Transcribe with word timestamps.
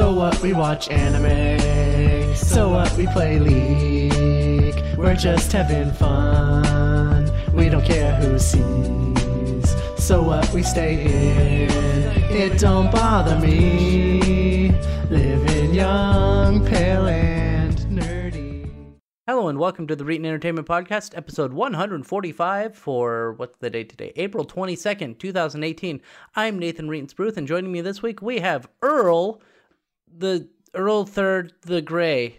So 0.00 0.14
what? 0.14 0.40
We 0.40 0.54
watch 0.54 0.88
anime. 0.88 2.34
So 2.34 2.70
what? 2.70 2.90
We 2.96 3.06
play 3.08 3.38
League. 3.38 4.82
We're 4.96 5.14
just 5.14 5.52
having 5.52 5.92
fun. 5.92 7.30
We 7.52 7.68
don't 7.68 7.84
care 7.84 8.14
who 8.14 8.38
sees. 8.38 9.76
So 10.02 10.22
what? 10.22 10.50
We 10.54 10.62
stay 10.62 11.04
in. 11.04 11.70
It 12.34 12.58
don't 12.58 12.90
bother 12.90 13.38
me. 13.40 14.70
Living 15.10 15.74
young, 15.74 16.66
pale, 16.66 17.06
and 17.06 17.76
nerdy. 17.80 18.72
Hello 19.26 19.48
and 19.48 19.58
welcome 19.58 19.86
to 19.86 19.94
the 19.94 20.04
Reetin 20.04 20.24
Entertainment 20.24 20.66
Podcast, 20.66 21.14
episode 21.14 21.52
145 21.52 22.74
for 22.74 23.34
what's 23.34 23.58
the 23.58 23.68
date 23.68 23.90
today? 23.90 24.14
April 24.16 24.46
22nd, 24.46 25.18
2018. 25.18 26.00
I'm 26.36 26.58
Nathan 26.58 26.88
Reetin 26.88 27.36
and 27.36 27.46
joining 27.46 27.70
me 27.70 27.82
this 27.82 28.00
week 28.00 28.22
we 28.22 28.38
have 28.38 28.66
Earl, 28.80 29.42
the 30.16 30.48
Earl 30.74 31.04
Third, 31.04 31.52
the 31.62 31.80
Gray. 31.82 32.36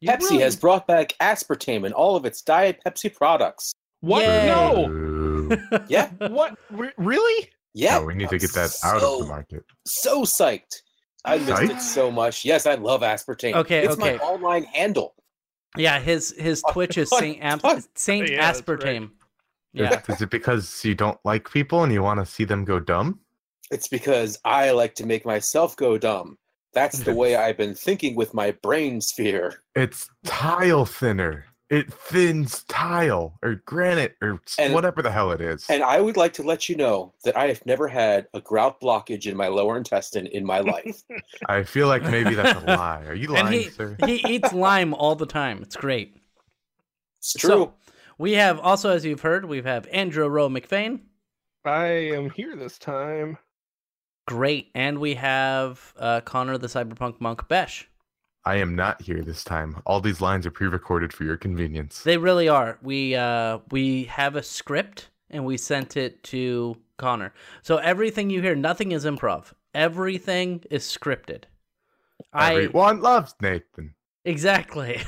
You 0.00 0.10
Pepsi 0.10 0.20
really- 0.30 0.42
has 0.42 0.56
brought 0.56 0.86
back 0.86 1.14
aspartame 1.20 1.86
in 1.86 1.92
all 1.92 2.16
of 2.16 2.24
its 2.24 2.42
Diet 2.42 2.80
Pepsi 2.86 3.14
products. 3.14 3.72
What? 4.00 4.22
Yay. 4.24 4.46
No. 4.46 5.00
Yeah, 5.88 6.10
What? 6.28 6.56
Re- 6.70 6.92
really? 6.96 7.50
yeah. 7.74 7.98
No, 7.98 8.06
we 8.06 8.14
need 8.14 8.28
to 8.30 8.36
I'm 8.36 8.38
get 8.40 8.52
that 8.54 8.74
out 8.82 9.02
of 9.02 9.18
the 9.20 9.26
market. 9.26 9.64
So 9.86 10.22
psyched. 10.22 10.80
I 11.26 11.36
missed 11.38 11.62
it 11.62 11.80
so 11.82 12.10
much. 12.10 12.44
Yes, 12.44 12.66
I 12.66 12.74
love 12.74 13.02
aspartame. 13.02 13.54
Okay, 13.54 13.84
it's 13.84 13.94
okay. 13.94 14.16
my 14.16 14.24
online 14.24 14.64
handle. 14.64 15.14
Yeah, 15.76 16.00
his 16.00 16.34
his 16.38 16.62
Twitch 16.70 16.96
is 16.98 17.10
Saint 17.10 17.42
Am- 17.42 17.60
Saint 17.94 18.30
Yeah, 18.30 18.40
that's 18.52 18.66
right. 18.66 18.78
Aspartame. 18.80 19.04
Is- 19.04 19.10
Yeah. 19.74 20.00
Is, 20.08 20.22
it 20.22 20.30
because 20.30 20.82
you 20.84 20.94
don't 20.94 21.18
like 21.24 21.50
people 21.50 21.82
and 21.82 21.92
you 21.92 22.02
want 22.02 22.20
to 22.20 22.26
see 22.26 22.44
them 22.44 22.64
go 22.64 22.80
dumb? 22.80 23.20
It's 23.70 23.88
because 23.88 24.38
I 24.44 24.70
like 24.70 24.94
to 24.96 25.06
make 25.06 25.24
myself 25.26 25.76
go 25.76 25.98
dumb. 25.98 26.38
That's 26.74 26.98
the 27.00 27.14
way 27.14 27.36
I've 27.36 27.56
been 27.56 27.74
thinking 27.74 28.14
with 28.16 28.34
my 28.34 28.50
brain 28.50 29.00
sphere. 29.00 29.62
It's 29.76 30.08
tile 30.24 30.84
thinner. 30.84 31.46
It 31.70 31.92
thins 31.92 32.62
tile 32.64 33.38
or 33.42 33.54
granite 33.64 34.16
or 34.20 34.40
And- 34.58 34.74
whatever 34.74 35.00
the 35.00 35.10
hell 35.10 35.32
it 35.32 35.40
is. 35.40 35.64
And 35.70 35.82
I 35.82 36.00
would 36.00 36.16
like 36.16 36.32
to 36.34 36.42
let 36.42 36.68
you 36.68 36.76
know 36.76 37.14
that 37.24 37.36
I 37.36 37.46
have 37.48 37.64
never 37.64 37.88
had 37.88 38.26
a 38.34 38.40
grout 38.40 38.80
blockage 38.80 39.26
in 39.26 39.36
my 39.36 39.48
lower 39.48 39.76
intestine 39.76 40.26
in 40.26 40.44
my 40.44 40.60
life. 40.60 41.02
I 41.48 41.62
feel 41.62 41.88
like 41.88 42.02
maybe 42.02 42.34
that's 42.34 42.60
a 42.62 42.66
lie. 42.76 43.04
Are 43.06 43.14
you 43.14 43.34
And 43.34 43.46
lying, 43.48 43.60
he 43.62 43.70
sir? 43.70 43.96
he 44.04 44.16
eats 44.28 44.52
lime 44.52 44.92
all 44.94 45.14
the 45.14 45.26
time. 45.26 45.62
It's 45.62 45.74
great. 45.76 46.16
It's 47.20 47.32
true. 47.32 47.48
So, 47.50 47.74
we 48.18 48.32
have 48.32 48.60
also, 48.60 48.90
as 48.90 49.04
you've 49.04 49.22
heard, 49.22 49.44
we 49.46 49.62
have 49.62 49.88
Andrew 49.90 50.28
Rowe 50.28 50.48
McFain. 50.50 51.00
I 51.64 51.86
am 51.86 52.30
here 52.30 52.54
this 52.56 52.78
time. 52.78 53.38
Great. 54.26 54.70
And 54.74 54.98
we 54.98 55.14
have 55.14 55.92
uh, 55.98 56.20
Connor 56.22 56.58
the 56.58 56.66
Cyberpunk 56.66 57.20
Monk 57.20 57.46
Besh. 57.48 57.88
I 58.46 58.56
am 58.56 58.76
not 58.76 59.00
here 59.00 59.22
this 59.22 59.42
time. 59.42 59.80
All 59.86 60.00
these 60.00 60.20
lines 60.20 60.46
are 60.46 60.50
pre-recorded 60.50 61.12
for 61.12 61.24
your 61.24 61.36
convenience. 61.36 62.02
They 62.02 62.18
really 62.18 62.48
are. 62.48 62.78
We 62.82 63.14
uh 63.14 63.60
we 63.70 64.04
have 64.04 64.36
a 64.36 64.42
script 64.42 65.08
and 65.30 65.46
we 65.46 65.56
sent 65.56 65.96
it 65.96 66.22
to 66.24 66.76
Connor. 66.98 67.32
So 67.62 67.78
everything 67.78 68.28
you 68.28 68.42
hear, 68.42 68.54
nothing 68.54 68.92
is 68.92 69.06
improv. 69.06 69.52
Everything 69.72 70.62
is 70.70 70.84
scripted. 70.84 71.44
I 72.34 72.52
Everyone 72.52 73.00
loves 73.00 73.34
Nathan. 73.40 73.94
exactly. 74.26 75.00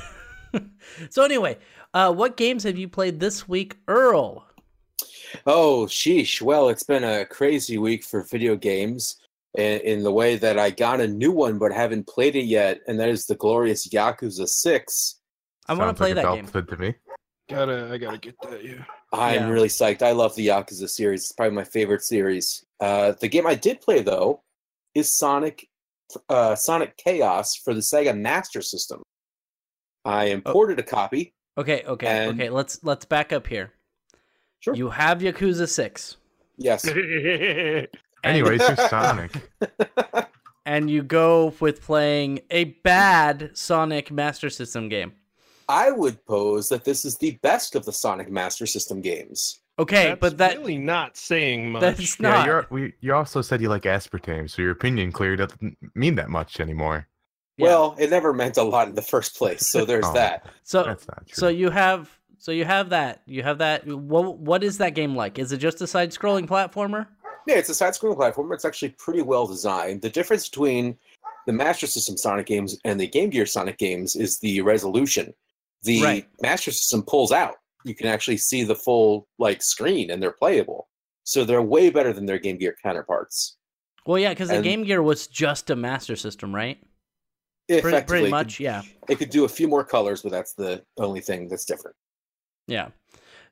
so 1.11 1.23
anyway, 1.23 1.59
uh 1.93 2.13
what 2.15 2.39
games 2.39 2.63
have 2.65 2.79
you 2.79 2.89
played 2.89 3.21
this 3.21 3.47
week, 3.47 3.77
Earl? 3.87 4.46
Oh, 5.47 5.87
sheesh. 5.87 6.41
Well, 6.41 6.69
it's 6.69 6.83
been 6.83 7.05
a 7.05 7.25
crazy 7.27 7.79
week 7.79 8.05
for 8.05 8.23
video 8.25 8.57
games 8.57 9.17
in, 9.57 9.81
in 9.81 10.03
the 10.03 10.13
way 10.13 10.37
that 10.37 10.59
I 10.59 10.71
got 10.71 11.01
a 11.01 11.07
new 11.09 11.33
one 11.33 11.59
but 11.59 11.73
haven't 11.73 12.07
played 12.07 12.37
it 12.37 12.45
yet, 12.47 12.81
and 12.87 12.99
that 13.01 13.09
is 13.09 13.27
the 13.27 13.35
glorious 13.35 13.87
Yakuza 13.89 14.49
6. 14.49 15.21
I 15.69 15.75
want 15.75 15.97
to 15.97 16.01
play 16.01 16.15
like 16.15 16.25
that 16.25 16.33
a 16.33 16.37
game. 16.37 16.45
Belted 16.47 16.69
to 16.69 16.77
me. 16.79 16.95
Gotta, 17.49 17.91
I 17.93 17.99
gotta 17.99 18.19
get 18.19 18.35
that. 18.43 18.65
Yeah. 18.65 18.85
I'm 19.13 19.35
Yeah. 19.35 19.49
really 19.49 19.69
psyched. 19.69 20.03
I 20.03 20.13
love 20.13 20.35
the 20.35 20.49
Yakuza 20.49 20.89
series. 20.89 21.23
It's 21.25 21.33
probably 21.33 21.55
my 21.55 21.65
favorite 21.65 22.03
series. 22.03 22.65
Uh, 22.81 23.13
the 23.21 23.29
game 23.29 23.47
I 23.47 23.55
did 23.55 23.81
play, 23.81 24.03
though, 24.03 24.43
is 24.95 25.17
Sonic 25.17 25.69
uh, 26.29 26.55
Sonic 26.55 26.97
Chaos 26.97 27.57
for 27.57 27.75
the 27.75 27.81
Sega 27.81 28.17
Master 28.17 28.63
System. 28.63 29.03
I 30.05 30.27
imported 30.27 30.79
a 30.79 30.83
copy. 30.85 31.35
Okay, 31.59 31.83
okay, 31.85 32.07
And- 32.07 32.41
okay. 32.41 32.49
Let's 32.51 32.83
let's 32.85 33.05
back 33.05 33.33
up 33.33 33.47
here. 33.49 33.73
Sure. 34.67 34.75
You 34.75 34.91
have 34.91 35.19
Yakuza 35.19 35.69
6 35.69 36.17
Yes. 36.59 36.85
and- 36.89 37.87
Anyways, 38.25 38.61
you're 38.67 38.77
Sonic. 38.89 39.31
and 40.65 40.91
you 40.91 41.05
go 41.05 41.55
with 41.61 41.81
playing 41.83 42.41
a 42.51 42.65
bad 42.83 43.51
Sonic 43.55 44.11
Master 44.11 44.51
System 44.51 44.89
game. 44.89 45.13
I 45.69 45.93
would 45.93 46.25
pose 46.27 46.69
that 46.71 46.85
this 46.85 47.05
is 47.05 47.17
the 47.19 47.39
best 47.43 47.77
of 47.77 47.85
the 47.85 47.93
Sonic 47.93 48.29
Master 48.29 48.67
System 48.67 49.01
games. 49.01 49.61
Okay, 49.79 50.09
That's 50.09 50.21
but 50.21 50.39
that's 50.39 50.57
really 50.57 50.79
not 50.79 51.17
saying 51.17 51.71
much. 51.71 51.83
that's 51.83 52.19
yeah, 52.19 52.29
not. 52.31 52.47
you're, 52.47 52.67
we, 52.71 52.95
you 53.01 53.15
also 53.15 53.43
said 53.43 53.61
you 53.61 53.69
like 53.69 53.83
aspartame, 53.83 54.51
so 54.51 54.63
your 54.63 54.71
opinion 54.73 55.13
clearly 55.13 55.37
doesn't 55.37 55.77
mean 55.95 56.15
that 56.17 56.31
much 56.31 56.59
anymore. 56.59 57.07
Yeah. 57.59 57.67
Well, 57.69 57.95
it 57.99 58.11
never 58.11 58.33
meant 58.33 58.57
a 58.57 58.63
lot 58.65 58.89
in 58.89 58.95
the 58.97 59.03
first 59.03 59.37
place, 59.37 59.65
so 59.67 59.85
there's 59.85 60.05
Oh. 60.09 60.15
that. 60.15 60.47
so 60.65 60.83
That's 60.83 61.07
not 61.07 61.27
true. 61.27 61.35
so 61.37 61.49
you 61.49 61.71
have 61.71 62.11
so 62.47 62.53
you 62.53 62.65
have 62.65 62.91
that 62.91 63.23
you 63.27 63.43
have 63.43 63.59
that. 63.59 63.85
What 63.89 64.39
what 64.39 64.63
is 64.63 64.79
that 64.79 64.95
game 64.95 65.17
like? 65.17 65.37
Is 65.37 65.51
it 65.51 65.57
just 65.57 65.81
a 65.81 65.87
side-scrolling 65.89 66.47
platformer? 66.47 67.09
Yeah, 67.49 67.57
it's 67.57 67.71
a 67.71 67.75
side-scrolling 67.75 68.17
platformer. 68.17 68.55
It's 68.55 68.65
actually 68.65 68.91
pretty 68.91 69.23
well 69.23 69.49
designed. 69.49 70.01
The 70.01 70.11
difference 70.11 70.49
between 70.49 70.97
the 71.49 71.53
Master 71.53 71.89
System 71.89 72.17
Sonic 72.17 72.47
games 72.47 72.79
and 72.85 73.01
the 73.01 73.09
Game 73.09 73.31
Gear 73.31 73.47
Sonic 73.47 73.79
games 73.79 74.15
is 74.15 74.39
the 74.39 74.61
resolution. 74.61 75.35
The 75.83 76.01
Right. 76.05 76.29
Master 76.41 76.71
System 76.71 77.03
pulls 77.03 77.33
out. 77.33 77.57
You 77.83 77.97
can 77.97 78.07
actually 78.07 78.37
see 78.37 78.63
the 78.63 78.77
full 78.77 79.27
like 79.41 79.61
screen, 79.61 80.13
and 80.13 80.23
they're 80.23 80.31
playable. 80.31 80.87
So 81.25 81.45
they're 81.45 81.63
way 81.63 81.91
better 81.91 82.13
than 82.13 82.27
their 82.27 82.39
Game 82.39 82.59
Gear 82.59 82.77
counterparts. 82.81 83.57
Well, 84.07 84.21
yeah, 84.21 84.29
because 84.29 84.51
the 84.51 84.63
Game 84.63 84.85
Gear 84.85 85.03
was 85.03 85.27
just 85.27 85.69
a 85.71 85.75
Master 85.75 86.15
System, 86.15 86.55
right? 86.55 86.79
Pretty, 87.69 88.03
pretty 88.03 88.27
it 88.27 88.31
much, 88.31 88.59
could- 88.59 88.63
yeah, 88.63 88.83
It 89.09 89.17
could 89.19 89.31
do 89.31 89.45
a 89.47 89.49
few 89.49 89.67
more 89.67 89.83
colors, 89.83 90.23
but 90.23 90.31
that's 90.31 90.55
the 90.55 90.85
only 90.99 91.21
thing 91.21 91.49
that's 91.49 91.65
different. 91.65 91.97
Yeah. 92.67 92.89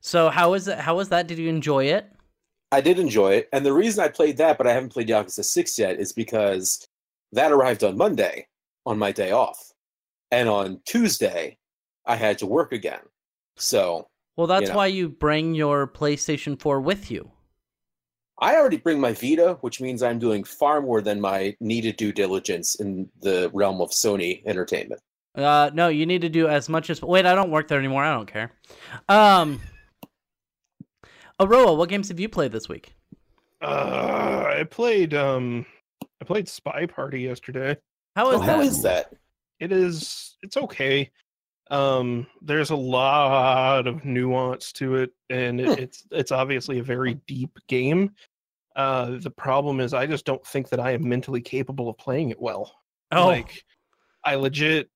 So 0.00 0.28
how 0.28 0.54
is 0.54 0.69
it? 0.69 0.78
How 0.78 0.97
was 0.97 1.08
that? 1.08 1.26
Did 1.26 1.38
you 1.38 1.48
enjoy 1.48 1.84
it? 1.86 2.10
I 2.72 2.80
did 2.80 2.98
enjoy 2.98 3.34
it, 3.34 3.48
and 3.52 3.64
the 3.64 3.72
reason 3.72 4.02
I 4.04 4.08
played 4.08 4.36
that, 4.38 4.58
but 4.58 4.66
I 4.66 4.72
haven't 4.72 4.92
played 4.92 5.08
Yakuza 5.08 5.44
Six 5.44 5.78
yet, 5.78 5.98
is 5.98 6.12
because 6.12 6.86
that 7.32 7.53
arrived 7.53 7.84
on 7.84 7.97
Monday 7.97 8.48
on 8.86 8.98
my 8.98 9.12
day 9.12 9.30
off, 9.30 9.72
and 10.30 10.48
on 10.48 10.80
Tuesday 10.84 11.58
I 12.06 12.16
had 12.16 12.38
to 12.38 12.47
work 12.47 12.72
again. 12.72 13.00
So 13.56 14.08
Well, 14.36 14.47
that's 14.47 14.70
know. 14.70 14.76
why 14.76 14.86
you 14.86 15.08
bring 15.08 15.54
your 15.54 15.86
PlayStation 15.86 16.60
4 16.60 16.80
with 16.80 17.10
you. 17.10 17.30
I 18.41 18.56
already 18.56 18.78
bring 18.78 19.00
my 19.00 19.12
Vita, 19.12 19.58
which 19.60 19.80
means 19.80 20.03
I'm 20.03 20.19
doing 20.19 20.42
far 20.42 20.82
more 20.82 21.00
than 21.00 21.20
my 21.20 21.56
needed 21.60 21.97
due 21.97 22.12
diligence 22.12 22.74
in 22.74 23.08
the 23.20 23.50
realm 23.54 23.80
of 23.80 23.91
Sony 23.91 24.44
Entertainment. 24.44 25.00
Uh, 25.34 25.71
no, 25.75 25.89
you 25.89 26.06
need 26.06 26.21
to 26.22 26.28
do 26.28 26.49
as 26.49 26.69
much 26.69 26.91
as. 26.91 27.03
Wait, 27.03 27.27
I 27.27 27.34
don't 27.34 27.50
work 27.50 27.69
there 27.69 27.78
anymore. 27.78 28.05
I 28.05 28.15
don't 28.15 28.27
care. 28.31 28.53
Um, 29.09 29.61
Aroah, 31.41 31.77
what 31.77 31.89
games 31.89 32.09
have 32.09 32.21
you 32.21 32.28
played 32.28 32.53
this 32.53 32.69
week? 32.69 32.95
Uh, 33.61 34.45
I 34.59 34.65
played. 34.65 35.15
Um, 35.15 35.67
I 36.21 36.25
played 36.25 36.49
Spy 36.49 36.87
Party 36.87 37.21
yesterday. 37.22 37.77
How 38.17 38.31
is 38.31 38.37
Oh, 38.37 38.43
how 38.43 38.59
that? 38.59 38.67
is 38.67 38.83
that? 38.83 39.12
It 39.59 39.72
is. 39.72 40.37
It's 40.43 40.56
okay. 40.56 41.11
Um, 41.71 42.27
there's 42.43 42.71
a 42.71 42.77
lot 42.77 43.87
of 43.87 44.05
nuance 44.05 44.71
to 44.75 44.97
it, 44.97 45.11
and 45.31 45.61
it, 45.61 45.66
Hmm. 45.66 45.83
it's 45.83 46.06
it's 46.12 46.33
obviously 46.33 46.78
a 46.78 46.83
very 46.84 47.15
deep 47.27 47.59
game. 47.66 48.12
Uh, 48.77 49.16
the 49.21 49.31
problem 49.31 49.81
is, 49.81 49.95
I 49.95 50.06
just 50.06 50.25
don't 50.27 50.45
think 50.47 50.69
that 50.69 50.81
I 50.81 50.93
am 50.93 51.09
mentally 51.09 51.41
capable 51.41 51.89
of 51.89 51.97
playing 51.99 52.31
it 52.31 52.41
well. 52.41 52.72
Oh, 53.12 53.27
like 53.27 53.65
i 54.25 54.34
legit 54.37 54.89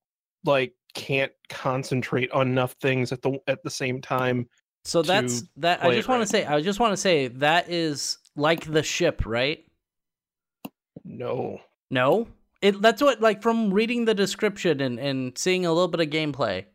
like 0.45 0.73
can't 0.95 1.31
concentrate 1.49 2.31
on 2.31 2.47
enough 2.47 2.75
things 2.81 3.11
at 3.11 3.21
the 3.21 3.39
at 3.47 3.63
the 3.63 3.69
same 3.69 4.01
time 4.01 4.47
so 4.83 5.01
that's 5.01 5.43
that. 5.57 5.83
I 5.83 5.93
just 5.93 6.07
want 6.07 6.19
right. 6.19 6.25
to 6.25 6.31
say. 6.31 6.45
I 6.45 6.61
just 6.61 6.79
want 6.79 6.93
to 6.93 6.97
say 6.97 7.27
that 7.27 7.69
is 7.69 8.17
like 8.35 8.65
the 8.65 8.83
ship, 8.83 9.23
right? 9.25 9.63
no 11.03 11.59
No, 11.91 12.27
it. 12.61 12.81
That's 12.81 13.01
what 13.01 13.21
like 13.21 13.41
from 13.41 13.73
reading 13.73 14.05
the 14.05 14.13
description 14.13 14.81
and 14.81 14.99
and 14.99 15.37
seeing 15.37 15.65
a 15.65 15.73
little 15.73 15.87
bit 15.89 16.01
of 16.01 16.09
gameplay. 16.09 16.65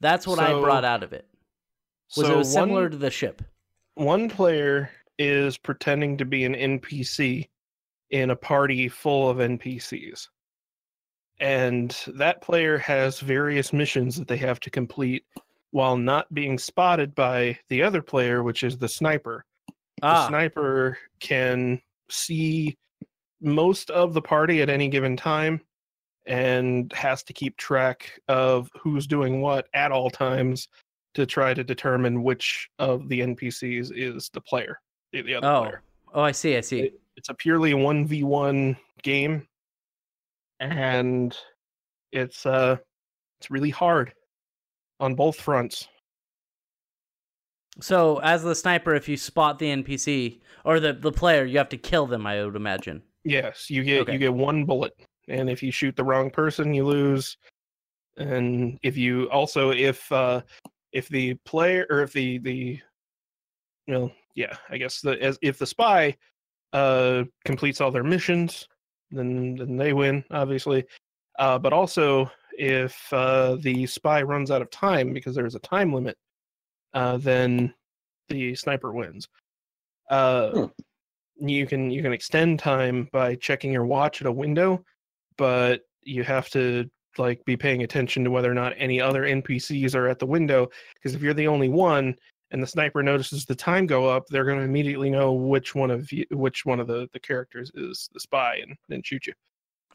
That's 0.00 0.26
what 0.26 0.38
I 0.38 0.52
brought 0.52 0.84
out 0.84 1.02
of 1.02 1.12
it. 1.12 1.26
Was 2.16 2.26
so 2.26 2.34
it 2.34 2.36
was 2.36 2.52
similar 2.52 2.82
one, 2.82 2.90
to 2.92 2.96
the 2.96 3.10
ship? 3.10 3.42
one 3.94 4.28
player 4.28 4.90
is 5.18 5.56
pretending 5.56 6.16
to 6.16 6.24
be 6.24 6.44
an 6.44 6.54
npc 6.54 7.48
in 8.10 8.30
a 8.30 8.36
party 8.36 8.88
full 8.88 9.30
of 9.30 9.38
npcs 9.38 10.28
and 11.40 11.96
that 12.06 12.40
player 12.40 12.78
has 12.78 13.20
various 13.20 13.72
missions 13.72 14.16
that 14.16 14.28
they 14.28 14.36
have 14.36 14.60
to 14.60 14.70
complete 14.70 15.24
while 15.72 15.96
not 15.96 16.32
being 16.32 16.58
spotted 16.58 17.14
by 17.14 17.58
the 17.68 17.82
other 17.82 18.00
player 18.02 18.42
which 18.42 18.62
is 18.62 18.78
the 18.78 18.88
sniper 18.88 19.44
the 19.68 20.06
Ah, 20.06 20.28
sniper 20.28 20.98
can 21.20 21.80
see 22.10 22.76
most 23.40 23.90
of 23.90 24.14
the 24.14 24.22
party 24.22 24.62
at 24.62 24.68
any 24.70 24.88
given 24.88 25.16
time 25.16 25.60
and 26.26 26.92
has 26.92 27.22
to 27.24 27.32
keep 27.32 27.56
track 27.56 28.20
of 28.28 28.70
who's 28.80 29.06
doing 29.06 29.40
what 29.40 29.66
at 29.74 29.92
all 29.92 30.10
times 30.10 30.68
to 31.14 31.26
try 31.26 31.52
to 31.54 31.62
determine 31.62 32.22
which 32.22 32.68
of 32.78 33.08
the 33.08 33.20
NPCs 33.20 33.92
is 33.94 34.30
the 34.32 34.40
player, 34.40 34.80
the, 35.12 35.22
the 35.22 35.34
other 35.36 35.46
Oh, 35.46 35.60
player. 35.62 35.82
oh, 36.14 36.22
I 36.22 36.32
see. 36.32 36.56
I 36.56 36.60
see. 36.60 36.80
It- 36.80 37.00
It's 37.16 37.28
a 37.28 37.34
purely 37.34 37.72
1v1 37.74 38.76
game 39.02 39.46
and 40.60 41.36
it's 42.12 42.46
uh 42.46 42.76
it's 43.40 43.50
really 43.50 43.70
hard 43.70 44.14
on 45.00 45.14
both 45.14 45.36
fronts. 45.40 45.88
So, 47.80 48.18
as 48.18 48.42
the 48.44 48.54
sniper, 48.54 48.94
if 48.94 49.08
you 49.08 49.16
spot 49.16 49.58
the 49.58 49.66
NPC 49.66 50.40
or 50.64 50.78
the 50.78 50.92
the 50.92 51.10
player, 51.12 51.44
you 51.44 51.58
have 51.58 51.68
to 51.70 51.76
kill 51.76 52.06
them. 52.06 52.26
I 52.26 52.44
would 52.44 52.56
imagine. 52.56 53.02
Yes, 53.24 53.68
you 53.68 53.82
get 53.82 54.02
Okay. 54.02 54.12
you 54.12 54.18
get 54.18 54.32
one 54.34 54.64
bullet, 54.64 54.92
and 55.28 55.50
if 55.50 55.62
you 55.62 55.72
shoot 55.72 55.96
the 55.96 56.04
wrong 56.04 56.30
person, 56.30 56.72
you 56.72 56.84
lose. 56.84 57.36
And 58.16 58.78
if 58.82 58.96
you 58.96 59.28
also 59.30 59.72
if 59.72 60.10
uh 60.12 60.42
if 60.92 61.08
the 61.08 61.34
player 61.44 61.86
or 61.90 62.02
if 62.02 62.12
the 62.12 62.38
the 62.38 62.80
well 63.88 64.12
yeah 64.36 64.56
I 64.70 64.78
guess 64.78 65.00
the 65.00 65.20
as 65.20 65.36
if 65.42 65.58
the 65.58 65.66
spy 65.66 66.16
uh 66.72 67.24
completes 67.44 67.80
all 67.80 67.90
their 67.90 68.04
missions, 68.04 68.68
then 69.10 69.56
then 69.56 69.76
they 69.76 69.92
win 69.92 70.24
obviously. 70.30 70.84
Uh, 71.38 71.58
but 71.58 71.72
also 71.72 72.30
if 72.56 73.12
uh, 73.12 73.56
the 73.60 73.86
spy 73.86 74.22
runs 74.22 74.50
out 74.50 74.62
of 74.62 74.70
time 74.70 75.12
because 75.12 75.34
there's 75.34 75.56
a 75.56 75.60
time 75.60 75.92
limit, 75.92 76.16
uh, 76.94 77.16
then 77.16 77.74
the 78.28 78.54
sniper 78.54 78.92
wins. 78.92 79.28
Uh, 80.10 80.68
Hmm. 81.38 81.48
You 81.48 81.66
can 81.66 81.90
you 81.90 82.02
can 82.02 82.12
extend 82.12 82.58
time 82.58 83.08
by 83.12 83.34
checking 83.36 83.72
your 83.72 83.86
watch 83.86 84.20
at 84.20 84.26
a 84.26 84.32
window, 84.32 84.84
but 85.36 85.80
you 86.02 86.22
have 86.22 86.48
to 86.50 86.88
like 87.18 87.44
be 87.44 87.56
paying 87.56 87.82
attention 87.82 88.24
to 88.24 88.30
whether 88.30 88.50
or 88.50 88.54
not 88.54 88.74
any 88.76 89.00
other 89.00 89.22
NPCs 89.22 89.94
are 89.94 90.08
at 90.08 90.18
the 90.18 90.26
window. 90.26 90.68
Because 90.94 91.14
if 91.14 91.22
you're 91.22 91.34
the 91.34 91.48
only 91.48 91.68
one 91.68 92.14
and 92.50 92.62
the 92.62 92.66
sniper 92.66 93.02
notices 93.02 93.44
the 93.44 93.54
time 93.54 93.86
go 93.86 94.06
up, 94.08 94.26
they're 94.28 94.44
going 94.44 94.58
to 94.58 94.64
immediately 94.64 95.10
know 95.10 95.32
which 95.32 95.74
one 95.74 95.90
of 95.90 96.10
you, 96.12 96.24
which 96.30 96.64
one 96.64 96.78
of 96.80 96.86
the, 96.86 97.08
the 97.12 97.20
characters 97.20 97.70
is 97.74 98.08
the 98.12 98.20
spy 98.20 98.56
and 98.62 98.76
then 98.88 99.02
shoot 99.02 99.26
you. 99.26 99.32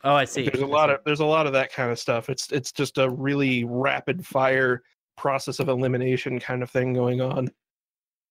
Oh, 0.04 0.14
I 0.16 0.26
see. 0.26 0.44
There's 0.50 0.62
a 0.62 0.66
I 0.66 0.70
lot 0.70 0.90
see. 0.90 0.94
of 0.96 1.00
there's 1.06 1.20
a 1.20 1.26
lot 1.26 1.46
of 1.48 1.54
that 1.54 1.72
kind 1.74 1.92
of 1.92 2.00
stuff. 2.00 2.30
It's 2.30 2.52
it's 2.52 2.72
just 2.72 2.98
a 2.98 3.10
really 3.10 3.64
rapid 3.66 4.26
fire 4.26 4.82
process 5.18 5.60
of 5.60 5.68
elimination 5.70 6.40
kind 6.40 6.64
of 6.64 6.70
thing 6.70 6.94
going 6.94 7.20
on. 7.22 7.50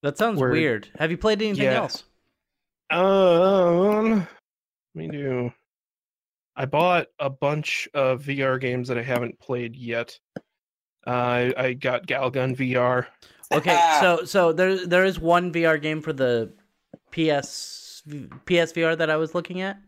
That 0.02 0.16
sounds 0.16 0.40
where- 0.40 0.50
weird. 0.50 0.88
Have 0.98 1.10
you 1.10 1.18
played 1.18 1.42
anything 1.42 1.64
Yeah. 1.64 1.74
else? 1.78 2.04
Um, 2.90 4.20
let 4.20 4.28
me 4.94 5.08
do. 5.08 5.52
I 6.56 6.64
bought 6.64 7.06
a 7.18 7.30
bunch 7.30 7.88
of 7.94 8.22
VR 8.22 8.58
games 8.60 8.88
that 8.88 8.98
I 8.98 9.02
haven't 9.02 9.38
played 9.38 9.76
yet. 9.76 10.18
Uh, 11.08 11.10
I 11.10 11.54
I 11.56 11.72
got 11.72 12.06
Galgun 12.06 12.56
VR. 12.56 13.06
Okay, 13.52 13.78
so 14.00 14.24
so 14.24 14.52
there 14.52 14.86
there 14.86 15.04
is 15.04 15.18
one 15.18 15.52
VR 15.52 15.80
game 15.80 16.02
for 16.02 16.12
the 16.12 16.52
PS 17.12 18.02
PSVR 18.46 18.96
that 18.98 19.10
I 19.10 19.16
was 19.16 19.34
looking 19.34 19.60
at. 19.62 19.78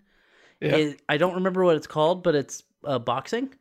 Yeah. 0.61 0.77
It- 0.77 1.03
I 1.09 1.17
don't 1.19 1.35
remember 1.35 1.65
what 1.65 1.77
it's 1.77 1.87
called, 1.87 2.23
but 2.23 2.35
it's 2.35 2.63
uh, 2.85 2.99
boxing. 2.99 3.55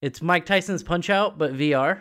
It's 0.00 0.20
Mike 0.20 0.46
Tyson's 0.46 0.82
Punch 0.82 1.10
Out, 1.10 1.38
but 1.38 1.52
VR. 1.54 2.00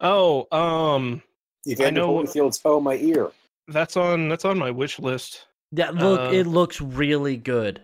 Oh, 0.00 0.46
um, 0.56 1.22
Evander 1.66 2.02
know- 2.02 2.08
Holyfield's 2.22 2.60
"Oh 2.64 2.80
My 2.80 2.96
Ear." 2.96 3.30
that's 3.68 3.96
on 3.96 4.28
that's 4.28 4.44
on 4.44 4.58
my 4.58 4.70
wish 4.70 4.98
list. 4.98 5.46
That 5.72 5.94
look, 5.94 6.20
Uh, 6.20 6.30
it 6.34 6.46
looks 6.46 6.80
really 6.80 7.36
good. 7.38 7.80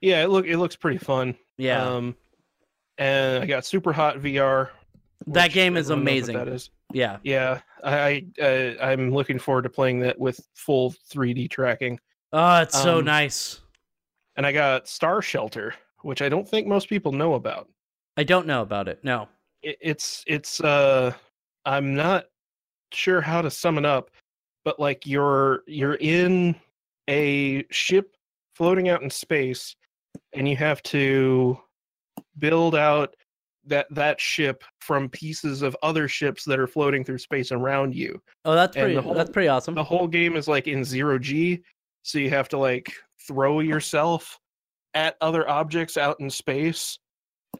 Yeah, 0.00 0.22
it 0.24 0.28
look 0.28 0.46
it 0.46 0.58
looks 0.58 0.74
pretty 0.76 0.98
fun. 0.98 1.36
Yeah, 1.56 1.86
Um, 1.86 2.16
and 3.02 3.42
I 3.42 3.46
got 3.46 3.64
Super 3.64 3.92
Hot 3.92 4.18
VR. 4.18 4.70
that 5.28 5.52
game 5.52 5.76
is 5.76 5.90
everyone 5.90 6.04
knows 6.04 6.12
what 6.28 6.30
amazing. 6.30 6.36
That 6.36 6.48
is. 6.48 6.70
Yeah, 6.92 7.18
Yeah, 7.22 7.60
I 7.82 8.24
I, 8.38 8.42
uh, 8.42 8.84
I'm 8.84 9.10
looking 9.12 9.38
forward 9.38 9.62
to 9.62 9.70
playing 9.70 10.00
that 10.00 10.18
with 10.18 10.38
full 10.54 10.92
3D 11.10 11.50
tracking. 11.50 11.98
oh, 12.32 12.60
it's 12.62 12.80
so 12.80 12.98
Um, 12.98 13.04
nice. 13.06 13.60
And 14.36 14.46
I 14.46 14.52
got 14.52 14.88
Star 14.88 15.20
Shelter, 15.22 15.74
which 16.02 16.22
I 16.22 16.28
don't 16.28 16.48
think 16.48 16.66
most 16.66 16.88
people 16.88 17.12
know 17.12 17.34
about. 17.34 17.68
I 18.16 18.24
don't 18.24 18.46
know 18.46 18.62
about 18.62 18.88
it. 18.88 19.02
No. 19.02 19.28
It, 19.62 19.76
it's 19.80 20.22
it's 20.26 20.60
uh 20.60 21.12
I'm 21.64 21.94
not 21.94 22.26
sure 22.92 23.20
how 23.20 23.40
to 23.42 23.50
sum 23.50 23.78
it 23.78 23.84
up, 23.86 24.10
but 24.64 24.78
like 24.78 25.06
you're 25.06 25.62
you're 25.66 25.94
in 25.96 26.54
a 27.08 27.64
ship 27.70 28.16
floating 28.54 28.88
out 28.90 29.02
in 29.02 29.08
space 29.10 29.76
and 30.34 30.46
you 30.48 30.56
have 30.56 30.82
to 30.84 31.58
build 32.38 32.74
out 32.74 33.14
that 33.64 33.86
that 33.90 34.20
ship 34.20 34.64
from 34.80 35.08
pieces 35.08 35.62
of 35.62 35.76
other 35.82 36.08
ships 36.08 36.44
that 36.44 36.58
are 36.58 36.66
floating 36.66 37.04
through 37.04 37.18
space 37.18 37.52
around 37.52 37.94
you. 37.94 38.20
Oh, 38.44 38.54
that's 38.54 38.76
And 38.76 38.84
pretty. 38.86 38.96
whole- 39.00 39.14
that's 39.14 39.30
pretty 39.30 39.48
awesome. 39.48 39.74
the 39.74 39.84
whole 39.84 40.08
game 40.08 40.34
is 40.36 40.48
like 40.48 40.66
in 40.66 40.84
zero 40.84 41.18
g 41.18 41.62
so 42.02 42.18
you 42.18 42.28
have 42.30 42.48
to 42.48 42.58
like 42.58 42.92
throw 43.28 43.60
yourself 43.60 44.38
at 44.94 45.16
other 45.20 45.48
objects 45.48 45.96
out 45.96 46.16
in 46.18 46.28
space 46.28 46.98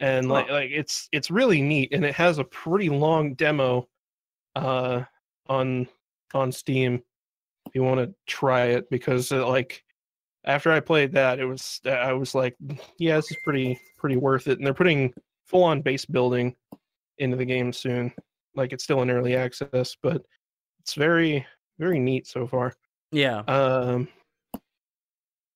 and 0.01 0.29
like 0.29 0.51
like 0.51 0.71
it's 0.71 1.09
it's 1.13 1.31
really 1.31 1.63
neat 1.63 1.93
and 1.93 2.05
it 2.05 2.15
has 2.15 2.39
a 2.39 2.45
pretty 2.45 2.89
long 2.89 3.35
demo 3.35 3.87
uh 4.57 5.03
on 5.49 5.87
on 6.35 6.51
steam 6.51 7.01
if 7.67 7.75
you 7.75 7.83
want 7.85 8.01
to 8.01 8.13
try 8.27 8.65
it 8.65 8.89
because 8.91 9.31
uh, 9.31 9.47
like 9.47 9.85
after 10.45 10.73
i 10.73 10.81
played 10.81 11.13
that 11.13 11.39
it 11.39 11.45
was 11.45 11.81
i 11.87 12.13
was 12.13 12.35
like 12.35 12.57
yeah 12.99 13.17
this 13.17 13.31
is 13.31 13.37
pretty 13.45 13.79
pretty 14.03 14.17
worth 14.17 14.49
it. 14.49 14.59
And 14.59 14.67
they're 14.67 14.75
putting 14.75 15.15
full 15.47 15.63
on 15.63 15.81
base 15.81 16.05
building 16.05 16.57
into 17.19 17.37
the 17.37 17.45
game 17.45 17.73
soon. 17.73 18.13
Like 18.57 18.73
it's 18.73 18.83
still 18.85 19.01
in 19.01 19.11
early 19.11 19.37
access 19.37 19.97
but 20.03 20.23
it's 20.81 20.95
very 20.95 21.47
very 21.79 21.99
neat 21.99 22.27
so 22.27 22.47
far. 22.47 22.75
Yeah. 23.13 23.39
um 23.41 24.09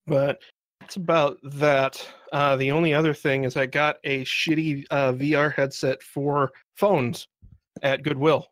but 0.07 0.39
that's 0.81 0.95
about 0.97 1.39
that. 1.43 2.09
Uh 2.33 2.55
the 2.55 2.71
only 2.71 2.95
other 2.95 3.13
thing 3.13 3.43
is 3.45 3.57
i 3.57 3.67
got 3.67 3.97
a 4.05 4.25
shitty 4.25 4.85
uh 4.91 5.13
vr 5.13 5.53
headset 5.53 6.03
for 6.03 6.53
phones 6.77 7.27
at 7.83 8.05
goodwill. 8.05 8.47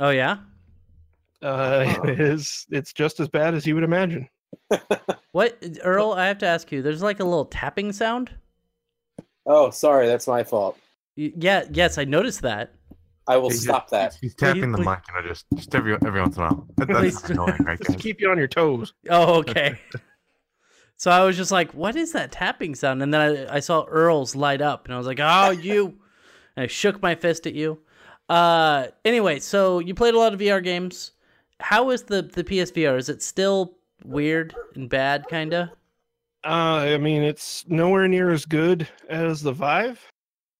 Oh 0.00 0.10
yeah. 0.10 0.38
uh 1.42 1.94
it 2.04 2.18
is 2.18 2.66
it's 2.70 2.94
just 2.94 3.20
as 3.20 3.28
bad 3.28 3.54
as 3.54 3.66
you 3.66 3.74
would 3.74 3.84
imagine 3.84 4.26
What 5.32 5.58
Earl? 5.82 6.12
I 6.12 6.26
have 6.26 6.38
to 6.38 6.46
ask 6.46 6.70
you. 6.70 6.82
There's 6.82 7.02
like 7.02 7.20
a 7.20 7.24
little 7.24 7.44
tapping 7.46 7.92
sound. 7.92 8.30
Oh, 9.46 9.70
sorry, 9.70 10.06
that's 10.06 10.26
my 10.26 10.44
fault. 10.44 10.78
Y- 11.16 11.32
Yeah. 11.36 11.64
Yes, 11.70 11.98
I 11.98 12.04
noticed 12.04 12.42
that. 12.42 12.72
I 13.26 13.36
will 13.38 13.48
He 13.48 13.54
just- 13.54 13.64
stop 13.64 13.90
that. 13.90 14.16
He's 14.20 14.34
tapping 14.34 14.70
the 14.72 14.78
please- 14.78 14.86
mic, 14.86 14.98
you 15.08 15.14
know, 15.22 15.28
just 15.28 15.46
just 15.54 15.74
every 15.74 15.94
every 16.06 16.20
once 16.20 16.36
in 16.36 16.42
a 16.42 16.46
while. 16.46 16.68
That, 16.76 16.88
that's 16.88 17.22
do- 17.22 17.32
annoying, 17.32 17.64
right, 17.64 17.78
just 17.78 17.90
guys? 17.92 18.00
keep 18.02 18.20
you 18.20 18.30
on 18.30 18.38
your 18.38 18.48
toes 18.48 18.92
Oh, 19.10 19.34
okay. 19.40 19.78
so 20.96 21.10
I 21.10 21.24
was 21.24 21.36
just 21.36 21.50
like, 21.50 21.72
"What 21.72 21.96
is 21.96 22.12
that 22.12 22.32
tapping 22.32 22.74
sound?" 22.74 23.02
And 23.02 23.12
then 23.12 23.20
I, 23.48 23.56
I 23.56 23.60
saw 23.60 23.84
Earl's 23.84 24.36
light 24.36 24.60
up, 24.60 24.84
and 24.84 24.94
I 24.94 24.98
was 24.98 25.06
like, 25.06 25.20
"Oh, 25.20 25.50
you!" 25.68 25.98
and 26.56 26.64
I 26.64 26.66
shook 26.66 27.00
my 27.02 27.14
fist 27.14 27.46
at 27.46 27.54
you. 27.54 27.78
Uh, 28.28 28.86
anyway, 29.04 29.38
so 29.40 29.78
you 29.80 29.94
played 29.94 30.14
a 30.14 30.18
lot 30.18 30.32
of 30.34 30.40
VR 30.40 30.62
games. 30.62 31.12
How 31.60 31.90
is 31.90 32.02
the 32.04 32.22
the 32.22 32.44
PSVR? 32.44 32.98
Is 32.98 33.08
it 33.08 33.22
still 33.22 33.78
weird 34.04 34.54
and 34.74 34.88
bad, 34.88 35.26
kinda? 35.28 35.72
uh 36.44 36.84
i 36.92 36.98
mean 36.98 37.22
it's 37.22 37.64
nowhere 37.68 38.06
near 38.06 38.30
as 38.30 38.44
good 38.44 38.86
as 39.08 39.40
the 39.40 39.50
vive 39.52 39.98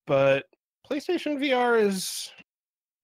but 0.07 0.47
playstation 0.91 1.37
vr 1.39 1.79
is 1.79 2.33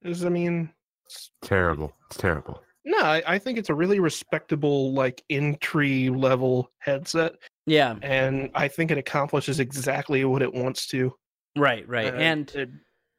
is 0.03 0.25
i 0.25 0.31
mean 0.31 0.71
it's 1.05 1.31
Terrible. 1.43 1.93
It's 2.07 2.17
terrible. 2.17 2.63
No, 2.85 2.99
I, 3.01 3.23
I 3.27 3.39
think 3.39 3.59
it's 3.59 3.69
a 3.69 3.75
really 3.75 3.99
respectable, 3.99 4.93
like 4.95 5.23
entry 5.29 6.09
level 6.09 6.71
headset, 6.79 7.33
Yeah, 7.67 7.97
and 8.03 8.49
I 8.55 8.69
think 8.69 8.91
it 8.93 8.97
accomplishes 8.99 9.59
exactly 9.61 10.25
what 10.25 10.41
it 10.41 10.55
wants 10.55 10.87
to. 10.89 11.13
right, 11.59 11.87
right. 11.89 12.15
Uh, 12.15 12.17
and 12.17 12.51
it- 12.55 12.71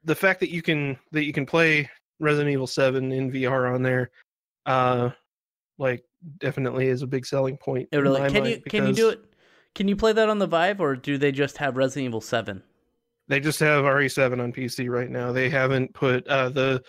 the 0.05 0.15
fact 0.15 0.39
that 0.39 0.49
you 0.51 0.61
can 0.61 0.97
that 1.11 1.25
you 1.25 1.33
can 1.33 1.45
play 1.45 1.87
Resident 2.21 2.49
Evil 2.53 2.65
Seven 2.65 3.11
in 3.11 3.29
VR 3.31 3.75
on 3.75 3.83
there, 3.83 4.09
uh, 4.65 5.09
like 5.81 6.05
definitely 6.37 6.87
is 6.87 7.01
a 7.01 7.07
big 7.07 7.25
selling 7.25 7.57
point. 7.57 7.89
it 7.91 7.97
really 7.97 8.29
can 8.29 8.45
you 8.45 8.61
can 8.61 8.87
you 8.87 8.93
do 8.93 9.09
it? 9.09 9.19
Can 9.73 9.87
you 9.87 9.95
play 9.95 10.13
that 10.13 10.29
on 10.29 10.37
the 10.37 10.47
Vive, 10.47 10.79
or 10.79 10.95
do 10.95 11.17
they 11.17 11.31
just 11.31 11.57
have 11.57 11.75
Resident 11.75 12.09
Evil 12.09 12.21
Seven? 12.21 12.61
They 13.27 13.39
just 13.39 13.59
have 13.61 13.85
RE7 13.85 14.41
on 14.41 14.51
PC 14.51 14.89
right 14.89 15.09
now. 15.09 15.31
They 15.31 15.49
haven't 15.49 15.93
put 15.93 16.27
uh, 16.27 16.49
the 16.49 16.81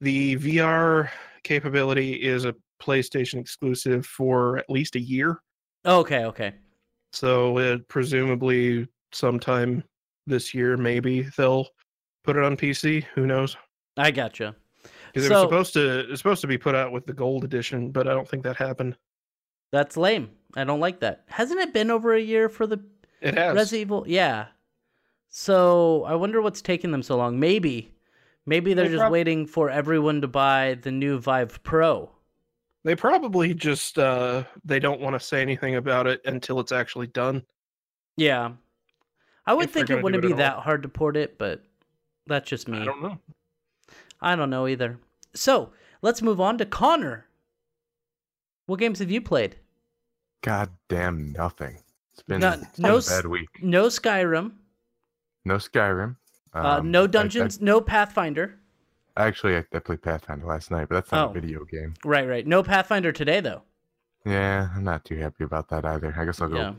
the 0.00 0.36
VR 0.36 1.08
capability 1.44 2.14
is 2.14 2.44
a 2.44 2.54
PlayStation 2.82 3.38
exclusive 3.38 4.06
for 4.06 4.58
at 4.58 4.68
least 4.68 4.96
a 4.96 5.00
year. 5.00 5.40
Okay, 5.86 6.24
okay. 6.24 6.54
So 7.12 7.58
it 7.58 7.86
presumably 7.88 8.88
sometime 9.12 9.84
this 10.26 10.54
year, 10.54 10.76
maybe 10.76 11.28
they'll 11.36 11.68
put 12.24 12.36
it 12.36 12.44
on 12.44 12.56
PC. 12.56 13.04
Who 13.14 13.26
knows? 13.26 13.56
I 13.96 14.10
gotcha. 14.10 14.56
Because 15.12 15.26
it 15.28 15.32
was 15.34 15.42
supposed 15.42 15.72
to 15.74 16.10
it's 16.10 16.20
supposed 16.20 16.40
to 16.40 16.46
be 16.46 16.58
put 16.58 16.74
out 16.74 16.92
with 16.92 17.06
the 17.06 17.12
gold 17.12 17.44
edition, 17.44 17.90
but 17.90 18.06
I 18.08 18.12
don't 18.12 18.28
think 18.28 18.42
that 18.44 18.56
happened. 18.56 18.96
That's 19.72 19.96
lame. 19.96 20.30
I 20.56 20.64
don't 20.64 20.80
like 20.80 21.00
that. 21.00 21.24
Hasn't 21.28 21.60
it 21.60 21.72
been 21.72 21.90
over 21.90 22.14
a 22.14 22.20
year 22.20 22.48
for 22.48 22.66
the 22.66 22.80
It 23.20 23.34
has. 23.34 23.54
Resident 23.54 23.80
Evil? 23.80 24.04
Yeah. 24.06 24.46
So 25.28 26.04
I 26.04 26.14
wonder 26.16 26.40
what's 26.42 26.60
taking 26.62 26.90
them 26.90 27.02
so 27.02 27.16
long. 27.16 27.38
Maybe, 27.38 27.94
maybe 28.46 28.74
they're 28.74 28.86
They 28.86 28.92
just 28.92 29.00
prob- 29.00 29.12
waiting 29.12 29.46
for 29.46 29.70
everyone 29.70 30.20
to 30.22 30.28
buy 30.28 30.78
the 30.82 30.90
new 30.90 31.18
Vive 31.20 31.62
Pro. 31.62 32.10
They 32.82 32.96
probably 32.96 33.52
just 33.54 33.98
uh 33.98 34.44
they 34.64 34.78
don't 34.80 35.00
want 35.00 35.14
to 35.14 35.20
say 35.20 35.42
anything 35.42 35.76
about 35.76 36.06
it 36.06 36.20
until 36.24 36.60
it's 36.60 36.72
actually 36.72 37.08
done. 37.08 37.42
Yeah. 38.16 38.52
I 39.46 39.54
would 39.54 39.66
If 39.66 39.72
think 39.72 39.90
it 39.90 40.02
wouldn't 40.02 40.24
it 40.24 40.28
be 40.28 40.34
that 40.34 40.56
all. 40.56 40.60
hard 40.62 40.82
to 40.82 40.88
port 40.88 41.16
it, 41.16 41.38
but 41.38 41.62
that's 42.26 42.48
just 42.48 42.68
me. 42.68 42.78
I 42.80 42.84
don't 42.84 43.02
know. 43.02 43.18
I 44.20 44.36
don't 44.36 44.50
know 44.50 44.66
either. 44.66 44.98
So 45.34 45.72
let's 46.02 46.22
move 46.22 46.40
on 46.40 46.58
to 46.58 46.66
Connor. 46.66 47.26
What 48.66 48.78
games 48.78 48.98
have 49.00 49.10
you 49.10 49.20
played? 49.20 49.56
God 50.42 50.70
damn 50.88 51.32
nothing. 51.32 51.78
It's 52.12 52.22
been, 52.22 52.40
No- 52.40 52.52
it's 52.52 52.76
been 52.78 52.82
no 52.90 52.96
a 52.98 53.02
bad 53.02 53.26
week. 53.26 53.48
No 53.62 53.86
Skyrim, 53.86 54.52
No 55.44 55.56
Skyrim. 55.56 56.16
uh, 56.54 56.58
Um, 56.78 56.90
no 56.90 57.02
I- 57.02 57.04
I- 57.04 57.06
Dungeons, 57.08 57.60
no 57.60 57.80
Pathfinder. 57.80 58.58
actually, 59.16 59.56
I, 59.56 59.64
I 59.72 59.78
played 59.80 60.02
Pathfinder 60.02 60.46
last 60.46 60.70
night, 60.70 60.88
but 60.88 60.96
that's 60.96 61.12
not 61.12 61.28
Oh. 61.28 61.30
a 61.30 61.34
video 61.34 61.64
game. 61.64 61.94
Right, 62.04 62.28
right. 62.28 62.46
No 62.46 62.62
Pathfinder 62.62 63.12
today, 63.12 63.40
though. 63.40 63.62
Yeah, 64.24 64.68
I'm 64.74 64.84
not 64.84 65.04
too 65.04 65.16
happy 65.16 65.44
about 65.44 65.68
that 65.70 65.84
either. 65.84 66.14
I 66.16 66.24
guess 66.26 66.40
I'll 66.42 66.48
go 66.48 66.56
Yeah, 66.58 66.74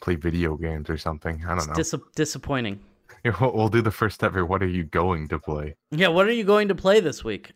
play 0.00 0.14
video 0.14 0.56
games 0.56 0.88
or 0.88 0.96
something. 0.96 1.44
I 1.46 1.54
don't 1.54 1.66
know. 1.68 1.74
dis- 1.74 1.94
disappointing. 2.14 2.80
We'll 3.40 3.52
we'll 3.54 3.68
do 3.68 3.82
the 3.82 3.90
first 3.90 4.22
ever. 4.22 4.44
What 4.44 4.62
are 4.62 4.68
you 4.68 4.84
going 4.84 5.28
to 5.28 5.38
play? 5.38 5.74
Yeah, 5.90 6.08
what 6.08 6.26
are 6.26 6.32
you 6.32 6.44
going 6.44 6.68
to 6.68 6.74
play 6.74 7.00
this 7.00 7.24
week? 7.24 7.52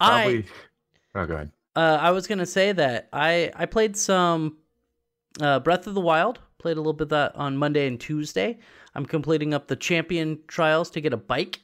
I 0.00 0.44
Oh, 1.14 1.26
go 1.26 1.34
ahead. 1.34 1.50
uh, 1.76 1.98
I 2.00 2.10
was 2.10 2.26
gonna 2.26 2.46
say 2.46 2.72
that 2.72 3.08
I 3.12 3.50
I 3.54 3.66
played 3.66 3.96
some 3.96 4.58
uh, 5.40 5.60
Breath 5.60 5.86
of 5.86 5.94
the 5.94 6.00
Wild. 6.00 6.40
Played 6.58 6.76
a 6.76 6.80
little 6.80 6.92
bit 6.92 7.04
of 7.04 7.08
that 7.10 7.34
on 7.36 7.56
Monday 7.56 7.86
and 7.86 8.00
Tuesday. 8.00 8.58
I'm 8.94 9.04
completing 9.06 9.52
up 9.54 9.68
the 9.68 9.76
champion 9.76 10.38
trials 10.48 10.90
to 10.90 11.00
get 11.00 11.12
a 11.12 11.16
bike 11.16 11.60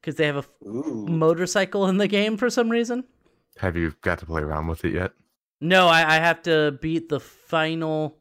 because 0.00 0.16
they 0.16 0.26
have 0.26 0.36
a 0.36 0.38
f- 0.40 0.50
Ooh. 0.66 1.06
motorcycle 1.08 1.86
in 1.88 1.98
the 1.98 2.08
game 2.08 2.36
for 2.36 2.50
some 2.50 2.68
reason. 2.70 3.04
Have 3.58 3.76
you 3.76 3.94
got 4.00 4.18
to 4.20 4.26
play 4.26 4.42
around 4.42 4.66
with 4.66 4.84
it 4.84 4.94
yet? 4.94 5.12
No, 5.60 5.86
I, 5.88 6.16
I 6.16 6.18
have 6.18 6.42
to 6.42 6.78
beat 6.80 7.08
the 7.10 7.20
final 7.20 8.18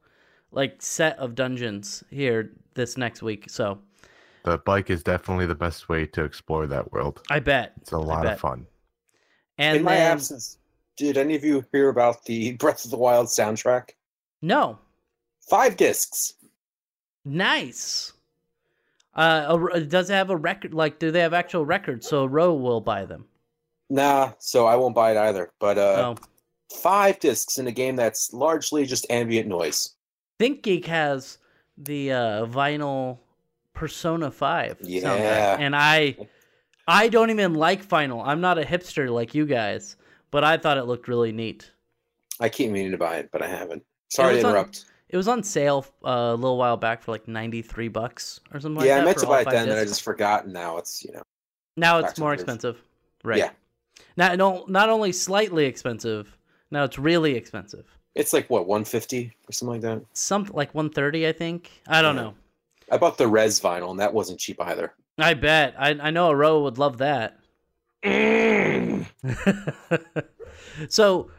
like 0.51 0.81
set 0.81 1.17
of 1.19 1.35
dungeons 1.35 2.03
here 2.09 2.51
this 2.73 2.97
next 2.97 3.21
week. 3.23 3.49
So 3.49 3.79
The 4.43 4.57
bike 4.59 4.89
is 4.89 5.03
definitely 5.03 5.45
the 5.45 5.55
best 5.55 5.89
way 5.89 6.05
to 6.07 6.23
explore 6.23 6.65
that 6.67 6.91
world. 6.91 7.21
I 7.29 7.39
bet. 7.39 7.73
It's 7.81 7.91
a 7.91 7.97
lot 7.97 8.25
of 8.25 8.39
fun. 8.39 8.65
And 9.57 9.77
In 9.77 9.83
my 9.83 9.97
absence, 9.97 10.57
did 10.95 11.17
any 11.17 11.35
of 11.35 11.43
you 11.43 11.65
hear 11.73 11.89
about 11.89 12.23
the 12.25 12.53
Breath 12.59 12.85
of 12.85 12.91
the 12.91 12.97
Wild 12.97 13.27
soundtrack? 13.27 13.89
no, 14.41 14.79
Five 15.49 15.77
discs. 15.77 16.35
nice. 17.25 18.13
Uh, 19.15 19.57
a- 19.73 19.81
does 19.81 20.09
it 20.09 20.13
have 20.13 20.29
a 20.29 20.37
record? 20.37 20.73
Like, 20.73 20.99
do 20.99 21.11
they 21.11 21.19
have 21.21 21.33
actual 21.33 21.65
records? 21.65 22.07
So 22.07 22.25
Row 22.25 22.53
will 22.53 22.79
buy 22.81 23.05
them. 23.05 23.25
Nah, 23.89 24.33
so 24.37 24.67
I 24.67 24.75
won't 24.75 24.93
buy 24.95 25.11
it 25.11 25.17
either. 25.17 25.51
But 25.59 25.77
uh, 25.79 26.13
oh, 26.15 26.75
five 26.77 27.19
discs 27.19 27.57
in 27.57 27.67
a 27.67 27.71
game 27.71 27.95
that's 27.95 28.31
largely 28.33 28.85
just 28.85 29.09
ambient 29.09 29.47
noise. 29.47 29.95
Think 30.37 30.61
Geek 30.61 30.85
has 30.85 31.39
the 31.77 32.11
uh, 32.13 32.45
vinyl 32.45 33.17
Persona 33.79 34.29
Five. 34.29 34.77
soundtrack, 34.79 34.89
Yeah. 35.03 35.57
and 35.57 35.73
I, 35.73 36.17
I 36.85 37.07
don't 37.07 37.29
even 37.29 37.53
like 37.53 37.81
Final. 37.81 38.21
I'm 38.21 38.41
not 38.41 38.57
a 38.59 38.63
hipster 38.63 39.09
like 39.09 39.33
you 39.33 39.45
guys, 39.45 39.95
but 40.31 40.43
I 40.43 40.57
thought 40.57 40.77
it 40.77 40.83
looked 40.83 41.07
really 41.07 41.31
neat. 41.31 41.71
I 42.41 42.49
keep 42.49 42.71
meaning 42.71 42.91
to 42.91 42.97
buy 42.97 43.17
it, 43.19 43.29
but 43.31 43.41
I 43.41 43.47
haven't. 43.47 43.83
Sorry 44.09 44.31
to 44.31 44.35
was 44.37 44.43
on- 44.43 44.51
interrupt. 44.51 44.85
It 45.07 45.17
was 45.17 45.27
on 45.29 45.41
sale 45.43 45.85
uh, 46.05 46.09
a 46.09 46.35
little 46.35 46.57
while 46.57 46.77
back 46.77 47.01
for 47.01 47.11
like 47.11 47.27
93 47.27 47.87
bucks 47.87 48.41
or 48.53 48.59
something 48.59 48.79
like 48.79 48.87
yeah, 48.87 48.95
that. 48.97 49.01
I 49.01 49.05
meant 49.05 49.17
to 49.19 49.25
buy 49.25 49.41
it 49.41 49.49
then, 49.49 49.69
and 49.69 49.79
I 49.79 49.83
just 49.85 50.03
forgot. 50.03 50.43
And 50.43 50.53
now 50.53 50.77
it's 50.77 51.03
you 51.03 51.11
know. 51.13 51.23
Now 51.77 51.99
it's 51.99 52.19
more 52.19 52.33
expensive. 52.33 52.83
Right. 53.23 53.39
Yeah. 53.39 53.49
Now, 54.17 54.35
no, 54.35 54.65
not 54.67 54.89
only 54.89 55.11
slightly 55.13 55.65
expensive, 55.65 56.37
now 56.69 56.83
it's 56.83 56.99
really 56.99 57.33
expensive. 57.35 57.85
It's 58.13 58.33
like 58.33 58.49
what 58.49 58.67
150 58.67 59.31
or 59.47 59.51
something 59.53 59.73
like 59.73 59.81
that. 59.81 60.05
Something 60.13 60.53
like 60.55 60.75
130, 60.75 61.27
I 61.27 61.31
think. 61.31 61.71
I 61.87 62.01
don't 62.01 62.15
Yeah. 62.17 62.21
know. 62.23 62.33
I 62.91 62.97
bought 62.97 63.17
the 63.17 63.27
res 63.27 63.59
vinyl, 63.59 63.91
and 63.91 63.99
that 63.99 64.13
wasn't 64.13 64.39
cheap 64.39 64.61
either. 64.61 64.93
I 65.17 65.33
bet. 65.33 65.75
I, 65.77 65.91
I 65.91 66.11
know 66.11 66.29
a 66.29 66.35
row 66.35 66.63
would 66.63 66.77
love 66.77 66.97
that. 66.99 67.37
Mm. 68.03 69.05
so, 70.89 71.31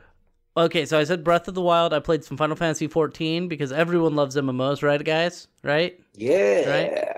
okay, 0.56 0.84
so 0.86 0.98
I 0.98 1.04
said 1.04 1.24
Breath 1.24 1.48
of 1.48 1.54
the 1.54 1.62
Wild. 1.62 1.94
I 1.94 2.00
played 2.00 2.24
some 2.24 2.36
Final 2.36 2.56
Fantasy 2.56 2.86
14 2.86 3.48
because 3.48 3.72
everyone 3.72 4.14
loves 4.14 4.36
MMOs, 4.36 4.82
right, 4.82 5.02
guys? 5.02 5.48
Right? 5.62 5.98
Yeah. 6.14 6.70
Right? 6.70 7.16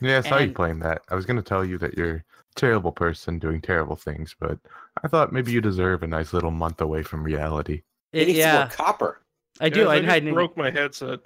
Yeah, 0.00 0.18
I 0.18 0.28
saw 0.28 0.38
you 0.38 0.52
playing 0.52 0.80
that. 0.80 1.02
I 1.08 1.14
was 1.14 1.26
going 1.26 1.38
to 1.38 1.42
tell 1.42 1.64
you 1.64 1.78
that 1.78 1.96
you're 1.96 2.16
a 2.16 2.24
terrible 2.54 2.92
person 2.92 3.38
doing 3.38 3.60
terrible 3.60 3.96
things, 3.96 4.36
but 4.38 4.58
I 5.02 5.08
thought 5.08 5.32
maybe 5.32 5.52
you 5.52 5.60
deserve 5.60 6.02
a 6.02 6.06
nice 6.06 6.32
little 6.32 6.50
month 6.50 6.80
away 6.80 7.02
from 7.02 7.22
reality. 7.24 7.82
It 8.12 8.22
It- 8.22 8.26
needs 8.28 8.38
yeah, 8.38 8.58
more 8.58 8.66
copper. 8.68 9.20
I 9.58 9.70
do. 9.70 9.84
Guys, 9.84 9.88
I, 9.88 9.94
I, 9.94 10.20
just 10.20 10.28
I, 10.28 10.32
broke 10.32 10.56
my 10.56 10.70
headset. 10.70 11.20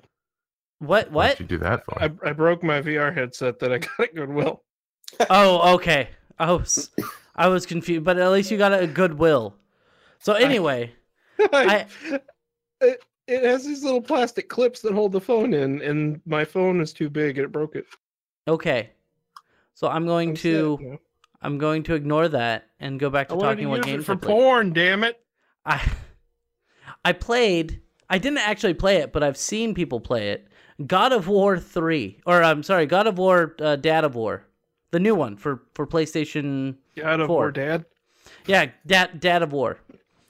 What? 0.80 1.10
What'd 1.12 1.40
you 1.40 1.46
do 1.46 1.58
that 1.58 1.84
for? 1.84 2.02
I, 2.02 2.10
I 2.24 2.32
broke 2.32 2.62
my 2.62 2.82
VR 2.82 3.14
headset 3.14 3.58
that 3.60 3.72
I 3.72 3.78
got 3.78 4.00
at 4.00 4.14
Goodwill. 4.14 4.62
Oh, 5.28 5.74
okay. 5.74 6.08
I 6.38 6.52
was, 6.52 6.90
I 7.34 7.48
was 7.48 7.66
confused, 7.66 8.04
but 8.04 8.16
at 8.18 8.30
least 8.30 8.50
you 8.50 8.56
got 8.56 8.72
a 8.72 8.86
goodwill. 8.86 9.56
So 10.20 10.34
anyway, 10.34 10.92
I, 11.52 11.86
it, 12.80 13.04
it 13.26 13.42
has 13.44 13.66
these 13.66 13.82
little 13.82 14.00
plastic 14.00 14.48
clips 14.48 14.80
that 14.82 14.92
hold 14.92 15.10
the 15.12 15.20
phone 15.20 15.52
in, 15.52 15.82
and 15.82 16.20
my 16.26 16.44
phone 16.44 16.80
is 16.80 16.92
too 16.92 17.10
big 17.10 17.38
and 17.38 17.44
it 17.44 17.52
broke 17.52 17.74
it. 17.74 17.86
okay. 18.46 18.90
So 19.74 19.88
I'm 19.88 20.06
going 20.06 20.30
I'm 20.30 20.34
to, 20.36 20.78
you 20.80 20.90
know. 20.90 20.98
I'm 21.42 21.58
going 21.58 21.82
to 21.84 21.94
ignore 21.94 22.28
that 22.28 22.68
and 22.78 23.00
go 23.00 23.10
back 23.10 23.28
to 23.28 23.34
I 23.34 23.36
wanted 23.36 23.48
talking 23.56 23.64
to 23.64 23.70
what 23.70 23.78
use 23.78 23.86
it 23.86 23.90
games 23.90 24.04
for 24.06 24.12
I 24.12 24.16
played. 24.16 24.30
porn. 24.32 24.72
Damn 24.72 25.04
it! 25.04 25.20
I, 25.64 25.82
I 27.04 27.12
played. 27.12 27.80
I 28.08 28.18
didn't 28.18 28.38
actually 28.38 28.74
play 28.74 28.98
it, 28.98 29.12
but 29.12 29.22
I've 29.22 29.36
seen 29.36 29.74
people 29.74 30.00
play 30.00 30.30
it. 30.30 30.48
God 30.86 31.12
of 31.12 31.28
War 31.28 31.58
three, 31.58 32.20
or 32.24 32.42
I'm 32.42 32.62
sorry, 32.62 32.86
God 32.86 33.06
of 33.06 33.18
War, 33.18 33.54
uh, 33.60 33.76
Dad 33.76 34.04
of 34.04 34.14
War, 34.14 34.46
the 34.90 35.00
new 35.00 35.14
one 35.14 35.36
for 35.36 35.62
for 35.74 35.86
PlayStation. 35.86 36.76
God 36.96 37.20
of 37.20 37.26
Four. 37.26 37.36
War, 37.36 37.50
Dad. 37.52 37.84
Yeah, 38.46 38.70
Dad, 38.86 39.20
Dad 39.20 39.42
of 39.42 39.52
War. 39.52 39.78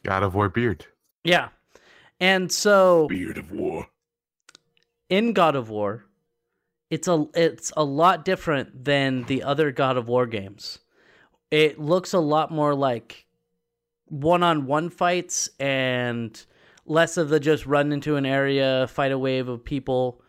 God 0.02 0.22
of 0.22 0.34
War 0.34 0.48
beard. 0.48 0.86
Yeah, 1.24 1.48
and 2.18 2.50
so 2.50 3.06
Beard 3.08 3.38
of 3.38 3.52
War. 3.52 3.86
in 5.08 5.32
God 5.32 5.54
of 5.54 5.70
War, 5.70 6.06
it's 6.90 7.06
a 7.06 7.26
it's 7.34 7.72
a 7.76 7.84
lot 7.84 8.24
different 8.24 8.84
than 8.84 9.24
the 9.24 9.42
other 9.42 9.70
God 9.70 9.96
of 9.96 10.08
War 10.08 10.26
games. 10.26 10.78
It 11.50 11.78
looks 11.78 12.12
a 12.12 12.18
lot 12.20 12.50
more 12.50 12.74
like 12.74 13.26
one-on-one 14.06 14.90
fights 14.90 15.50
and 15.60 16.44
less 16.86 17.16
of 17.16 17.28
the 17.28 17.38
just 17.38 17.66
run 17.66 17.92
into 17.92 18.16
an 18.16 18.26
area, 18.26 18.88
fight 18.88 19.12
a 19.12 19.18
wave 19.18 19.48
of 19.48 19.64
people. 19.64 20.22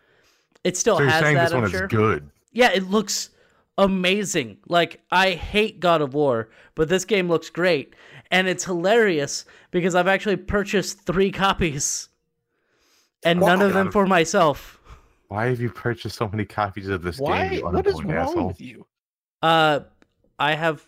It 0.64 0.76
still 0.76 0.96
So 0.96 1.02
you're 1.02 1.10
has 1.10 1.20
saying 1.20 1.36
that, 1.36 1.44
this 1.46 1.54
one 1.54 1.64
I'm 1.64 1.66
is 1.66 1.70
sure. 1.72 1.88
good? 1.88 2.30
Yeah, 2.52 2.70
it 2.72 2.84
looks 2.90 3.30
amazing. 3.78 4.58
Like 4.68 5.00
I 5.10 5.30
hate 5.32 5.80
God 5.80 6.02
of 6.02 6.14
War, 6.14 6.50
but 6.74 6.88
this 6.88 7.04
game 7.04 7.28
looks 7.28 7.50
great, 7.50 7.94
and 8.30 8.46
it's 8.48 8.64
hilarious 8.64 9.44
because 9.70 9.94
I've 9.94 10.08
actually 10.08 10.36
purchased 10.36 11.00
three 11.06 11.32
copies, 11.32 12.08
and 13.24 13.40
Wow. 13.40 13.48
none 13.48 13.62
of 13.62 13.72
them 13.72 13.86
of- 13.88 13.92
for 13.92 14.06
myself. 14.06 14.78
Why 15.28 15.46
have 15.46 15.60
you 15.60 15.70
purchased 15.70 16.16
so 16.16 16.28
many 16.28 16.44
copies 16.44 16.88
of 16.88 17.02
this 17.02 17.18
Why? 17.18 17.48
game? 17.48 17.52
You 17.54 17.64
What 17.64 17.86
is 17.86 17.94
wrong 18.04 18.12
asshole? 18.12 18.46
with 18.48 18.60
you? 18.60 18.86
Uh, 19.40 19.80
I 20.38 20.54
have 20.54 20.86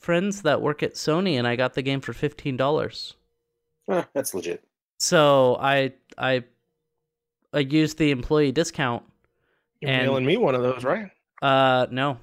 friends 0.00 0.42
that 0.42 0.62
work 0.62 0.82
at 0.82 0.94
Sony, 0.94 1.34
and 1.38 1.46
I 1.46 1.54
got 1.56 1.74
the 1.74 1.82
game 1.82 2.00
for 2.00 2.12
fifteen 2.14 2.56
dollars. 2.56 3.14
Huh, 3.88 4.04
that's 4.14 4.32
legit. 4.34 4.64
So 4.98 5.56
I 5.60 5.92
I 6.16 6.44
I 7.54 7.60
used 7.60 7.98
the 7.98 8.10
employee 8.10 8.52
discount. 8.52 9.02
You're 9.80 9.90
And- 9.92 10.02
mailing 10.02 10.26
me 10.26 10.36
one 10.36 10.54
of 10.54 10.62
those, 10.62 10.84
right? 10.84 11.10
Uh, 11.42 11.86
no, 11.90 12.18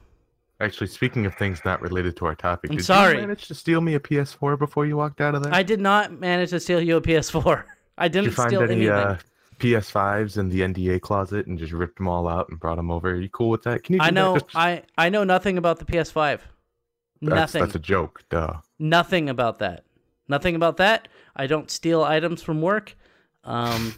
Actually, 0.59 0.85
speaking 0.87 1.25
of 1.25 1.33
things 1.35 1.59
not 1.65 1.81
related 1.81 2.15
to 2.17 2.25
our 2.27 2.35
topic, 2.35 2.69
I'm 2.69 2.77
did 2.77 2.85
sorry. 2.85 3.15
you 3.15 3.21
manage 3.21 3.47
to 3.47 3.55
steal 3.55 3.81
me 3.81 3.95
a 3.95 3.99
PS4 3.99 4.59
before 4.59 4.85
you 4.85 4.95
walked 4.95 5.19
out 5.19 5.33
of 5.33 5.41
there? 5.41 5.51
I 5.51 5.63
did 5.63 5.79
not 5.79 6.11
manage 6.11 6.51
to 6.51 6.59
steal 6.59 6.79
you 6.79 6.97
a 6.97 7.01
PS4. 7.01 7.63
I 7.97 8.07
didn't 8.07 8.25
didn't 8.25 8.25
you 8.25 8.31
find 8.31 8.49
steal 8.49 8.61
any 8.63 8.73
anything. 8.73 8.91
uh, 8.91 9.17
PS5s 9.59 10.37
in 10.37 10.49
the 10.49 10.61
NDA 10.61 11.01
closet 11.01 11.47
and 11.47 11.57
just 11.57 11.71
ripped 11.73 11.97
them 11.97 12.07
all 12.07 12.27
out 12.27 12.47
and 12.49 12.59
brought 12.59 12.75
them 12.75 12.91
over? 12.91 13.09
Are 13.11 13.15
you 13.15 13.29
cool 13.29 13.49
with 13.49 13.63
that? 13.63 13.83
Can 13.83 13.93
you? 13.93 13.99
Do 13.99 14.05
I 14.05 14.09
know 14.11 14.35
Just- 14.35 14.55
I 14.55 14.83
I 14.97 15.09
know 15.09 15.23
nothing 15.23 15.57
about 15.57 15.79
the 15.79 15.85
PS5. 15.85 16.39
that's, 16.39 16.43
nothing. 17.21 17.61
That's 17.63 17.75
a 17.75 17.79
joke. 17.79 18.23
Duh. 18.29 18.53
Nothing 18.79 19.29
about 19.29 19.59
that. 19.59 19.83
Nothing 20.27 20.55
about 20.55 20.77
that. 20.77 21.07
I 21.35 21.47
don't 21.47 21.69
steal 21.71 22.03
items 22.03 22.41
from 22.43 22.61
work. 22.61 22.95
Um 23.43 23.95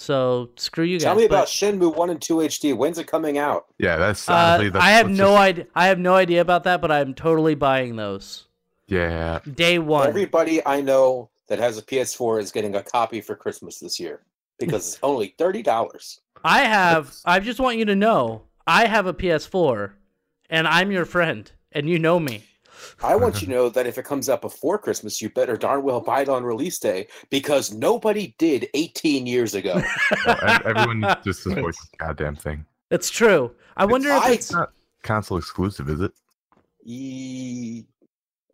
so 0.00 0.48
screw 0.56 0.84
you 0.84 0.96
guys. 0.96 1.04
Tell 1.04 1.14
me 1.14 1.28
but, 1.28 1.34
about 1.34 1.48
Shenmue 1.48 1.94
One 1.94 2.08
and 2.08 2.22
Two 2.22 2.36
HD. 2.36 2.74
When's 2.74 2.96
it 2.98 3.06
coming 3.06 3.36
out? 3.36 3.66
Yeah, 3.76 3.96
that's 3.96 4.28
uh, 4.30 4.32
honestly. 4.32 4.70
that's, 4.70 4.82
I 4.82 4.90
have 4.92 5.10
no 5.10 5.26
just- 5.26 5.38
idea 5.38 5.66
I 5.74 5.86
have 5.88 5.98
no 5.98 6.14
idea 6.14 6.40
about 6.40 6.64
that, 6.64 6.80
but 6.80 6.90
I'm 6.90 7.12
totally 7.12 7.54
buying 7.54 7.96
those. 7.96 8.46
Yeah, 8.86 9.40
Day 9.54 9.78
1. 9.78 10.08
Everybody 10.08 10.66
I 10.66 10.80
know 10.80 11.28
that 11.48 11.58
has 11.58 11.76
a 11.76 11.82
PS4 11.82 12.40
is 12.40 12.50
getting 12.50 12.74
a 12.74 12.82
copy 12.82 13.20
for 13.20 13.36
Christmas 13.36 13.78
this 13.78 14.00
year 14.00 14.22
because 14.58 14.94
it's 14.94 14.98
only 15.02 15.34
thirty 15.36 15.62
dollars. 15.62 16.20
I 16.42 16.60
have. 16.60 17.04
That's- 17.04 17.22
I 17.26 17.40
just 17.40 17.60
want 17.60 17.76
you 17.76 17.84
to 17.84 17.94
know. 17.94 18.42
I 18.66 18.86
have 18.86 19.06
a 19.06 19.12
PS4, 19.12 19.92
and 20.48 20.66
I'm 20.66 20.90
your 20.90 21.04
friend, 21.04 21.50
and 21.72 21.90
you 21.90 21.98
know 21.98 22.18
me. 22.18 22.44
I 23.02 23.16
want 23.16 23.40
you 23.40 23.46
to 23.46 23.52
know 23.54 23.68
that 23.70 23.86
if 23.86 23.98
it 23.98 24.04
comes 24.04 24.28
out 24.28 24.40
before 24.40 24.78
Christmas, 24.78 25.20
you 25.22 25.30
better 25.30 25.56
darn 25.56 25.82
well 25.82 26.00
buy 26.00 26.22
it 26.22 26.28
on 26.28 26.44
release 26.44 26.78
day 26.78 27.08
because 27.30 27.72
nobody 27.72 28.34
did 28.38 28.68
18 28.74 29.26
years 29.26 29.54
ago. 29.54 29.82
Oh, 30.26 30.34
no, 30.46 30.58
everyone 30.70 31.16
just 31.24 31.42
supports 31.42 31.78
the 31.90 31.96
goddamn 31.98 32.36
thing. 32.36 32.64
It's 32.90 33.08
true. 33.10 33.52
I 33.76 33.84
wonder 33.86 34.08
if 34.10 34.22
I- 34.22 34.28
it's. 34.32 34.36
It's 34.46 34.52
not 34.52 34.72
console 35.02 35.38
exclusive, 35.38 35.88
is 35.88 36.00
it? 36.00 36.12
Ye- 36.84 37.86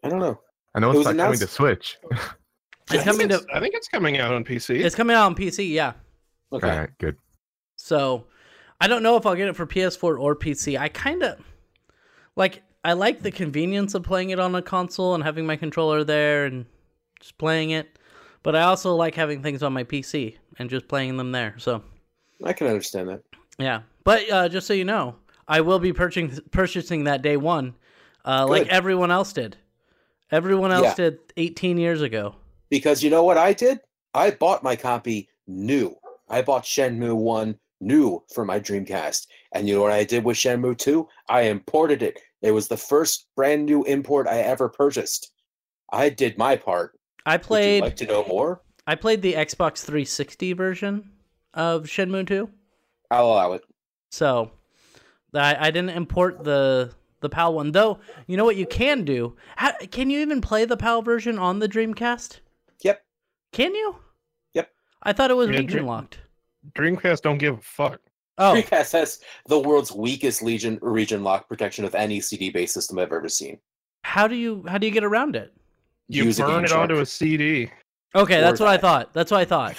I 0.05 0.09
don't 0.09 0.21
know. 0.21 0.41
I 0.75 0.81
know 0.81 0.91
it's 0.91 0.99
was 0.99 1.07
not 1.07 1.17
coming 1.17 1.39
to 1.39 1.45
announced- 1.45 1.53
Switch. 1.55 1.99
I 2.13 2.95
It's 2.95 3.03
think 3.03 3.05
coming 3.05 3.29
to. 3.31 3.45
I 3.53 3.61
think 3.61 3.75
it's 3.75 3.89
coming 3.89 4.19
out 4.19 4.33
on 4.33 4.45
PC. 4.45 4.85
It's 4.85 4.95
coming 4.95 5.17
out 5.17 5.27
on 5.27 5.35
PC. 5.35 5.71
Yeah. 5.71 5.95
Okay. 6.53 6.71
All 6.71 6.79
right, 6.79 6.91
good. 6.99 7.17
So 7.77 8.27
I 8.81 8.87
don't 8.87 9.03
know 9.03 9.17
if 9.17 9.27
I'll 9.27 9.35
get 9.35 9.49
it 9.49 9.57
for 9.57 9.67
PS4 9.67 10.19
or 10.21 10.37
PC. 10.37 10.79
I 10.79 10.89
kind 10.89 11.23
of 11.25 11.41
like 12.37 12.63
I 12.87 12.93
like 12.93 13.21
the 13.21 13.33
convenience 13.33 13.95
of 13.97 14.05
playing 14.05 14.31
it 14.31 14.39
on 14.39 14.55
a 14.55 14.63
console 14.63 15.17
and 15.17 15.25
having 15.25 15.45
my 15.45 15.57
controller 15.57 16.05
there 16.05 16.45
and 16.45 16.67
just 17.19 17.37
playing 17.37 17.71
it. 17.71 17.99
But 18.45 18.55
I 18.55 18.63
also 18.63 18.95
like 18.95 19.17
having 19.17 19.43
things 19.43 19.65
on 19.65 19.73
my 19.73 19.83
PC 19.83 20.37
and 20.61 20.71
just 20.71 20.87
playing 20.87 21.17
them 21.17 21.33
there. 21.33 21.57
So 21.59 21.83
I 22.45 22.53
can 22.53 22.69
understand 22.69 23.09
that. 23.09 23.23
yeah. 23.59 23.81
But 24.05 24.31
uh, 24.31 24.49
just 24.49 24.69
so 24.69 24.73
you 24.73 24.85
know, 24.85 25.17
I 25.49 25.63
will 25.63 25.81
be 25.81 25.93
purchasing 25.93 26.39
purchasing 26.53 27.03
that 27.05 27.23
day 27.23 27.37
one, 27.37 27.75
uh, 28.25 28.47
like 28.47 28.69
everyone 28.69 29.11
else 29.11 29.33
did. 29.33 29.57
Everyone 30.31 30.71
else 30.71 30.97
Yeah. 30.97 31.11
did 31.11 31.19
18 31.37 31.79
years 31.79 32.03
ago. 32.03 32.37
Because 32.71 33.03
you 33.03 33.11
know 33.11 33.25
what 33.25 33.37
I 33.37 33.53
did? 33.53 33.81
I 34.15 34.31
bought 34.31 34.63
my 34.63 34.77
copy 34.77 35.29
new. 35.49 35.97
I 36.29 36.41
bought 36.43 36.63
Shenmue 36.63 37.17
1 37.17 37.59
new 37.81 38.23
for 38.33 38.45
my 38.45 38.61
Dreamcast. 38.61 39.27
And 39.53 39.69
you 39.69 39.75
know 39.75 39.83
what 39.83 39.93
I 39.93 40.05
did 40.05 40.23
with 40.25 40.37
Shenmue 40.37 40.79
2? 40.79 41.09
I 41.29 41.43
imported 41.43 42.03
it. 42.03 42.21
It 42.43 42.51
was 42.51 42.69
the 42.69 42.77
first 42.77 43.27
brand 43.35 43.67
new 43.67 43.83
import 43.85 44.27
I 44.27 44.39
ever 44.41 44.69
purchased. 44.69 45.33
I 45.93 46.09
did 46.09 46.37
my 46.39 46.57
part. 46.57 46.99
I 47.25 47.39
played. 47.39 47.83
Would 47.83 47.87
you 47.87 47.91
like 47.91 47.97
to 47.97 48.07
know 48.07 48.25
more? 48.27 48.63
I 48.87 48.95
played 48.95 49.23
the 49.23 49.35
Xbox 49.35 49.79
360 49.85 50.53
version 50.53 51.11
of 51.55 51.85
Shenmue 51.85 52.27
2. 52.27 52.49
I'll 53.11 53.27
allow 53.27 53.53
it. 53.53 53.63
So 54.11 54.51
I, 55.35 55.57
I 55.59 55.71
didn't 55.71 55.91
import 55.91 56.45
the 56.45 56.93
the 57.21 57.29
PAL 57.29 57.55
one 57.55 57.73
though. 57.73 57.99
You 58.27 58.37
know 58.37 58.45
what 58.45 58.57
you 58.57 58.67
can 58.67 59.05
do? 59.05 59.37
How, 59.57 59.73
can 59.91 60.11
you 60.11 60.21
even 60.21 60.41
play 60.41 60.65
the 60.65 60.77
PAL 60.77 61.03
version 61.03 61.39
on 61.39 61.59
the 61.59 61.69
Dreamcast? 61.69 62.41
Yep. 62.83 63.03
Can 63.53 63.75
you? 63.75 63.97
Yep. 64.55 64.71
I 65.03 65.13
thought 65.13 65.31
it 65.31 65.35
was 65.35 65.49
Yeah, 65.49 65.57
region 65.59 65.67
Dream- 65.79 65.87
locked. 65.87 66.19
Dreamcast 66.77 67.23
don't 67.23 67.39
give 67.39 67.59
a 67.59 67.63
fuck. 67.63 68.01
Oh, 68.39 68.55
Dreamcast 68.55 68.93
has 68.93 69.21
the 69.47 69.59
world's 69.59 69.93
weakest 69.93 70.43
legion 70.43 70.79
region 70.83 71.23
lock 71.25 71.49
protection 71.49 71.85
of 71.85 71.95
any 71.95 72.21
CD-based 72.21 72.75
system 72.75 72.99
I've 72.99 73.13
ever 73.13 73.29
seen. 73.29 73.59
how 74.05 74.29
do 74.29 74.35
you 74.35 74.65
how 74.69 74.79
do 74.79 74.87
you 74.87 74.93
get 74.93 75.05
around 75.05 75.37
it? 75.37 75.53
You 76.09 76.25
Use 76.25 76.39
a 76.39 76.45
burn 76.45 76.65
it 76.65 76.69
Shark. 76.69 76.83
onto 76.83 76.99
a 77.01 77.07
CD. 77.07 77.71
Okay, 78.15 78.41
that's 78.41 78.61
Or 78.61 78.65
what 78.65 78.73
I 78.75 78.77
thought. 78.79 79.13
That's 79.13 79.31
what 79.31 79.41
I 79.41 79.45
thought. 79.45 79.77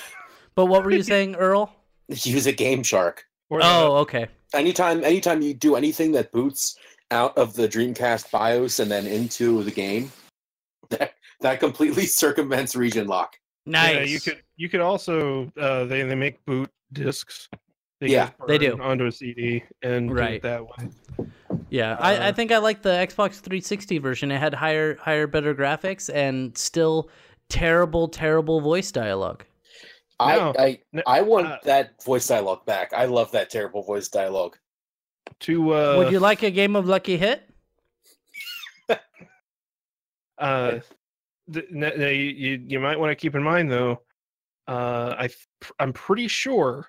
But 0.56 0.66
what 0.66 0.84
were 0.84 0.92
you 0.92 1.04
saying, 1.14 1.36
Earl? 1.36 1.74
Use 2.10 2.48
a 2.48 2.52
Game 2.52 2.84
Shark. 2.84 3.24
Or 3.50 3.60
Oh, 3.64 3.96
okay. 3.98 4.28
Anytime, 4.54 5.04
anytime 5.04 5.42
you 5.42 5.54
do 5.54 5.76
anything 5.76 6.12
that 6.14 6.32
boots 6.32 6.78
out 7.12 7.38
of 7.38 7.54
the 7.54 7.68
Dreamcast 7.68 8.30
BIOS 8.32 8.80
and 8.80 8.90
then 8.92 9.06
into 9.08 9.64
the 9.64 9.72
game, 9.72 10.12
that, 10.90 11.14
that 11.42 11.60
completely 11.60 12.06
circumvents 12.24 12.76
region 12.76 13.08
lock. 13.08 13.36
Nice. 13.66 13.96
Yeah, 13.96 14.04
you 14.04 14.20
could 14.20 14.42
you 14.56 14.70
could 14.70 14.80
also 14.82 15.52
uh, 15.60 15.84
they 15.86 16.02
they 16.04 16.16
make 16.16 16.44
boot 16.46 16.70
discs. 16.94 17.48
They 18.00 18.08
Yeah, 18.10 18.30
they 18.48 18.58
do. 18.60 18.80
onto 18.80 19.06
a 19.06 19.12
CD 19.12 19.64
and 19.82 20.08
do 20.10 20.16
it 20.16 20.20
Right. 20.20 20.42
that 20.44 20.64
way. 20.64 20.90
Yeah, 21.70 21.98
I, 22.00 22.16
I 22.16 22.30
Uh, 22.30 22.34
think 22.34 22.52
I 22.52 22.60
like 22.60 22.82
the 22.84 22.90
Xbox 22.90 23.40
360 23.40 23.98
version. 23.98 24.32
It 24.32 24.38
had 24.40 24.54
higher, 24.54 24.96
higher, 24.98 25.26
better 25.28 25.56
graphics 25.56 26.14
and 26.14 26.56
still 26.58 27.10
terrible, 27.50 28.08
terrible 28.08 28.62
voice 28.62 28.92
dialogue. 28.92 29.44
No, 30.20 30.54
I, 30.58 30.64
I, 30.64 30.80
no, 30.94 31.02
I 31.08 31.22
want 31.22 31.48
uh, 31.48 31.58
that 31.64 32.04
voice 32.04 32.28
dialogue 32.28 32.66
back. 32.66 32.94
I 32.94 33.06
love 33.06 33.32
that 33.32 33.50
terrible 33.50 33.84
voice 33.84 34.08
dialogue. 34.10 34.58
To 35.42 35.74
uh, 35.76 35.96
Would 35.98 36.12
you 36.12 36.20
like 36.20 36.44
a 36.44 36.52
game 36.52 36.76
of 36.76 36.88
Lucky 36.88 37.18
Hit? 37.18 37.44
uh, 40.38 40.80
th- 41.52 41.66
n- 41.74 41.84
n- 41.84 42.00
you, 42.02 42.08
you 42.08 42.64
you 42.68 42.80
might 42.80 43.00
want 43.00 43.12
to 43.12 43.16
keep 43.16 43.36
in 43.36 43.44
mind 43.44 43.72
though. 43.72 44.02
Uh, 44.68 45.16
I 45.18 45.30
I'm 45.80 45.94
pretty 45.94 46.28
sure, 46.28 46.88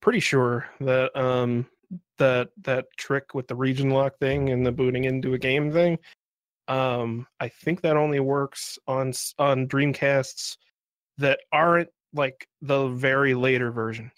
pretty 0.00 0.20
sure 0.20 0.68
that 0.80 1.16
um 1.16 1.66
that 2.18 2.48
that 2.62 2.86
trick 2.96 3.34
with 3.34 3.46
the 3.48 3.54
region 3.54 3.90
lock 3.90 4.18
thing 4.18 4.50
and 4.50 4.64
the 4.64 4.72
booting 4.72 5.04
into 5.04 5.34
a 5.34 5.38
game 5.38 5.72
thing. 5.72 5.98
Um, 6.68 7.26
I 7.38 7.48
think 7.48 7.80
that 7.82 7.96
only 7.96 8.20
works 8.20 8.78
on 8.86 9.12
on 9.38 9.68
Dreamcasts 9.68 10.56
that 11.18 11.40
aren't 11.52 11.88
like 12.12 12.48
the 12.60 12.88
very 12.88 13.34
later 13.34 13.70
versions. 13.70 14.12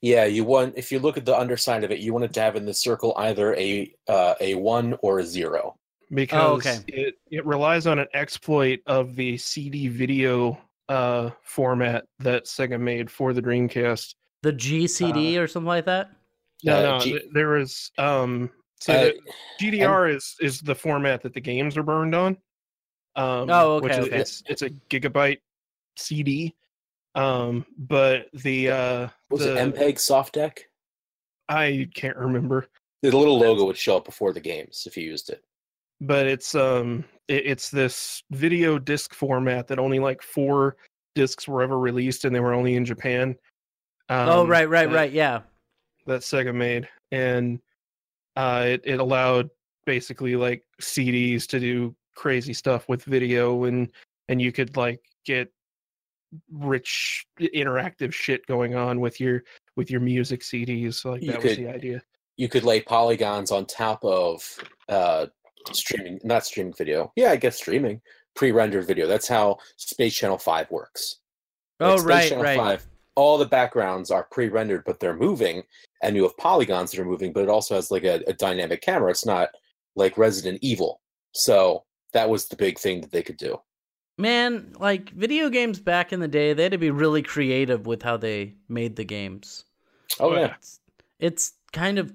Yeah, 0.00 0.24
you 0.24 0.44
want 0.44 0.74
if 0.76 0.92
you 0.92 0.98
look 0.98 1.16
at 1.16 1.24
the 1.24 1.36
underside 1.36 1.84
of 1.84 1.90
it, 1.90 2.00
you 2.00 2.12
want 2.12 2.24
it 2.24 2.32
to 2.34 2.40
have 2.40 2.56
in 2.56 2.64
the 2.64 2.74
circle 2.74 3.14
either 3.16 3.54
a 3.54 3.92
uh, 4.08 4.34
a 4.40 4.54
one 4.54 4.96
or 5.02 5.18
a 5.18 5.24
zero. 5.24 5.76
because 6.12 6.66
okay. 6.66 6.84
it, 6.88 7.14
it 7.30 7.44
relies 7.46 7.86
on 7.86 7.98
an 7.98 8.08
exploit 8.14 8.80
of 8.86 9.16
the 9.16 9.36
CD 9.36 9.88
video 9.88 10.58
uh, 10.88 11.30
format 11.42 12.04
that 12.18 12.44
Sega 12.44 12.78
made 12.78 13.10
for 13.10 13.32
the 13.32 13.42
Dreamcast. 13.42 14.14
The 14.44 14.52
GCD 14.52 15.38
or 15.38 15.48
something 15.48 15.66
like 15.66 15.86
that? 15.86 16.10
No, 16.64 16.76
Uh, 16.76 16.82
no, 16.82 16.98
G- 17.00 17.12
th- 17.12 17.24
there 17.32 17.56
is 17.56 17.90
um, 17.96 18.50
so 18.78 18.92
Uh, 18.92 19.00
the 19.04 19.20
GDR 19.58 20.14
is 20.14 20.36
is 20.38 20.60
the 20.60 20.74
format 20.74 21.22
that 21.22 21.32
the 21.32 21.40
games 21.40 21.78
are 21.78 21.82
burned 21.82 22.14
on. 22.14 22.36
Um, 23.16 23.48
Oh, 23.48 23.80
which 23.80 23.92
okay, 23.94 24.02
is 24.02 24.06
okay. 24.08 24.18
it's 24.20 24.42
it's 24.46 24.62
a 24.62 24.68
gigabyte 24.90 25.40
CD. 25.96 26.54
Um, 27.14 27.64
but 27.78 28.26
the 28.34 28.70
uh, 28.70 29.08
was 29.30 29.40
the, 29.44 29.56
it 29.56 29.72
MPEG 29.74 29.94
Sofdec? 29.94 30.58
I 31.48 31.88
can't 31.94 32.16
remember. 32.18 32.66
The 33.02 33.16
little 33.16 33.38
logo 33.38 33.64
would 33.64 33.78
show 33.78 33.96
up 33.96 34.04
before 34.04 34.32
the 34.34 34.40
games 34.40 34.84
if 34.86 34.96
you 34.96 35.04
used 35.04 35.30
it. 35.30 35.42
but 36.02 36.26
it's 36.26 36.54
um 36.54 37.04
it, 37.28 37.46
it's 37.46 37.70
this 37.70 38.22
video 38.30 38.78
disc 38.78 39.14
format 39.14 39.68
that 39.68 39.78
only 39.78 40.00
like 40.00 40.20
four 40.22 40.76
discs 41.14 41.48
were 41.48 41.62
ever 41.62 41.78
released 41.78 42.24
and 42.26 42.34
they 42.34 42.40
were 42.40 42.52
only 42.52 42.74
in 42.74 42.84
Japan. 42.84 43.36
Um, 44.08 44.28
oh, 44.28 44.46
right, 44.46 44.68
right, 44.68 44.88
that, 44.88 44.94
right. 44.94 45.12
Yeah. 45.12 45.40
That 46.06 46.20
Sega 46.20 46.54
made, 46.54 46.88
and 47.12 47.60
uh, 48.36 48.64
it 48.66 48.82
it 48.84 49.00
allowed 49.00 49.48
basically 49.86 50.36
like 50.36 50.62
CDs 50.82 51.46
to 51.48 51.58
do 51.58 51.94
crazy 52.14 52.52
stuff 52.52 52.88
with 52.88 53.04
video, 53.04 53.64
and 53.64 53.90
and 54.28 54.40
you 54.42 54.52
could 54.52 54.76
like 54.76 55.00
get 55.24 55.50
rich 56.52 57.26
interactive 57.40 58.12
shit 58.12 58.46
going 58.46 58.74
on 58.74 59.00
with 59.00 59.18
your 59.18 59.44
with 59.76 59.90
your 59.90 60.00
music 60.00 60.42
CDs. 60.42 61.04
Like 61.04 61.22
You 61.22 61.32
that 61.32 61.42
was 61.42 61.56
the 61.56 61.68
idea. 61.68 62.02
You 62.36 62.48
could 62.48 62.64
lay 62.64 62.82
polygons 62.82 63.50
on 63.50 63.64
top 63.64 64.04
of 64.04 64.42
uh, 64.88 65.26
streaming, 65.72 66.18
not 66.24 66.44
streaming 66.44 66.74
video. 66.74 67.12
Yeah, 67.16 67.30
I 67.30 67.36
guess 67.36 67.56
streaming 67.56 68.02
pre-rendered 68.34 68.86
video. 68.86 69.06
That's 69.06 69.28
how 69.28 69.58
Space 69.76 70.14
Channel 70.14 70.38
Five 70.38 70.70
works. 70.70 71.20
Like, 71.80 71.90
Oh, 71.90 71.96
Space 71.96 72.06
right, 72.06 72.28
Channel 72.28 72.44
right. 72.44 72.58
5, 72.58 72.86
all 73.16 73.38
the 73.38 73.46
backgrounds 73.46 74.10
are 74.10 74.24
pre-rendered, 74.24 74.84
but 74.84 75.00
they're 75.00 75.16
moving, 75.16 75.62
and 76.02 76.16
you 76.16 76.22
have 76.24 76.36
polygons 76.36 76.90
that 76.90 77.00
are 77.00 77.04
moving, 77.04 77.32
but 77.32 77.44
it 77.44 77.48
also 77.48 77.74
has 77.74 77.90
like 77.90 78.04
a, 78.04 78.22
a 78.26 78.32
dynamic 78.32 78.82
camera. 78.82 79.10
It's 79.10 79.26
not 79.26 79.50
like 79.94 80.18
Resident 80.18 80.58
Evil. 80.62 81.00
So 81.32 81.84
that 82.12 82.28
was 82.28 82.46
the 82.46 82.56
big 82.56 82.78
thing 82.78 83.00
that 83.00 83.10
they 83.10 83.22
could 83.22 83.36
do. 83.36 83.60
Man, 84.16 84.74
like 84.78 85.10
video 85.10 85.48
games 85.48 85.80
back 85.80 86.12
in 86.12 86.20
the 86.20 86.28
day, 86.28 86.52
they 86.52 86.64
had 86.64 86.72
to 86.72 86.78
be 86.78 86.90
really 86.90 87.22
creative 87.22 87.86
with 87.86 88.02
how 88.02 88.16
they 88.16 88.54
made 88.68 88.96
the 88.96 89.04
games. 89.04 89.64
Oh 90.20 90.34
yeah, 90.34 90.54
It's, 90.54 90.80
it's 91.18 91.52
kind 91.72 91.98
of, 91.98 92.12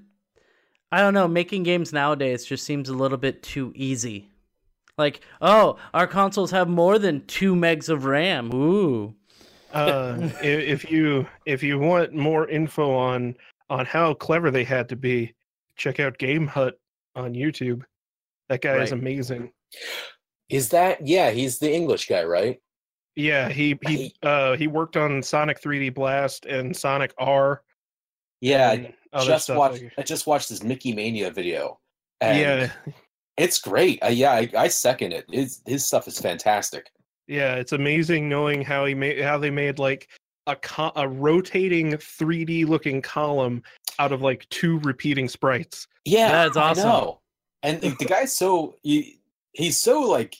I 0.91 1.01
don't 1.01 1.13
know, 1.13 1.27
making 1.27 1.63
games 1.63 1.91
nowadays 1.91 2.45
just 2.45 2.65
seems 2.65 2.87
a 2.87 2.93
little 2.93 3.17
bit 3.17 3.43
too 3.43 3.73
easy. 3.75 4.29
Like, 4.97 5.21
oh, 5.41 5.77
our 5.93 6.07
consoles 6.07 6.51
have 6.51 6.67
more 6.67 6.99
than 6.99 7.25
two 7.25 7.55
megs 7.55 7.89
of 7.89 8.05
RAM. 8.05 8.53
Ooh. 8.53 9.15
uh, 9.73 10.17
if 10.41 10.89
you 10.89 11.27
if 11.45 11.61
you 11.63 11.79
want 11.79 12.13
more 12.13 12.47
info 12.47 12.93
on 12.93 13.35
on 13.69 13.85
how 13.85 14.13
clever 14.13 14.51
they 14.51 14.63
had 14.63 14.89
to 14.89 14.95
be, 14.95 15.33
check 15.75 15.99
out 15.99 16.17
Game 16.17 16.47
Hut 16.47 16.79
on 17.15 17.33
YouTube. 17.33 17.83
That 18.49 18.61
guy 18.61 18.77
is 18.81 18.91
amazing. 18.91 19.51
is 20.49 20.69
that 20.69 21.05
yeah? 21.07 21.29
He's 21.31 21.59
the 21.59 21.71
English 21.71 22.07
guy, 22.07 22.23
right? 22.23 22.59
Yeah, 23.15 23.49
he 23.49 23.77
he 23.85 24.13
uh 24.23 24.55
he 24.55 24.67
worked 24.67 24.97
on 24.97 25.21
Sonic 25.21 25.61
3D 25.61 25.93
Blast 25.93 26.45
and 26.45 26.75
Sonic 26.75 27.13
R. 27.17 27.61
Yeah, 28.41 28.71
and 28.71 28.93
I 29.11 29.25
just 29.25 29.49
watched. 29.49 29.83
like- 29.83 29.93
I 29.97 30.01
just 30.03 30.25
watched 30.25 30.49
this 30.49 30.63
Mickey 30.63 30.93
Mania 30.93 31.29
video. 31.31 31.79
And 32.21 32.39
yeah, 32.39 32.71
it's 33.37 33.59
great. 33.59 34.01
Uh, 34.03 34.07
yeah, 34.07 34.31
I, 34.31 34.49
I 34.57 34.67
second 34.69 35.13
it. 35.13 35.25
His 35.29 35.61
his 35.65 35.85
stuff 35.85 36.07
is 36.07 36.19
fantastic. 36.19 36.89
Yeah, 37.29 37.55
it's 37.55 37.73
amazing 37.73 38.27
knowing 38.27 38.63
how 38.63 38.85
he 38.85 38.95
made 38.95 39.21
how 39.21 39.37
they 39.37 39.51
made 39.51 39.77
like 39.77 40.09
a 40.47 40.55
co- 40.55 40.91
a 40.95 41.07
rotating 41.07 41.93
3D 41.93 42.67
looking 42.67 43.01
column 43.01 43.61
out 43.99 44.11
of 44.11 44.21
like 44.21 44.49
two 44.49 44.79
repeating 44.79 45.29
sprites. 45.29 45.87
Yeah, 46.05 46.31
That's 46.31 46.57
awesome. 46.57 47.17
And 47.61 47.79
the 47.81 47.95
the 47.99 48.05
guy's 48.05 48.35
so 48.35 48.75
he, 48.81 49.19
he's 49.53 49.77
so 49.77 50.01
like 50.01 50.35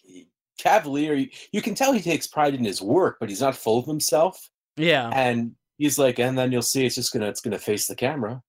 cavalier. 0.58 1.14
You, 1.14 1.30
you 1.52 1.62
can 1.62 1.76
tell 1.76 1.94
he 1.94 2.02
takes 2.02 2.26
pride 2.26 2.56
in 2.56 2.66
his 2.66 2.82
work, 2.82 3.18
but 3.20 3.30
he's 3.30 3.42
not 3.42 3.56
full 3.56 3.78
of 3.80 3.86
himself. 3.86 4.50
Yeah. 4.76 5.12
And 5.14 5.56
he's 5.78 6.00
like, 6.00 6.18
and 6.18 6.38
then 6.38 6.52
you'll 6.52 6.64
see 6.64 6.86
it's 6.86 6.96
just 6.96 7.14
gonna 7.14 7.28
it's 7.28 7.42
gonna 7.42 7.60
face 7.60 7.86
the 7.86 7.96
camera. 7.96 8.42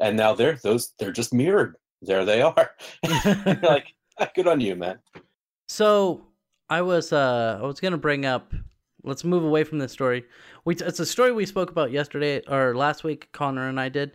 And 0.00 0.18
now 0.18 0.34
they're 0.34 0.58
those 0.62 0.92
they're 0.98 1.12
just 1.12 1.32
mirrored. 1.32 1.76
There 2.02 2.26
they 2.26 2.42
are. 2.42 2.70
Like, 3.62 3.94
"Ah, 4.18 4.28
good 4.34 4.48
on 4.48 4.60
you, 4.60 4.76
man. 4.76 4.98
So 5.68 6.26
I 6.70 6.82
was 6.82 7.12
uh 7.12 7.58
I 7.60 7.66
was 7.66 7.80
gonna 7.80 7.98
bring 7.98 8.24
up. 8.24 8.54
Let's 9.02 9.24
move 9.24 9.42
away 9.42 9.64
from 9.64 9.78
this 9.78 9.92
story. 9.92 10.24
We 10.64 10.76
it's 10.76 11.00
a 11.00 11.06
story 11.06 11.32
we 11.32 11.44
spoke 11.44 11.70
about 11.70 11.90
yesterday 11.90 12.42
or 12.48 12.76
last 12.76 13.02
week. 13.02 13.28
Connor 13.32 13.68
and 13.68 13.80
I 13.80 13.88
did, 13.88 14.12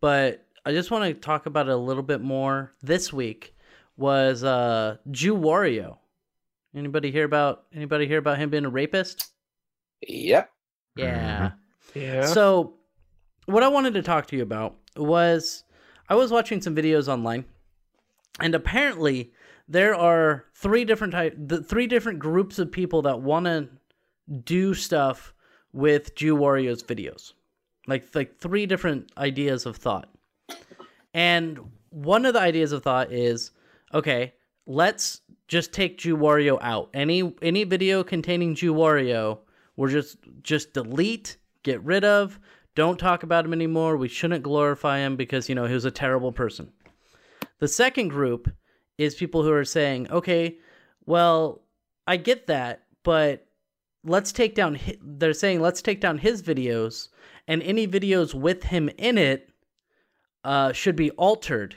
but 0.00 0.46
I 0.66 0.72
just 0.72 0.90
want 0.90 1.04
to 1.04 1.14
talk 1.14 1.46
about 1.46 1.68
it 1.68 1.72
a 1.72 1.76
little 1.76 2.02
bit 2.02 2.20
more 2.20 2.74
this 2.82 3.12
week. 3.12 3.54
Was 3.96 4.44
uh 4.44 4.98
Jew 5.10 5.34
Wario? 5.34 5.98
Anybody 6.76 7.10
hear 7.10 7.24
about 7.24 7.64
anybody 7.74 8.06
hear 8.06 8.18
about 8.18 8.38
him 8.38 8.50
being 8.50 8.66
a 8.66 8.70
rapist? 8.70 9.30
Yep. 10.06 10.50
Yeah. 10.96 11.52
Yeah. 11.94 12.26
So, 12.26 12.74
what 13.46 13.62
I 13.62 13.68
wanted 13.68 13.94
to 13.94 14.02
talk 14.02 14.26
to 14.26 14.36
you 14.36 14.42
about 14.42 14.76
was 14.96 15.64
I 16.08 16.16
was 16.16 16.30
watching 16.30 16.60
some 16.60 16.74
videos 16.74 17.08
online, 17.08 17.44
and 18.40 18.54
apparently 18.54 19.32
there 19.68 19.94
are 19.94 20.44
three 20.54 20.84
different 20.84 21.12
type, 21.12 21.34
the 21.38 21.62
three 21.62 21.86
different 21.86 22.18
groups 22.18 22.58
of 22.58 22.70
people 22.70 23.02
that 23.02 23.20
want 23.20 23.46
to 23.46 23.68
do 24.44 24.74
stuff 24.74 25.34
with 25.72 26.14
Jew 26.14 26.36
Wario's 26.36 26.82
videos, 26.82 27.32
like 27.86 28.04
like 28.14 28.38
three 28.38 28.66
different 28.66 29.10
ideas 29.16 29.66
of 29.66 29.76
thought. 29.76 30.08
And 31.12 31.58
one 31.90 32.26
of 32.26 32.34
the 32.34 32.40
ideas 32.40 32.72
of 32.72 32.82
thought 32.82 33.12
is, 33.12 33.52
okay, 33.92 34.34
let's 34.66 35.20
just 35.48 35.72
take 35.72 35.98
Jew 35.98 36.16
Wario 36.16 36.58
out. 36.60 36.90
Any 36.94 37.34
any 37.42 37.64
video 37.64 38.04
containing 38.04 38.54
Jew 38.54 38.74
Wario, 38.74 39.38
we're 39.76 39.90
just 39.90 40.18
just 40.42 40.74
delete, 40.74 41.36
get 41.62 41.82
rid 41.82 42.04
of, 42.04 42.38
don't 42.74 42.98
talk 42.98 43.22
about 43.22 43.44
him 43.44 43.52
anymore. 43.52 43.96
We 43.96 44.08
shouldn't 44.08 44.42
glorify 44.42 44.98
him 44.98 45.16
because 45.16 45.48
you 45.48 45.54
know 45.54 45.66
he 45.66 45.74
was 45.74 45.84
a 45.84 45.90
terrible 45.90 46.32
person. 46.32 46.72
The 47.60 47.68
second 47.68 48.08
group 48.08 48.50
is 48.98 49.14
people 49.14 49.42
who 49.42 49.52
are 49.52 49.64
saying, 49.64 50.10
okay, 50.10 50.58
well, 51.06 51.62
I 52.06 52.16
get 52.16 52.46
that, 52.46 52.84
but 53.02 53.46
let's 54.04 54.32
take 54.32 54.54
down. 54.54 54.78
They're 55.00 55.32
saying 55.32 55.60
let's 55.60 55.82
take 55.82 56.00
down 56.00 56.18
his 56.18 56.42
videos, 56.42 57.08
and 57.48 57.62
any 57.62 57.86
videos 57.86 58.34
with 58.34 58.64
him 58.64 58.90
in 58.98 59.18
it 59.18 59.50
uh, 60.44 60.72
should 60.72 60.96
be 60.96 61.10
altered 61.12 61.76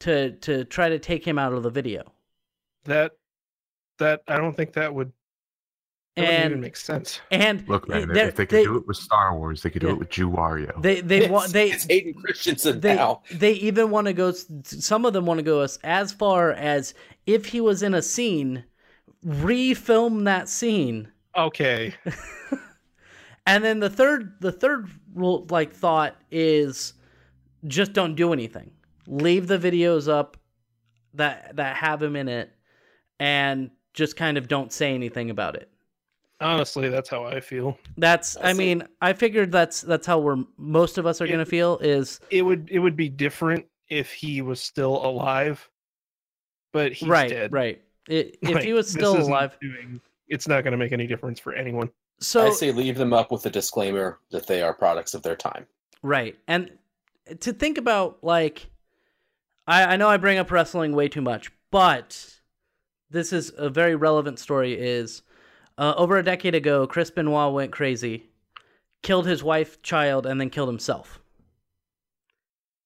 to 0.00 0.32
to 0.32 0.64
try 0.64 0.88
to 0.88 0.98
take 0.98 1.24
him 1.26 1.38
out 1.38 1.52
of 1.52 1.62
the 1.62 1.70
video. 1.70 2.12
that 2.84 3.12
that 3.98 4.22
I 4.28 4.36
don't 4.36 4.56
think 4.56 4.72
that 4.74 4.94
would 4.94 5.12
that 6.16 6.22
wouldn't 6.22 6.50
even 6.52 6.64
And 6.64 6.76
sense. 6.76 7.20
and 7.32 7.68
Look, 7.68 7.88
man, 7.88 8.08
they're- 8.08 8.28
if 8.28 8.36
they 8.36 8.46
could 8.46 8.58
they- 8.58 8.64
do 8.64 8.76
it 8.76 8.86
with 8.86 8.96
Star 8.96 9.36
Wars, 9.36 9.62
they 9.62 9.70
could 9.70 9.80
do 9.80 9.88
Yeah. 9.88 9.92
it 9.94 9.98
with 9.98 10.10
Jew 10.10 10.30
Wario. 10.30 10.80
they 10.80 11.00
they 11.00 11.28
want 11.28 11.52
they 11.52 11.70
it's 11.72 11.84
Hayden 11.84 12.14
Christensen 12.14 12.80
they 12.80 12.94
now. 12.94 13.22
they 13.32 13.52
even 13.54 13.90
want 13.90 14.06
to 14.06 14.12
go 14.12 14.32
some 14.64 15.04
of 15.04 15.12
them 15.12 15.26
want 15.26 15.38
to 15.38 15.42
go 15.44 15.60
as, 15.60 15.78
as 15.82 16.12
far 16.12 16.52
as 16.52 16.94
if 17.26 17.46
he 17.46 17.60
was 17.60 17.82
in 17.82 17.94
a 17.94 18.02
scene 18.02 18.64
refilm 19.26 20.24
that 20.24 20.48
scene 20.48 21.08
Okay. 21.36 21.94
and 23.46 23.64
then 23.64 23.80
the 23.80 23.90
third 23.90 24.34
the 24.40 24.52
third 24.52 24.88
rule 25.14 25.46
like 25.50 25.72
thought 25.72 26.16
is 26.30 26.94
just 27.66 27.92
don't 27.92 28.14
do 28.14 28.32
anything 28.32 28.70
leave 29.06 29.46
the 29.48 29.58
videos 29.58 30.08
up 30.08 30.36
that 31.14 31.56
that 31.56 31.76
have 31.76 32.02
him 32.02 32.14
in 32.16 32.28
it 32.28 32.50
and 33.18 33.70
just 33.94 34.16
kind 34.16 34.36
of 34.38 34.48
don't 34.48 34.72
say 34.72 34.94
anything 34.94 35.30
about 35.30 35.54
it 35.56 35.70
Honestly, 36.40 36.88
that's 36.88 37.08
how 37.08 37.24
I 37.24 37.40
feel. 37.40 37.78
that's 37.96 38.36
i 38.36 38.48
I 38.48 38.52
see. 38.52 38.58
mean 38.58 38.82
i 39.00 39.12
figured 39.12 39.52
that's 39.52 39.80
that's 39.82 40.06
how 40.06 40.18
we're 40.18 40.42
most 40.58 40.98
of 40.98 41.06
us 41.06 41.20
are 41.20 41.24
It- 41.24 41.28
going 41.28 41.38
to 41.38 41.46
feel 41.46 41.78
is 41.78 42.20
It 42.30 42.42
would 42.42 42.68
it 42.70 42.80
would 42.80 42.96
be 42.96 43.08
different 43.08 43.66
if 43.88 44.12
he 44.12 44.42
was 44.42 44.60
still 44.60 45.04
alive, 45.06 45.68
but 46.72 46.92
he's 46.92 47.08
right 47.08 47.28
dead. 47.30 47.52
right 47.52 47.80
it, 48.08 48.36
if 48.42 48.50
Like, 48.54 48.64
he 48.64 48.72
was 48.72 48.90
still 48.90 49.16
alive 49.16 49.56
doing, 49.60 50.00
it's 50.28 50.46
not 50.48 50.62
going 50.64 50.72
to 50.72 50.76
make 50.78 50.92
any 50.92 51.06
difference 51.06 51.38
for 51.40 51.54
anyone. 51.54 51.88
so 52.20 52.46
I 52.46 52.50
say 52.50 52.72
leave 52.72 52.96
them 52.98 53.12
up 53.12 53.30
with 53.30 53.46
a 53.46 53.50
disclaimer 53.50 54.18
that 54.30 54.46
they 54.46 54.60
are 54.62 54.74
products 54.74 55.14
of 55.14 55.22
their 55.22 55.36
time. 55.36 55.66
Right. 56.02 56.36
And 56.48 56.70
to 57.40 57.52
think 57.52 57.78
about 57.78 58.18
like 58.22 58.66
I, 59.66 59.84
I 59.94 59.96
know 59.96 60.08
I 60.08 60.16
bring 60.18 60.36
up 60.38 60.50
wrestling 60.50 60.94
way 60.94 61.08
too 61.08 61.22
much, 61.22 61.50
but 61.70 62.34
this 63.08 63.32
is 63.32 63.52
a 63.56 63.70
very 63.70 63.94
relevant 63.94 64.38
story 64.38 64.74
is 64.78 65.22
uh, 65.78 65.94
over 65.96 66.16
a 66.16 66.22
decade 66.22 66.54
ago, 66.54 66.86
Chris 66.86 67.10
Benoit 67.10 67.52
went 67.52 67.72
crazy, 67.72 68.26
killed 69.02 69.26
his 69.26 69.42
wife, 69.42 69.82
child, 69.82 70.26
and 70.26 70.40
then 70.40 70.50
killed 70.50 70.68
himself. 70.68 71.20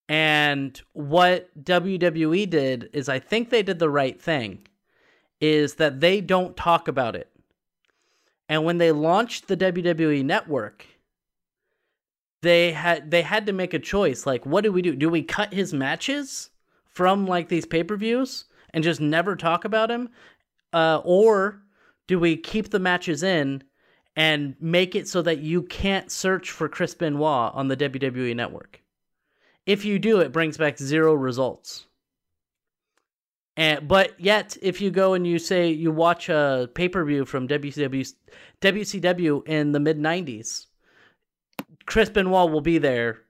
And 0.09 0.81
what 0.95 1.51
WWE 1.63 2.49
did 2.49 2.89
is 2.93 3.09
I 3.09 3.19
think 3.19 3.51
they 3.51 3.63
did 3.63 3.79
the 3.79 3.91
right 3.91 4.21
thing 4.21 4.67
is 5.41 5.75
that 5.75 6.01
they 6.01 6.21
don't 6.21 6.57
talk 6.57 6.89
about 6.89 7.15
it. 7.15 7.31
And 8.49 8.65
when 8.65 8.79
they 8.79 8.93
launched 8.93 9.49
the 9.49 9.57
WWE 9.57 10.25
network, 10.25 10.87
they 12.43 12.73
had 12.73 13.11
they 13.11 13.23
had 13.23 13.47
to 13.47 13.53
make 13.53 13.75
a 13.75 13.79
choice 13.79 14.25
like 14.25 14.47
what 14.47 14.63
do 14.63 14.73
we 14.73 14.81
do 14.81 14.95
do 14.95 15.09
we 15.09 15.23
cut 15.23 15.53
his 15.53 15.75
matches 15.75 16.51
from 16.87 17.27
like 17.27 17.49
these 17.49 17.67
pay-per-views 17.67 18.45
and 18.73 18.85
just 18.85 19.01
never 19.01 19.35
talk 19.35 19.65
about 19.65 19.91
him 19.91 20.09
uh, 20.73 21.01
or 21.05 21.61
do 22.09 22.19
we 22.19 22.37
keep 22.37 22.71
the 22.71 22.81
matches 22.81 23.23
in 23.23 23.63
and 24.17 24.57
make 24.61 24.97
it 24.97 25.07
so 25.07 25.23
that 25.23 25.39
you 25.39 25.63
can't 25.63 26.11
search 26.11 26.51
for 26.51 26.69
Chris 26.69 26.95
Benoit 26.95 27.55
on 27.55 27.69
the 27.69 27.77
WWE 27.77 28.35
network 28.35 28.83
if 29.67 29.85
you 29.85 30.01
do 30.01 30.19
it 30.19 30.33
brings 30.33 30.57
back 30.57 30.77
zero 30.77 31.15
results 31.15 31.87
and 33.57 33.87
but 33.87 34.19
yet 34.19 34.57
if 34.61 34.81
you 34.81 34.91
go 34.91 35.15
and 35.15 35.27
you 35.27 35.39
say 35.39 35.71
you 35.71 35.93
watch 35.93 36.29
a 36.29 36.69
pay-per-view 36.75 37.25
from 37.25 37.47
WCW 37.47 38.13
WCW 38.61 39.47
in 39.47 39.71
the 39.71 39.81
mid 39.81 39.99
90s 39.99 40.67
Chris 41.89 42.11
Benoit 42.11 42.51
will 42.51 42.61
be 42.61 42.77
there 42.77 43.23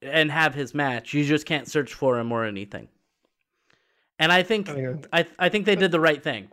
and 0.00 0.30
have 0.30 0.54
his 0.54 0.74
match. 0.74 1.12
You 1.12 1.22
just 1.22 1.44
can't 1.44 1.68
search 1.68 1.92
for 1.92 2.18
him 2.18 2.32
or 2.32 2.46
anything. 2.46 2.88
And 4.18 4.32
I 4.32 4.42
think 4.42 4.68
I 4.68 4.74
think 4.74 5.06
I 5.12 5.26
I 5.38 5.48
think 5.48 5.66
they 5.66 5.76
did 5.76 5.92
the 5.92 6.00
right 6.00 6.22
thing. 6.22 6.48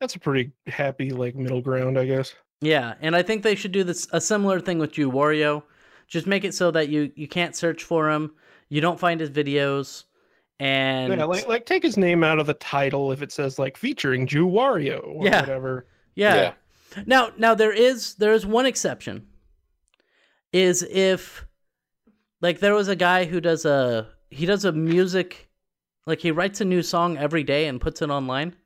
That's 0.00 0.14
a 0.14 0.18
pretty 0.20 0.52
happy 0.66 1.10
like 1.10 1.34
middle 1.34 1.60
ground, 1.60 1.98
I 1.98 2.04
guess. 2.06 2.34
Yeah, 2.60 2.94
and 3.00 3.14
I 3.16 3.22
think 3.22 3.42
they 3.42 3.54
should 3.54 3.72
do 3.72 3.84
this 3.84 4.08
a 4.12 4.20
similar 4.20 4.60
thing 4.60 4.78
with 4.78 4.92
Jew 4.92 5.10
Wario. 5.10 5.62
Just 6.06 6.26
make 6.26 6.44
it 6.44 6.54
so 6.54 6.70
that 6.70 6.88
you 6.88 7.12
you 7.16 7.28
can't 7.28 7.54
search 7.54 7.84
for 7.84 8.10
him, 8.10 8.32
you 8.68 8.80
don't 8.80 8.98
find 8.98 9.20
his 9.20 9.30
videos, 9.30 10.04
and 10.58 11.12
yeah, 11.16 11.24
like 11.24 11.46
like 11.48 11.66
take 11.66 11.82
his 11.82 11.96
name 11.96 12.24
out 12.24 12.38
of 12.38 12.46
the 12.46 12.54
title 12.54 13.12
if 13.12 13.22
it 13.22 13.30
says 13.32 13.58
like 13.58 13.76
featuring 13.76 14.26
Jew 14.26 14.46
Wario 14.46 15.06
or 15.06 15.24
Yeah. 15.24 15.40
whatever. 15.40 15.86
yeah. 16.14 16.52
Now 17.06 17.30
now 17.36 17.54
there 17.54 17.72
is 17.72 18.14
there 18.14 18.32
is 18.32 18.46
one 18.46 18.66
exception. 18.66 19.26
Is 20.52 20.82
if 20.82 21.44
like 22.40 22.60
there 22.60 22.74
was 22.74 22.88
a 22.88 22.96
guy 22.96 23.26
who 23.26 23.40
does 23.40 23.64
a 23.66 24.08
he 24.30 24.46
does 24.46 24.64
a 24.64 24.72
music 24.72 25.48
like 26.06 26.20
he 26.22 26.30
writes 26.30 26.60
a 26.62 26.64
new 26.64 26.82
song 26.82 27.18
every 27.18 27.44
day 27.44 27.66
and 27.68 27.80
puts 27.80 28.00
it 28.00 28.08
online. 28.10 28.56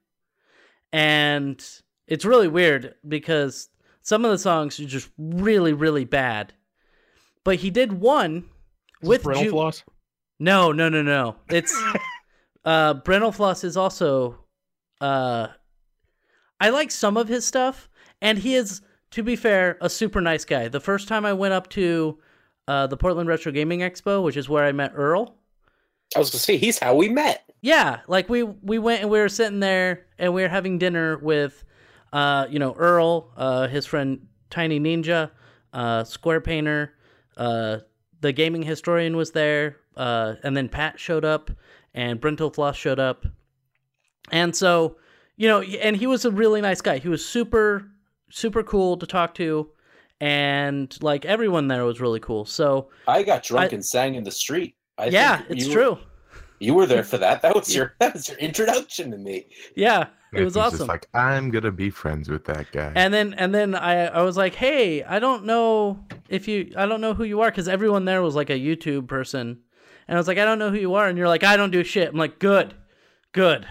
And 0.92 1.64
it's 2.06 2.24
really 2.24 2.48
weird 2.48 2.94
because 3.06 3.68
some 4.02 4.24
of 4.24 4.30
the 4.30 4.38
songs 4.38 4.78
are 4.80 4.84
just 4.84 5.10
really 5.18 5.72
really 5.72 6.04
bad. 6.04 6.52
But 7.44 7.56
he 7.56 7.70
did 7.70 7.92
one 7.92 8.44
Is 9.02 9.08
with 9.08 9.22
Brental 9.22 9.44
Ju- 9.44 9.50
floss. 9.50 9.84
No, 10.38 10.72
no, 10.72 10.88
no, 10.88 11.02
no. 11.02 11.36
It's 11.48 11.74
uh 12.64 12.94
Brental 12.94 13.32
Floss 13.32 13.64
is 13.64 13.76
also 13.76 14.38
uh 15.00 15.48
I 16.60 16.68
like 16.70 16.90
some 16.90 17.16
of 17.16 17.28
his 17.28 17.46
stuff 17.46 17.88
and 18.20 18.38
he 18.38 18.54
is 18.54 18.82
to 19.12 19.22
be 19.22 19.36
fair 19.36 19.78
a 19.80 19.88
super 19.88 20.20
nice 20.20 20.44
guy. 20.44 20.68
The 20.68 20.80
first 20.80 21.08
time 21.08 21.24
I 21.24 21.32
went 21.32 21.54
up 21.54 21.68
to 21.70 22.18
uh 22.68 22.86
the 22.86 22.96
Portland 22.96 23.28
Retro 23.28 23.52
Gaming 23.52 23.80
Expo, 23.80 24.22
which 24.22 24.36
is 24.36 24.48
where 24.48 24.64
I 24.64 24.72
met 24.72 24.92
Earl. 24.94 25.36
I 26.14 26.18
was 26.18 26.30
gonna 26.30 26.40
say 26.40 26.56
he's 26.56 26.78
how 26.78 26.94
we 26.94 27.08
met. 27.08 27.48
Yeah, 27.62 28.00
like 28.08 28.28
we 28.28 28.42
we 28.42 28.78
went 28.78 29.02
and 29.02 29.10
we 29.10 29.20
were 29.20 29.28
sitting 29.28 29.60
there 29.60 30.06
and 30.18 30.34
we 30.34 30.42
were 30.42 30.48
having 30.48 30.78
dinner 30.78 31.16
with 31.18 31.64
uh 32.12 32.46
you 32.50 32.58
know 32.58 32.74
Earl, 32.74 33.30
uh 33.36 33.68
his 33.68 33.86
friend 33.86 34.26
Tiny 34.50 34.80
Ninja, 34.80 35.30
uh 35.72 36.02
Square 36.04 36.40
Painter, 36.42 36.92
uh 37.36 37.78
the 38.20 38.32
gaming 38.32 38.62
historian 38.62 39.16
was 39.16 39.30
there, 39.30 39.76
uh 39.96 40.34
and 40.42 40.56
then 40.56 40.68
Pat 40.68 40.98
showed 40.98 41.24
up 41.24 41.52
and 41.94 42.20
Brental 42.20 42.50
Floss 42.50 42.76
showed 42.76 42.98
up. 42.98 43.26
And 44.32 44.54
so, 44.56 44.96
you 45.36 45.46
know, 45.46 45.62
and 45.62 45.96
he 45.96 46.06
was 46.08 46.24
a 46.24 46.30
really 46.32 46.60
nice 46.60 46.80
guy. 46.80 46.98
He 46.98 47.08
was 47.08 47.24
super 47.24 47.88
super 48.28 48.64
cool 48.64 48.96
to 48.96 49.06
talk 49.06 49.34
to 49.34 49.70
and 50.20 50.96
like 51.00 51.24
everyone 51.24 51.68
there 51.68 51.84
was 51.84 52.00
really 52.00 52.20
cool. 52.20 52.44
So 52.44 52.88
I 53.06 53.22
got 53.22 53.44
drunk 53.44 53.72
I- 53.72 53.74
and 53.76 53.84
sang 53.86 54.16
in 54.16 54.24
the 54.24 54.32
street. 54.32 54.74
I 54.98 55.06
yeah, 55.06 55.42
it's 55.48 55.66
you 55.66 55.72
true. 55.72 55.98
Were, 56.62 56.66
you 56.66 56.74
were 56.74 56.86
there 56.86 57.02
for 57.04 57.18
that. 57.18 57.42
That 57.42 57.54
was 57.54 57.74
your 57.74 57.94
that 58.00 58.14
was 58.14 58.28
your 58.28 58.38
introduction 58.38 59.10
to 59.10 59.18
me. 59.18 59.46
Yeah, 59.74 60.06
it 60.32 60.42
was 60.44 60.56
awesome. 60.56 60.78
Just 60.78 60.88
like 60.88 61.06
I'm 61.14 61.50
gonna 61.50 61.72
be 61.72 61.90
friends 61.90 62.28
with 62.28 62.44
that 62.46 62.70
guy. 62.72 62.92
and 62.94 63.12
then 63.12 63.34
and 63.34 63.54
then 63.54 63.74
I 63.74 64.06
I 64.06 64.22
was 64.22 64.36
like, 64.36 64.54
hey, 64.54 65.02
I 65.02 65.18
don't 65.18 65.44
know 65.44 66.04
if 66.28 66.48
you 66.48 66.72
I 66.76 66.86
don't 66.86 67.00
know 67.00 67.14
who 67.14 67.24
you 67.24 67.40
are 67.40 67.50
because 67.50 67.68
everyone 67.68 68.04
there 68.04 68.22
was 68.22 68.34
like 68.34 68.50
a 68.50 68.58
YouTube 68.58 69.08
person, 69.08 69.58
and 70.08 70.16
I 70.16 70.20
was 70.20 70.28
like, 70.28 70.38
I 70.38 70.44
don't 70.44 70.58
know 70.58 70.70
who 70.70 70.78
you 70.78 70.94
are, 70.94 71.08
and 71.08 71.18
you're 71.18 71.28
like, 71.28 71.44
I 71.44 71.56
don't 71.56 71.70
do 71.70 71.84
shit. 71.84 72.08
I'm 72.08 72.16
like, 72.16 72.38
good, 72.38 72.74
good. 73.32 73.66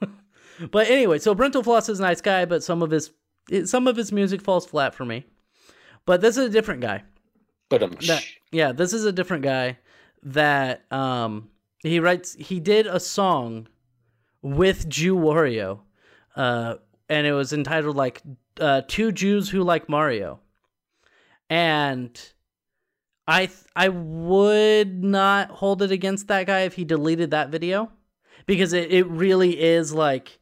but 0.70 0.88
anyway, 0.88 1.18
so 1.18 1.34
Brental 1.34 1.62
Floss 1.62 1.88
is 1.88 1.98
a 2.00 2.02
nice 2.02 2.20
guy, 2.20 2.44
but 2.44 2.62
some 2.62 2.82
of 2.82 2.90
his 2.90 3.10
it, 3.50 3.68
some 3.68 3.86
of 3.86 3.96
his 3.96 4.12
music 4.12 4.42
falls 4.42 4.66
flat 4.66 4.94
for 4.94 5.04
me. 5.04 5.24
But 6.04 6.20
this 6.20 6.36
is 6.36 6.46
a 6.46 6.50
different 6.50 6.82
guy. 6.82 7.02
But 7.68 7.82
um, 7.82 7.96
That- 8.06 8.24
yeah, 8.52 8.72
this 8.72 8.92
is 8.92 9.04
a 9.04 9.12
different 9.12 9.42
guy 9.42 9.78
that 10.22 10.90
um 10.92 11.48
he 11.86 12.00
writes 12.00 12.34
he 12.38 12.60
did 12.60 12.86
a 12.86 13.00
song 13.00 13.68
with 14.42 14.88
Jew 14.88 15.16
Wario. 15.16 15.80
Uh 16.34 16.76
and 17.08 17.26
it 17.26 17.32
was 17.32 17.52
entitled 17.52 17.96
like 17.96 18.22
uh 18.60 18.82
Two 18.88 19.12
Jews 19.12 19.48
Who 19.50 19.62
Like 19.62 19.88
Mario. 19.88 20.40
And 21.48 22.20
I 23.26 23.46
th- 23.46 23.58
I 23.74 23.88
would 23.88 25.02
not 25.02 25.50
hold 25.50 25.82
it 25.82 25.90
against 25.90 26.28
that 26.28 26.46
guy 26.46 26.60
if 26.60 26.74
he 26.74 26.84
deleted 26.84 27.30
that 27.32 27.50
video 27.50 27.90
because 28.46 28.72
it, 28.72 28.92
it 28.92 29.06
really 29.06 29.60
is 29.60 29.92
like 29.92 30.38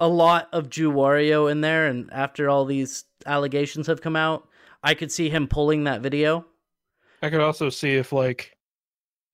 a 0.00 0.08
lot 0.08 0.48
of 0.52 0.70
Jew 0.70 0.92
Wario 0.92 1.50
in 1.50 1.60
there 1.60 1.86
and 1.86 2.12
after 2.12 2.48
all 2.48 2.64
these 2.64 3.04
allegations 3.26 3.88
have 3.88 4.00
come 4.00 4.14
out, 4.14 4.48
I 4.82 4.94
could 4.94 5.10
see 5.10 5.28
him 5.28 5.48
pulling 5.48 5.84
that 5.84 6.00
video. 6.00 6.46
I 7.22 7.30
could 7.30 7.40
also 7.40 7.68
see 7.68 7.94
if 7.94 8.12
like 8.12 8.56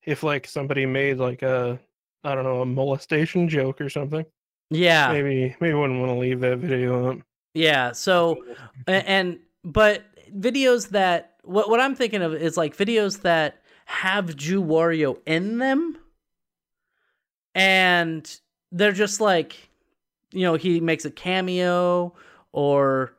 if 0.05 0.23
like 0.23 0.47
somebody 0.47 0.85
made 0.85 1.17
like 1.17 1.41
a 1.41 1.79
I 2.23 2.33
don't 2.35 2.43
know 2.43 2.61
a 2.61 2.65
molestation 2.65 3.47
joke 3.49 3.81
or 3.81 3.89
something. 3.89 4.25
Yeah. 4.69 5.11
Maybe 5.11 5.55
maybe 5.59 5.73
wouldn't 5.73 5.99
want 5.99 6.11
to 6.11 6.17
leave 6.17 6.39
that 6.41 6.57
video 6.59 7.11
up. 7.11 7.17
Yeah. 7.53 7.91
So 7.91 8.43
and 8.87 9.39
but 9.63 10.03
videos 10.35 10.89
that 10.89 11.35
what 11.43 11.69
what 11.69 11.79
I'm 11.79 11.95
thinking 11.95 12.21
of 12.21 12.33
is 12.33 12.57
like 12.57 12.75
videos 12.75 13.21
that 13.21 13.61
have 13.85 14.35
Jew 14.35 14.63
Wario 14.63 15.17
in 15.27 15.59
them 15.59 15.97
and 17.53 18.39
they're 18.71 18.91
just 18.91 19.21
like 19.21 19.69
you 20.31 20.41
know, 20.41 20.55
he 20.55 20.81
makes 20.81 21.05
a 21.05 21.11
cameo 21.11 22.13
or 22.51 23.13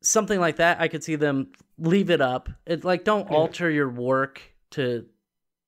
something 0.00 0.40
like 0.40 0.56
that. 0.56 0.80
I 0.80 0.88
could 0.88 1.04
see 1.04 1.16
them 1.16 1.48
leave 1.78 2.08
it 2.08 2.22
up. 2.22 2.48
It 2.64 2.84
like 2.84 3.04
don't 3.04 3.30
Yeah. 3.30 3.36
alter 3.36 3.70
your 3.70 3.90
work 3.90 4.40
to 4.70 5.04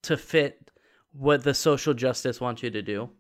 to 0.03 0.17
fit 0.17 0.71
what 1.13 1.43
the 1.43 1.55
social 1.55 1.95
justice 1.95 2.41
wants 2.41 2.63
you 2.63 2.71
to 2.71 2.83
do. 2.83 3.11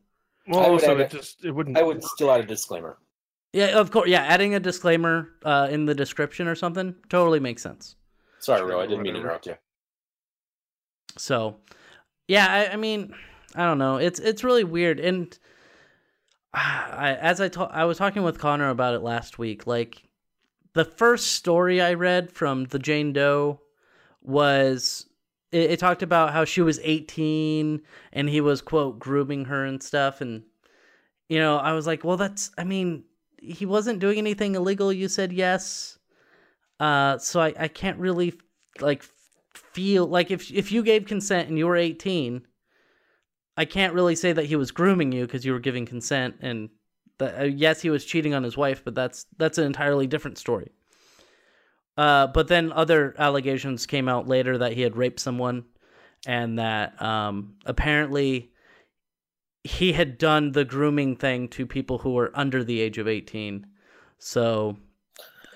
Well, 0.48 0.60
I 0.60 0.70
would 0.70 0.82
also 0.82 0.98
it 0.98 1.10
just 1.10 1.44
it 1.44 1.50
wouldn't. 1.50 1.76
I 1.76 1.82
would 1.82 2.02
still 2.02 2.30
add 2.30 2.40
a 2.40 2.46
disclaimer. 2.46 2.98
Yeah, 3.52 3.78
of 3.78 3.90
course. 3.90 4.08
Yeah, 4.08 4.22
adding 4.22 4.54
a 4.54 4.60
disclaimer 4.60 5.30
uh, 5.44 5.68
in 5.70 5.86
the 5.86 5.94
description 5.94 6.46
or 6.46 6.54
something 6.54 6.94
totally 7.08 7.40
makes 7.40 7.62
sense. 7.62 7.96
Sorry, 8.38 8.62
Ro, 8.62 8.80
I 8.80 8.86
didn't 8.86 9.02
mean 9.02 9.14
to 9.14 9.20
interrupt 9.20 9.46
you. 9.46 9.56
So, 11.18 11.56
yeah, 12.26 12.46
I, 12.46 12.72
I 12.72 12.76
mean, 12.76 13.14
I 13.54 13.66
don't 13.66 13.78
know. 13.78 13.96
It's 13.96 14.18
it's 14.18 14.44
really 14.44 14.64
weird, 14.64 15.00
and 15.00 15.36
I, 16.54 17.16
as 17.20 17.40
I 17.40 17.48
ta- 17.48 17.70
I 17.72 17.84
was 17.84 17.98
talking 17.98 18.22
with 18.22 18.38
Connor 18.38 18.70
about 18.70 18.94
it 18.94 19.02
last 19.02 19.38
week. 19.38 19.66
Like, 19.66 20.02
the 20.72 20.84
first 20.84 21.32
story 21.32 21.80
I 21.80 21.94
read 21.94 22.32
from 22.32 22.64
the 22.64 22.78
Jane 22.78 23.12
Doe 23.12 23.60
was 24.22 25.06
it, 25.52 25.72
it 25.72 25.78
talked 25.78 26.02
about 26.02 26.32
how 26.32 26.44
she 26.44 26.62
was 26.62 26.80
18 26.82 27.82
and 28.12 28.28
he 28.28 28.40
was 28.40 28.60
quote 28.62 28.98
grooming 28.98 29.46
her 29.46 29.64
and 29.64 29.82
stuff, 29.82 30.20
and 30.20 30.42
you 31.28 31.38
know, 31.38 31.58
I 31.58 31.72
was 31.72 31.86
like, 31.86 32.04
well, 32.04 32.16
that's. 32.16 32.50
I 32.58 32.64
mean, 32.64 33.04
he 33.38 33.66
wasn't 33.66 34.00
doing 34.00 34.18
anything 34.18 34.54
illegal. 34.54 34.92
You 34.92 35.08
said 35.08 35.32
yes. 35.32 35.98
Uh, 36.80 37.18
so 37.18 37.40
I, 37.40 37.54
I 37.58 37.68
can't 37.68 37.98
really 37.98 38.34
like 38.80 39.04
feel 39.72 40.06
like 40.06 40.30
if 40.30 40.50
if 40.50 40.72
you 40.72 40.82
gave 40.82 41.06
consent 41.06 41.48
and 41.48 41.58
you 41.58 41.66
were 41.66 41.76
18 41.76 42.46
i 43.56 43.64
can't 43.64 43.94
really 43.94 44.14
say 44.14 44.32
that 44.32 44.46
he 44.46 44.56
was 44.56 44.70
grooming 44.70 45.12
you 45.12 45.26
because 45.26 45.44
you 45.44 45.52
were 45.52 45.58
giving 45.58 45.86
consent 45.86 46.36
and 46.40 46.68
that 47.18 47.40
uh, 47.40 47.44
yes 47.44 47.82
he 47.82 47.90
was 47.90 48.04
cheating 48.04 48.34
on 48.34 48.42
his 48.42 48.56
wife 48.56 48.82
but 48.84 48.94
that's 48.94 49.26
that's 49.38 49.58
an 49.58 49.64
entirely 49.64 50.06
different 50.06 50.38
story 50.38 50.70
uh 52.00 52.26
but 52.28 52.48
then 52.48 52.72
other 52.72 53.14
allegations 53.18 53.84
came 53.86 54.08
out 54.08 54.26
later 54.26 54.56
that 54.58 54.72
he 54.72 54.80
had 54.80 54.96
raped 54.96 55.20
someone 55.20 55.64
and 56.26 56.58
that 56.58 57.00
um 57.02 57.54
apparently 57.66 58.50
he 59.64 59.92
had 59.92 60.16
done 60.16 60.52
the 60.52 60.64
grooming 60.64 61.14
thing 61.16 61.46
to 61.48 61.66
people 61.66 61.98
who 61.98 62.14
were 62.14 62.30
under 62.34 62.64
the 62.64 62.80
age 62.80 62.96
of 62.96 63.06
18 63.06 63.66
so 64.18 64.76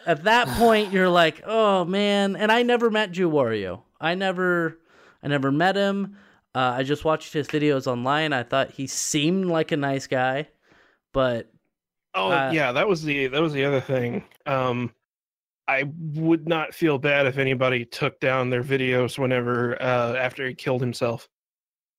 at 0.06 0.24
that 0.24 0.46
point 0.58 0.92
you're 0.92 1.08
like 1.08 1.42
oh 1.46 1.84
man. 1.84 2.36
And 2.36 2.52
i 2.52 2.62
never 2.62 2.90
met 2.90 3.12
jew 3.12 3.30
wario. 3.30 3.82
I 4.00 4.14
never 4.14 4.78
i 5.22 5.28
never 5.28 5.50
met 5.50 5.76
him. 5.76 6.16
Uh, 6.54 6.74
i 6.78 6.82
just 6.82 7.04
watched 7.04 7.32
his 7.32 7.48
videos 7.48 7.86
online. 7.86 8.32
I 8.34 8.42
thought 8.42 8.70
he 8.72 8.86
seemed 8.86 9.46
like 9.46 9.72
a 9.72 9.76
nice 9.76 10.06
guy 10.06 10.48
but 11.14 11.50
Oh 12.16 12.30
Uh, 12.30 12.50
yeah, 12.52 12.70
that 12.72 12.86
was 12.86 13.02
the 13.02 13.28
that 13.28 13.40
was 13.40 13.52
the 13.54 13.64
other 13.64 13.80
thing. 13.80 14.22
Um, 14.46 14.92
I 15.66 15.84
would 16.14 16.46
not 16.46 16.74
feel 16.74 16.98
bad 16.98 17.26
if 17.26 17.38
anybody 17.38 17.84
took 17.84 18.20
down 18.20 18.50
their 18.50 18.62
videos 18.62 19.18
whenever 19.18 19.80
uh, 19.80 20.14
after 20.14 20.46
he 20.46 20.54
killed 20.54 20.80
himself, 20.82 21.26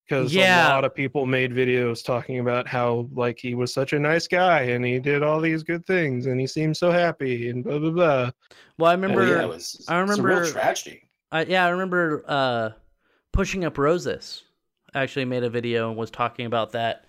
because 0.08 0.34
Yeah. 0.36 0.67
a 0.67 0.69
lot 0.69 0.86
of 0.86 0.93
people 0.93 1.25
made 1.25 1.51
videos 1.51 2.04
talking 2.06 2.39
about 2.39 2.67
how 2.67 3.10
like 3.13 3.39
he 3.39 3.56
was 3.56 3.73
such 3.73 3.93
a 3.93 3.99
nice 3.99 4.28
guy 4.28 4.62
and 4.62 4.86
he 4.86 4.99
did 4.99 5.23
all 5.23 5.41
these 5.41 5.63
good 5.63 5.84
things 5.88 6.28
and 6.28 6.39
he 6.39 6.45
seemed 6.45 6.78
so 6.78 6.91
happy 6.91 7.49
and 7.49 7.63
blah 7.63 7.80
blah 7.80 7.89
blah. 7.89 8.32
well 8.78 8.91
i 8.91 8.93
Oh, 8.93 8.97
remember 8.97 9.25
yeah, 9.28 9.41
it 9.41 9.47
was, 9.47 9.84
I 9.89 9.99
it's 10.01 10.12
a 10.12 10.13
remember- 10.15 10.41
real 10.41 10.51
tragedy. 10.51 11.01
I, 11.32 11.45
yeah, 11.45 11.65
I 11.65 11.69
remember 11.69 12.23
uh, 12.28 12.69
pushing 13.34 13.65
up 13.65 13.78
roses. 13.80 14.43
Actually, 14.93 15.25
made 15.25 15.43
a 15.43 15.49
video 15.49 15.89
and 15.89 15.97
was 15.97 16.12
talking 16.12 16.45
about 16.45 16.71
that, 16.73 17.06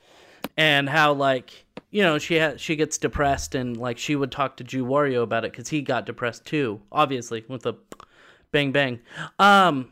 and 0.56 0.88
how 0.88 1.12
like 1.12 1.65
you 1.90 2.02
know 2.02 2.18
she 2.18 2.34
had 2.36 2.60
she 2.60 2.76
gets 2.76 2.98
depressed 2.98 3.54
and 3.54 3.76
like 3.76 3.98
she 3.98 4.16
would 4.16 4.32
talk 4.32 4.56
to 4.56 4.64
Jew 4.64 4.84
Wario 4.84 5.22
about 5.22 5.44
it 5.44 5.52
because 5.52 5.68
he 5.68 5.82
got 5.82 6.06
depressed 6.06 6.44
too, 6.44 6.80
obviously 6.92 7.44
with 7.48 7.62
the 7.62 7.74
bang 8.52 8.72
bang. 8.72 9.00
Um, 9.38 9.90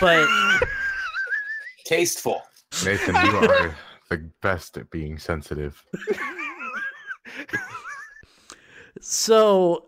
but 0.00 0.26
Tasteful. 1.86 2.42
Nathan, 2.84 3.14
you 3.14 3.36
are 3.38 3.74
the 4.10 4.30
best 4.42 4.76
at 4.76 4.90
being 4.90 5.18
sensitive. 5.18 5.82
so 9.00 9.86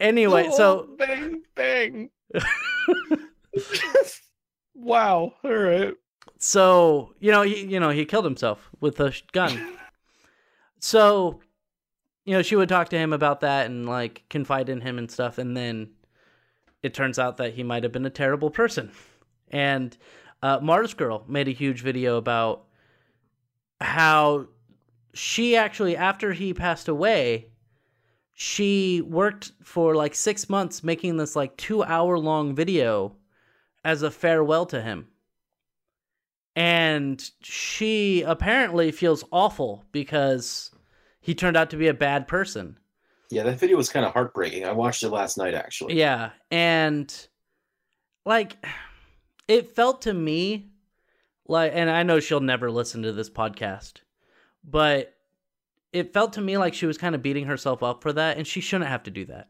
anyway, 0.00 0.48
so 0.54 0.88
Oh, 0.90 0.96
bang 0.96 1.42
bang. 1.54 2.10
wow. 4.74 5.32
All 5.44 5.52
right. 5.52 5.94
so 6.38 7.14
you 7.20 7.30
know 7.30 7.42
he 7.42 7.64
you 7.66 7.80
know 7.80 7.90
he 7.90 8.04
killed 8.04 8.24
himself 8.24 8.70
with 8.80 9.00
a 9.00 9.12
gun 9.32 9.76
so 10.82 11.40
you 12.26 12.34
know 12.34 12.42
she 12.42 12.56
would 12.56 12.68
talk 12.68 12.90
to 12.90 12.98
him 12.98 13.12
about 13.12 13.40
that 13.40 13.66
and 13.66 13.88
like 13.88 14.24
confide 14.28 14.68
in 14.68 14.82
him 14.82 14.98
and 14.98 15.10
stuff 15.10 15.38
and 15.38 15.56
then 15.56 15.88
it 16.82 16.94
turns 16.94 17.18
out 17.18 17.36
that 17.36 17.54
he 17.54 17.62
might 17.62 17.84
have 17.84 17.92
been 17.92 18.06
a 18.06 18.10
terrible 18.10 18.50
person. 18.50 18.90
And 19.50 19.96
uh, 20.42 20.58
MarzGurl 20.58 21.28
made 21.28 21.48
a 21.48 21.52
huge 21.52 21.80
video 21.80 22.16
about 22.16 22.64
how 23.80 24.48
she 25.14 25.56
actually 25.56 25.96
after 25.96 26.32
he 26.32 26.54
passed 26.54 26.88
away 26.88 27.48
she 28.34 29.00
worked 29.02 29.52
for 29.62 29.94
like 29.94 30.14
six 30.14 30.48
months 30.48 30.82
making 30.82 31.16
this 31.16 31.36
like 31.36 31.56
two 31.56 31.84
hour 31.84 32.18
long 32.18 32.54
video 32.54 33.14
as 33.84 34.02
a 34.02 34.10
farewell 34.10 34.66
to 34.66 34.80
him. 34.80 35.06
And 36.56 37.22
she 37.42 38.22
apparently 38.22 38.90
feels 38.90 39.22
awful 39.30 39.84
because 39.92 40.71
he 41.22 41.34
turned 41.34 41.56
out 41.56 41.70
to 41.70 41.76
be 41.76 41.88
a 41.88 41.94
bad 41.94 42.28
person. 42.28 42.78
Yeah, 43.30 43.44
that 43.44 43.58
video 43.58 43.78
was 43.78 43.88
kind 43.88 44.04
of 44.04 44.12
heartbreaking. 44.12 44.66
I 44.66 44.72
watched 44.72 45.02
it 45.02 45.08
last 45.08 45.38
night, 45.38 45.54
actually. 45.54 45.94
Yeah, 45.94 46.30
and 46.50 47.28
like 48.26 48.62
it 49.48 49.74
felt 49.74 50.02
to 50.02 50.12
me 50.12 50.72
like 51.46 51.72
and 51.74 51.88
I 51.88 52.02
know 52.02 52.20
she'll 52.20 52.40
never 52.40 52.70
listen 52.70 53.02
to 53.02 53.12
this 53.12 53.30
podcast, 53.30 54.02
but 54.62 55.14
it 55.92 56.12
felt 56.12 56.34
to 56.34 56.40
me 56.40 56.58
like 56.58 56.74
she 56.74 56.86
was 56.86 56.98
kind 56.98 57.14
of 57.14 57.22
beating 57.22 57.46
herself 57.46 57.82
up 57.82 58.02
for 58.02 58.12
that 58.12 58.36
and 58.36 58.46
she 58.46 58.60
shouldn't 58.60 58.90
have 58.90 59.04
to 59.04 59.10
do 59.10 59.24
that. 59.26 59.48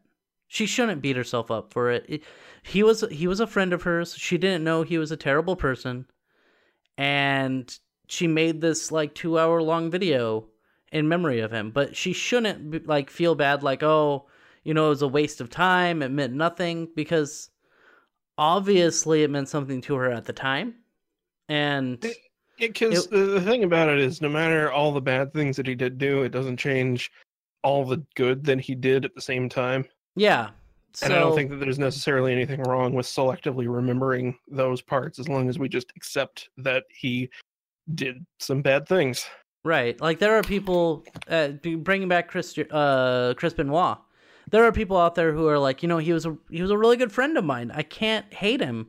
She 0.48 0.66
shouldn't 0.66 1.02
beat 1.02 1.16
herself 1.16 1.50
up 1.50 1.72
for 1.72 1.90
it. 1.90 2.04
it 2.08 2.22
he 2.62 2.82
was 2.82 3.04
he 3.10 3.26
was 3.26 3.40
a 3.40 3.46
friend 3.46 3.72
of 3.72 3.82
hers. 3.82 4.14
She 4.14 4.38
didn't 4.38 4.64
know 4.64 4.82
he 4.82 4.98
was 4.98 5.10
a 5.10 5.16
terrible 5.16 5.56
person 5.56 6.06
and 6.98 7.78
she 8.06 8.26
made 8.26 8.60
this 8.60 8.92
like 8.92 9.14
2 9.14 9.38
hour 9.38 9.62
long 9.62 9.90
video 9.90 10.46
in 10.92 11.08
memory 11.08 11.40
of 11.40 11.50
him, 11.50 11.70
but 11.70 11.96
she 11.96 12.12
shouldn't 12.12 12.86
like 12.86 13.10
feel 13.10 13.34
bad 13.34 13.62
like, 13.62 13.82
"Oh, 13.82 14.26
you 14.64 14.74
know, 14.74 14.86
it 14.86 14.90
was 14.90 15.02
a 15.02 15.08
waste 15.08 15.40
of 15.40 15.50
time. 15.50 16.02
It 16.02 16.10
meant 16.10 16.32
nothing 16.32 16.88
because 16.94 17.50
obviously 18.38 19.22
it 19.22 19.30
meant 19.30 19.48
something 19.48 19.80
to 19.82 19.94
her 19.96 20.10
at 20.10 20.24
the 20.24 20.32
time. 20.32 20.74
And 21.48 22.04
Because 22.58 23.08
the 23.08 23.40
thing 23.40 23.64
about 23.64 23.88
it 23.88 23.98
is, 23.98 24.20
no 24.20 24.28
matter 24.28 24.70
all 24.70 24.92
the 24.92 25.00
bad 25.00 25.32
things 25.32 25.56
that 25.56 25.66
he 25.66 25.74
did 25.74 25.98
do, 25.98 26.22
it 26.22 26.30
doesn't 26.30 26.56
change 26.56 27.10
all 27.62 27.84
the 27.84 28.04
good 28.14 28.44
that 28.44 28.60
he 28.60 28.74
did 28.74 29.04
at 29.04 29.14
the 29.14 29.20
same 29.20 29.48
time. 29.48 29.84
yeah. 30.14 30.50
So, 30.94 31.06
And 31.06 31.14
I 31.14 31.20
don't 31.20 31.34
think 31.34 31.48
that 31.48 31.56
there's 31.56 31.78
necessarily 31.78 32.32
anything 32.32 32.60
wrong 32.64 32.92
with 32.92 33.06
selectively 33.06 33.64
remembering 33.66 34.36
those 34.46 34.82
parts 34.82 35.18
as 35.18 35.26
long 35.26 35.48
as 35.48 35.58
we 35.58 35.66
just 35.66 35.90
accept 35.96 36.50
that 36.58 36.84
he 36.90 37.30
did 37.94 38.26
some 38.38 38.60
bad 38.60 38.86
things. 38.86 39.24
Right. 39.64 40.00
Like 40.00 40.18
there 40.18 40.36
are 40.36 40.42
people 40.42 41.04
uh, 41.28 41.48
bringing 41.48 42.08
back 42.08 42.28
Chris 42.28 42.58
uh 42.58 43.34
Chris 43.36 43.54
Benoit. 43.54 43.98
There 44.50 44.64
are 44.64 44.72
people 44.72 44.96
out 44.96 45.14
there 45.14 45.32
who 45.32 45.46
are 45.46 45.58
like, 45.58 45.82
you 45.82 45.88
know, 45.88 45.98
he 45.98 46.12
was 46.12 46.26
a 46.26 46.36
he 46.50 46.62
was 46.62 46.70
a 46.70 46.78
really 46.78 46.96
good 46.96 47.12
friend 47.12 47.38
of 47.38 47.44
mine. 47.44 47.70
I 47.72 47.82
can't 47.82 48.32
hate 48.34 48.60
him. 48.60 48.88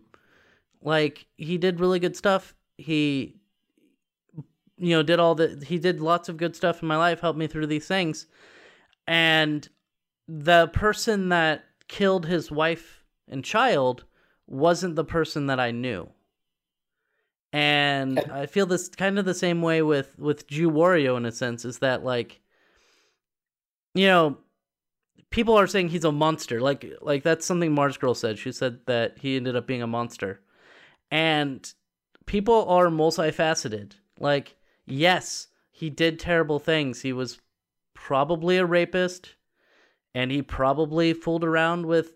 Like 0.82 1.28
he 1.38 1.58
did 1.58 1.80
really 1.80 2.00
good 2.00 2.16
stuff. 2.16 2.56
He 2.78 3.36
you 4.78 4.96
know, 4.96 5.04
did 5.04 5.20
all 5.20 5.36
the 5.36 5.64
he 5.66 5.78
did 5.78 6.02
lots 6.02 6.28
of 6.28 6.38
good 6.38 6.56
stuff 6.56 6.82
in 6.82 6.88
my 6.88 6.98
life, 6.98 7.20
helped 7.20 7.40
me 7.40 7.48
through 7.48 7.68
these 7.68 7.88
things. 7.88 8.26
And 9.08 9.68
the 10.28 10.68
person 10.70 11.30
that 11.30 11.66
killed 11.88 12.26
his 12.26 12.52
wife 12.52 13.04
and 13.28 13.46
child 13.46 14.06
wasn't 14.48 14.96
the 14.96 15.06
person 15.06 15.48
that 15.48 15.60
I 15.60 15.72
knew 15.72 16.10
and 17.54 18.20
I 18.32 18.48
feel 18.48 18.66
this 18.66 18.90
kind 18.90 19.20
of 19.20 19.26
the 19.26 19.36
same 19.36 19.62
way 19.62 19.84
with 19.84 20.18
with 20.18 20.48
Jew 20.48 20.72
Wario 20.72 21.16
in 21.16 21.26
a 21.26 21.32
sense 21.32 21.64
is 21.64 21.78
that 21.80 22.04
like 22.04 22.42
you 23.94 24.08
know 24.08 24.38
people 25.30 25.58
are 25.58 25.68
saying 25.68 25.90
he's 25.90 26.04
a 26.04 26.12
monster. 26.12 26.60
Like 26.60 26.92
like 27.02 27.22
that's 27.22 27.46
something 27.46 27.74
MarzGurl 27.74 28.18
said. 28.18 28.40
She 28.40 28.52
said 28.52 28.80
that 28.88 29.20
he 29.20 29.38
ended 29.38 29.56
up 29.56 29.68
being 29.68 29.84
a 29.84 29.88
monster. 29.88 30.42
And 31.12 31.72
people 32.26 32.68
are 32.68 32.88
multifaceted. 32.88 33.94
Like 34.20 34.56
yes 34.88 35.48
he 35.72 35.92
did 35.92 36.20
terrible 36.20 36.60
things. 36.60 37.02
He 37.02 37.14
was 37.14 37.40
probably 37.94 38.58
a 38.58 38.66
rapist 38.66 39.36
and 40.16 40.32
he 40.32 40.42
probably 40.42 41.14
fooled 41.14 41.44
around 41.44 41.86
with 41.86 42.14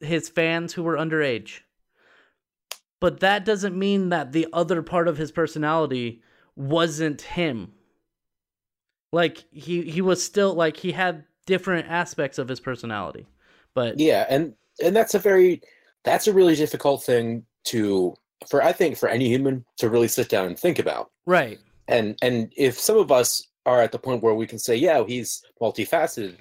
his 0.00 0.28
fans 0.28 0.72
who 0.72 0.84
were 0.84 0.96
underage 0.96 1.60
but 3.00 3.20
that 3.20 3.44
doesn't 3.44 3.78
mean 3.78 4.10
that 4.10 4.32
the 4.32 4.46
other 4.52 4.82
part 4.82 5.08
of 5.08 5.16
his 5.16 5.32
personality 5.32 6.22
wasn't 6.54 7.22
him 7.22 7.72
like 9.12 9.44
he 9.50 9.82
he 9.82 10.00
was 10.00 10.22
still 10.22 10.54
like 10.54 10.76
he 10.76 10.92
had 10.92 11.24
different 11.46 11.88
aspects 11.88 12.38
of 12.38 12.48
his 12.48 12.60
personality 12.60 13.26
but 13.74 13.98
Yeah, 13.98 14.26
and 14.28 14.54
and 14.82 14.94
that's 14.94 15.14
a 15.14 15.18
very 15.18 15.62
that's 16.04 16.26
a 16.26 16.32
really 16.32 16.56
difficult 16.56 17.02
thing 17.02 17.44
to 17.64 18.14
for 18.48 18.62
I 18.62 18.72
think 18.72 18.96
for 18.96 19.08
any 19.08 19.28
human 19.28 19.64
to 19.78 19.90
really 19.90 20.08
sit 20.08 20.28
down 20.28 20.46
and 20.46 20.58
think 20.58 20.78
about. 20.78 21.10
right 21.26 21.58
And 21.88 22.16
and 22.22 22.52
if 22.56 22.78
some 22.78 22.98
of 22.98 23.12
us 23.12 23.46
are 23.66 23.82
at 23.82 23.92
the 23.92 23.98
point 23.98 24.22
where 24.22 24.34
we 24.34 24.46
can 24.46 24.58
say, 24.58 24.74
yeah, 24.74 25.04
he's 25.06 25.42
multifaceted, 25.60 26.40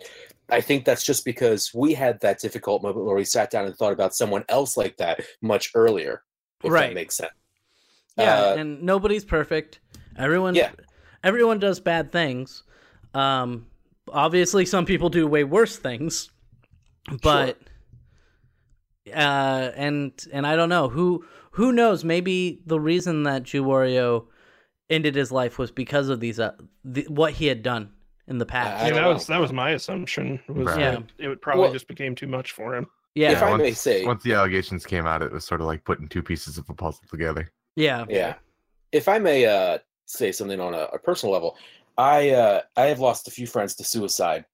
I 0.49 0.61
think 0.61 0.85
that's 0.85 1.03
just 1.03 1.25
because 1.25 1.71
we 1.73 1.93
had 1.93 2.19
that 2.21 2.39
difficult 2.39 2.81
moment 2.81 3.05
where 3.05 3.15
we 3.15 3.25
sat 3.25 3.51
down 3.51 3.65
and 3.65 3.75
thought 3.75 3.93
about 3.93 4.15
someone 4.15 4.45
else 4.49 4.77
like 4.77 4.97
that 4.97 5.21
much 5.41 5.71
earlier. 5.75 6.23
If 6.63 6.71
Right. 6.71 6.87
that 6.89 6.93
makes 6.95 7.15
sense. 7.15 7.31
yeah 8.17 8.35
Uh, 8.39 8.55
and 8.57 8.81
nobody's 8.83 9.23
perfect 9.25 9.79
everyone 10.17 10.55
Yeah. 10.55 10.71
everyone 11.23 11.59
does 11.59 11.79
bad 11.79 12.11
things 12.11 12.63
um 13.13 13.65
obviously 14.11 14.65
some 14.65 14.85
people 14.85 15.09
do 15.09 15.25
way 15.27 15.43
worse 15.43 15.77
things 15.77 16.29
but 17.23 17.57
uh 19.13 19.71
and 19.75 20.11
and 20.33 20.45
i 20.45 20.55
don't 20.55 20.69
know 20.69 20.89
who 20.89 21.25
who 21.51 21.71
knows 21.71 22.03
maybe 22.03 22.61
the 22.65 22.79
reason 22.79 23.23
that 23.23 23.43
Jew 23.43 23.63
Wario 23.63 24.27
ended 24.89 25.15
his 25.15 25.31
life 25.31 25.57
was 25.57 25.71
because 25.71 26.09
of 26.09 26.19
these 26.19 26.39
uh 26.39 26.51
the, 26.83 27.05
what 27.09 27.33
he 27.33 27.47
had 27.47 27.63
done 27.63 27.91
in 28.27 28.37
the 28.37 28.45
past 28.45 28.77
I 28.77 28.81
I 28.81 28.85
mean, 28.85 28.93
that 28.95 29.01
know. 29.01 29.13
was 29.13 29.27
that 29.27 29.39
was 29.41 29.51
my 29.51 29.71
assumption. 29.71 30.39
Was 30.47 30.67
Right. 30.67 30.79
Yeah. 30.79 30.91
that 30.91 31.31
it 31.31 31.41
probably 31.41 31.63
Well- 31.63 31.73
just 31.73 31.87
became 31.87 32.13
too 32.15 32.27
much 32.27 32.51
for 32.51 32.75
him. 32.75 32.87
Yeah 33.15 33.31
If 33.31 33.41
I 33.43 33.55
may 33.57 33.63
once, 33.65 33.79
say- 33.79 34.05
once 34.05 34.23
the 34.23 34.33
allegations 34.33 34.85
came 34.85 35.05
out, 35.07 35.21
it 35.21 35.31
was 35.31 35.45
sort 35.45 35.61
of 35.61 35.67
like 35.67 35.83
putting 35.83 36.07
two 36.07 36.23
pieces 36.23 36.57
of 36.57 36.69
a 36.69 36.73
puzzle 36.73 37.03
together. 37.09 37.51
yeah 37.75 38.05
Yeah. 38.09 38.35
If 38.91 39.07
I 39.07 39.19
may 39.19 39.45
uh, 39.45 39.77
say 40.05 40.31
something 40.31 40.59
on 40.59 40.73
a, 40.73 40.85
a 40.93 40.97
personal 40.99 41.31
level, 41.33 41.55
I 41.97 42.29
uh, 42.31 42.61
I 42.75 42.85
have 42.85 42.99
lost 42.99 43.27
a 43.27 43.31
few 43.31 43.45
friends 43.45 43.75
to 43.75 43.83
suicide, 43.83 44.45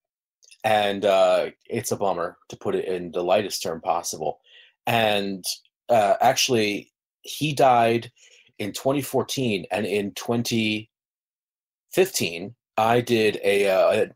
and 0.63 1.06
uh, 1.06 1.52
it's 1.70 1.91
a 1.94 1.96
bummer 1.96 2.38
to 2.50 2.58
put 2.58 2.76
it 2.76 2.84
in 2.86 3.12
the 3.12 3.24
lightest 3.24 3.63
term 3.63 3.80
possible. 3.82 4.39
And 4.88 5.46
uh, 5.89 6.15
actually, 6.20 6.91
he 7.22 7.54
died 7.54 8.12
in 8.60 8.74
2014, 8.74 9.65
and 9.72 9.86
in 9.86 10.12
2015, 10.15 12.56
I 12.78 13.00
did 13.02 13.39
a 13.44 13.70
uh, 13.70 13.94
a, 13.94 14.12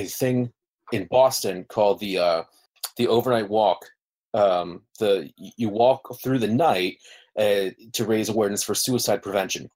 a 0.00 0.04
thing 0.04 0.52
in 0.92 1.06
Boston 1.10 1.64
called 1.68 2.00
the 2.00 2.18
uh, 2.18 2.42
the 2.96 3.08
overnight 3.08 3.48
walk. 3.48 3.84
Um, 4.32 4.82
the 4.98 5.30
you 5.36 5.68
walk 5.68 6.16
through 6.22 6.40
the 6.40 6.48
night 6.48 6.98
uh, 7.38 7.70
to 7.92 8.04
raise 8.04 8.28
awareness 8.28 8.62
for 8.62 8.74
suicide 8.74 9.22
prevention. 9.22 9.70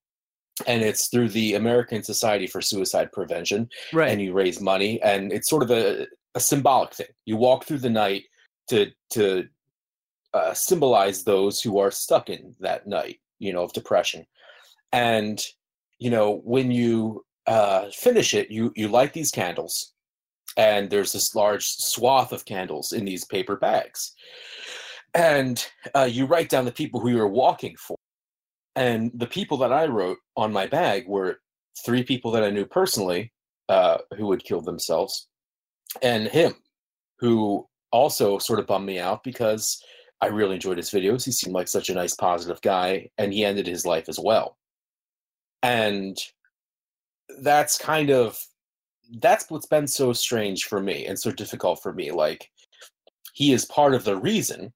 And 0.66 0.82
it's 0.82 1.06
through 1.06 1.28
the 1.28 1.54
American 1.54 2.02
Society 2.02 2.48
for 2.48 2.60
Suicide 2.60 3.12
Prevention, 3.12 3.68
right 3.92 4.10
and 4.10 4.20
you 4.20 4.32
raise 4.32 4.60
money, 4.60 5.00
and 5.02 5.32
it's 5.32 5.48
sort 5.48 5.62
of 5.62 5.70
a, 5.70 6.06
a 6.34 6.40
symbolic 6.40 6.92
thing. 6.92 7.06
You 7.26 7.36
walk 7.36 7.64
through 7.64 7.78
the 7.78 7.90
night 7.90 8.24
to 8.70 8.90
to 9.10 9.48
uh, 10.34 10.54
symbolize 10.54 11.24
those 11.24 11.60
who 11.60 11.78
are 11.78 11.90
stuck 11.90 12.28
in 12.28 12.54
that 12.60 12.86
night, 12.86 13.20
you 13.38 13.52
know, 13.52 13.62
of 13.62 13.72
depression. 13.72 14.26
And 14.92 15.40
you 15.98 16.10
know, 16.10 16.40
when 16.44 16.70
you 16.70 17.24
uh, 17.46 17.90
finish 17.92 18.34
it, 18.34 18.50
you 18.50 18.72
you 18.76 18.88
light 18.88 19.12
these 19.12 19.30
candles, 19.30 19.92
and 20.58 20.90
there's 20.90 21.12
this 21.12 21.34
large 21.34 21.64
swath 21.66 22.32
of 22.32 22.44
candles 22.44 22.92
in 22.92 23.04
these 23.04 23.24
paper 23.24 23.56
bags, 23.56 24.12
and 25.14 25.66
uh, 25.94 26.08
you 26.10 26.26
write 26.26 26.50
down 26.50 26.66
the 26.66 26.72
people 26.72 27.00
who 27.00 27.08
you're 27.08 27.28
walking 27.28 27.74
for. 27.76 27.96
And 28.76 29.10
the 29.14 29.26
people 29.26 29.56
that 29.58 29.72
I 29.72 29.86
wrote 29.86 30.18
on 30.36 30.52
my 30.52 30.66
bag 30.66 31.08
were 31.08 31.40
three 31.84 32.02
people 32.02 32.30
that 32.32 32.44
I 32.44 32.50
knew 32.50 32.66
personally 32.66 33.32
uh, 33.68 33.98
who 34.16 34.26
would 34.26 34.44
kill 34.44 34.60
themselves, 34.60 35.28
and 36.02 36.28
him, 36.28 36.54
who 37.20 37.66
also 37.90 38.38
sort 38.38 38.58
of 38.58 38.66
bummed 38.66 38.86
me 38.86 38.98
out 38.98 39.24
because 39.24 39.82
I 40.20 40.26
really 40.26 40.56
enjoyed 40.56 40.76
his 40.76 40.90
videos. 40.90 41.24
He 41.24 41.32
seemed 41.32 41.54
like 41.54 41.68
such 41.68 41.88
a 41.88 41.94
nice, 41.94 42.14
positive 42.14 42.60
guy, 42.60 43.08
and 43.16 43.32
he 43.32 43.44
ended 43.44 43.66
his 43.66 43.86
life 43.86 44.08
as 44.08 44.18
well. 44.18 44.56
And 45.62 46.16
that's 47.40 47.78
kind 47.78 48.10
of 48.10 48.38
that's 49.20 49.50
what's 49.50 49.66
been 49.66 49.86
so 49.86 50.12
strange 50.12 50.64
for 50.64 50.80
me 50.80 51.06
and 51.06 51.18
so 51.18 51.30
difficult 51.30 51.82
for 51.82 51.92
me. 51.92 52.10
Like 52.10 52.50
he 53.32 53.52
is 53.52 53.64
part 53.66 53.94
of 53.94 54.04
the 54.04 54.16
reason. 54.16 54.72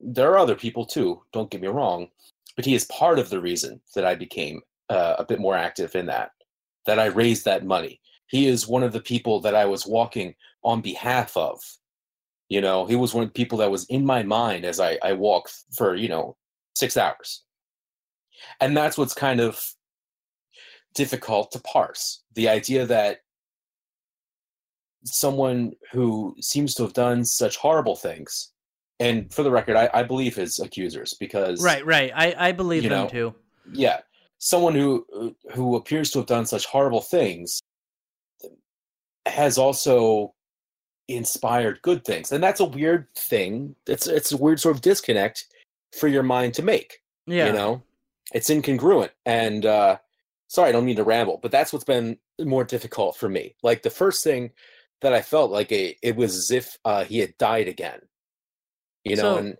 There 0.00 0.30
are 0.30 0.38
other 0.38 0.54
people 0.54 0.86
too. 0.86 1.22
Don't 1.32 1.50
get 1.50 1.60
me 1.60 1.68
wrong, 1.68 2.08
but 2.56 2.64
he 2.64 2.74
is 2.74 2.84
part 2.84 3.18
of 3.18 3.30
the 3.30 3.40
reason 3.40 3.80
that 3.94 4.04
I 4.04 4.14
became 4.14 4.60
uh, 4.88 5.16
a 5.18 5.24
bit 5.24 5.40
more 5.40 5.56
active 5.56 5.94
in 5.94 6.06
that. 6.06 6.30
That 6.86 6.98
I 6.98 7.06
raised 7.06 7.44
that 7.44 7.66
money. 7.66 8.00
He 8.28 8.46
is 8.46 8.68
one 8.68 8.82
of 8.82 8.92
the 8.92 9.00
people 9.00 9.40
that 9.40 9.54
I 9.54 9.64
was 9.64 9.86
walking 9.86 10.34
on 10.62 10.80
behalf 10.80 11.36
of. 11.36 11.60
You 12.48 12.60
know, 12.60 12.86
he 12.86 12.96
was 12.96 13.12
one 13.12 13.24
of 13.24 13.30
the 13.30 13.34
people 13.34 13.58
that 13.58 13.70
was 13.70 13.84
in 13.86 14.04
my 14.04 14.22
mind 14.22 14.64
as 14.64 14.80
I, 14.80 14.98
I 15.02 15.12
walked 15.12 15.52
for, 15.74 15.94
you 15.94 16.08
know, 16.08 16.36
six 16.74 16.96
hours. 16.96 17.42
And 18.60 18.76
that's 18.76 18.96
what's 18.96 19.14
kind 19.14 19.40
of 19.40 19.60
difficult 20.94 21.50
to 21.52 21.60
parse. 21.60 22.22
The 22.34 22.48
idea 22.48 22.86
that 22.86 23.18
someone 25.14 25.72
who 25.92 26.34
seems 26.40 26.74
to 26.74 26.82
have 26.82 26.92
done 26.92 27.24
such 27.24 27.56
horrible 27.56 27.96
things, 27.96 28.52
and 29.00 29.32
for 29.32 29.42
the 29.42 29.50
record, 29.50 29.76
I, 29.76 29.88
I 29.92 30.02
believe 30.02 30.36
his 30.36 30.58
accusers 30.58 31.14
because 31.18 31.62
right 31.62 31.84
right 31.84 32.12
i 32.14 32.34
i 32.48 32.52
believe 32.52 32.82
them 32.82 32.90
know, 32.90 33.08
too 33.08 33.34
yeah, 33.72 34.00
someone 34.38 34.74
who 34.74 35.34
who 35.54 35.76
appears 35.76 36.10
to 36.10 36.18
have 36.18 36.26
done 36.26 36.46
such 36.46 36.66
horrible 36.66 37.00
things 37.00 37.60
has 39.26 39.58
also 39.58 40.34
inspired 41.08 41.82
good 41.82 42.04
things, 42.04 42.32
and 42.32 42.42
that's 42.42 42.60
a 42.60 42.64
weird 42.64 43.08
thing. 43.14 43.74
It's 43.86 44.06
it's 44.06 44.32
a 44.32 44.36
weird 44.36 44.60
sort 44.60 44.76
of 44.76 44.82
disconnect 44.82 45.46
for 45.98 46.08
your 46.08 46.22
mind 46.22 46.54
to 46.54 46.62
make. 46.62 47.02
yeah 47.26 47.46
You 47.46 47.52
know, 47.52 47.82
it's 48.32 48.50
incongruent, 48.50 49.10
and 49.26 49.66
uh, 49.66 49.98
sorry, 50.48 50.68
I 50.68 50.72
don't 50.72 50.84
mean 50.84 50.96
to 50.96 51.04
ramble, 51.04 51.38
but 51.42 51.50
that's 51.50 51.72
what's 51.72 51.84
been 51.84 52.18
more 52.40 52.64
difficult 52.64 53.16
for 53.16 53.28
me. 53.28 53.54
Like 53.62 53.82
the 53.82 53.90
first 53.90 54.24
thing 54.24 54.50
that 55.00 55.12
I 55.12 55.20
felt 55.22 55.50
like 55.50 55.70
a, 55.72 55.96
it 56.02 56.16
was 56.16 56.36
as 56.36 56.50
if 56.50 56.76
uh, 56.84 57.04
he 57.04 57.18
had 57.18 57.36
died 57.38 57.68
again. 57.68 58.00
You 59.04 59.16
know, 59.16 59.22
So- 59.22 59.36
and 59.38 59.56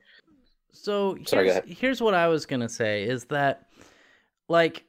So 0.73 1.17
Sorry, 1.27 1.47
go 1.47 1.55
here's, 1.65 1.79
here's 1.79 2.01
what 2.03 2.15
I 2.15 2.29
was 2.29 2.47
gonna 2.47 2.69
say 2.69 3.05
is 3.05 3.25
that 3.27 3.69
like 4.49 4.85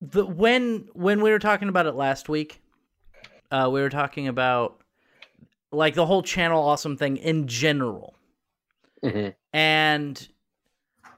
the 0.00 0.24
when 0.24 0.88
when 0.94 1.20
we 1.22 1.30
were 1.30 1.38
talking 1.38 1.68
about 1.68 1.86
it 1.86 1.94
last 1.94 2.28
week, 2.28 2.60
uh, 3.50 3.68
we 3.72 3.80
were 3.80 3.90
talking 3.90 4.28
about 4.28 4.80
like 5.72 5.94
the 5.94 6.06
whole 6.06 6.22
channel 6.22 6.62
awesome 6.62 6.96
thing 6.96 7.16
in 7.18 7.46
general. 7.46 8.14
Mhm. 9.04 9.34
And 9.52 10.28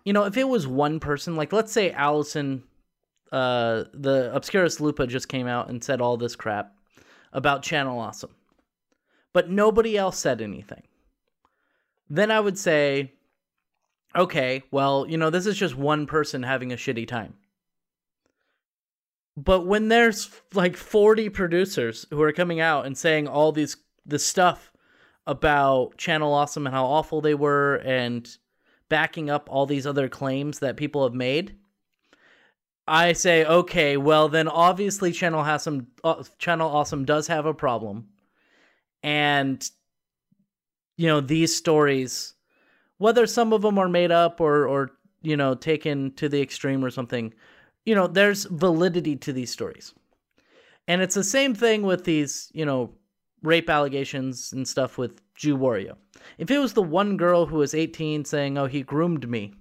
you 0.05 0.13
know, 0.13 0.25
if 0.25 0.37
it 0.37 0.49
was 0.49 0.67
one 0.67 0.99
person, 1.01 1.37
like 1.37 1.53
let's 1.53 1.73
say 1.73 1.91
Allison 1.93 2.63
uh 3.33 3.85
the 3.95 4.31
Obscurus 4.35 4.81
Lupa 4.81 5.07
just 5.07 5.29
came 5.29 5.47
out 5.47 5.69
and 5.71 5.83
said 5.85 6.01
all 6.01 6.17
this 6.17 6.35
crap 6.35 6.75
about 7.33 7.63
channel 7.63 7.99
awesome. 7.99 8.35
But 9.33 9.51
nobody 9.51 9.97
else 9.97 10.19
said 10.19 10.41
anything. 10.41 10.83
Then 12.09 12.31
I 12.31 12.41
would 12.41 12.59
say 12.59 13.13
okay, 14.17 14.63
well, 14.71 15.07
you 15.09 15.17
know, 15.17 15.31
this 15.31 15.47
is 15.47 15.57
just 15.57 15.77
one 15.77 16.07
person 16.07 16.43
having 16.43 16.73
a 16.73 16.77
shitty 16.77 17.07
time. 17.07 17.35
But 19.37 19.67
when 19.67 19.89
there's 19.89 20.31
like 20.53 20.77
40 20.77 21.29
producers 21.31 22.07
who 22.11 22.21
are 22.23 22.33
coming 22.33 22.61
out 22.61 22.87
and 22.87 22.97
saying 22.97 23.29
all 23.29 23.53
these 23.53 23.77
this 24.05 24.25
stuff 24.27 24.73
about 25.27 25.97
Channel 25.97 26.33
Awesome 26.33 26.67
and 26.67 26.75
how 26.75 26.87
awful 26.87 27.21
they 27.21 27.35
were 27.35 27.77
and 27.77 28.29
backing 28.89 29.31
up 29.31 29.49
all 29.49 29.67
these 29.67 29.87
other 29.87 30.09
claims 30.09 30.59
that 30.59 30.77
people 30.77 31.05
have 31.05 31.15
made, 31.15 31.57
I 32.87 33.13
say, 33.13 33.45
okay, 33.45 33.97
well 33.97 34.29
then 34.29 34.49
obviously 34.49 35.13
Channel 35.13 35.41
Awesome 35.41 35.89
uh, 36.03 36.23
Channel 36.39 36.71
Awesome 36.71 37.05
does 37.05 37.27
have 37.29 37.47
a 37.47 37.55
problem. 37.55 38.09
And 39.03 39.69
you 40.97 41.07
know, 41.07 41.21
these 41.21 41.55
stories 41.55 42.35
whether 42.99 43.27
some 43.27 43.55
of 43.55 43.63
them 43.63 43.79
are 43.79 43.89
made 43.89 44.11
up 44.11 44.41
or 44.41 44.67
or 44.67 44.93
you 45.23 45.37
know, 45.37 45.55
taken 45.55 46.13
to 46.15 46.29
the 46.29 46.41
extreme 46.41 46.85
or 46.85 46.91
something, 46.91 47.33
you 47.85 47.95
know, 47.95 48.07
there's 48.07 48.45
validity 48.45 49.17
to 49.17 49.33
these 49.33 49.51
stories. 49.51 49.95
And 50.89 51.03
it's 51.03 51.15
the 51.15 51.25
same 51.25 51.55
thing 51.55 51.83
with 51.83 52.05
these, 52.05 52.51
you 52.55 52.65
know, 52.65 52.95
rape 53.43 53.71
allegations 53.71 54.53
and 54.53 54.67
stuff 54.67 54.99
with 54.99 55.21
Jew 55.35 55.57
Wario. 55.57 55.97
If 56.39 56.51
it 56.51 56.59
was 56.59 56.73
the 56.73 56.83
one 56.83 57.17
girl 57.17 57.47
who 57.47 57.57
was 57.57 57.75
18 57.75 58.25
saying, 58.25 58.59
"Oh, 58.59 58.67
he 58.67 58.83
groomed 58.83 59.29
me," 59.29 59.55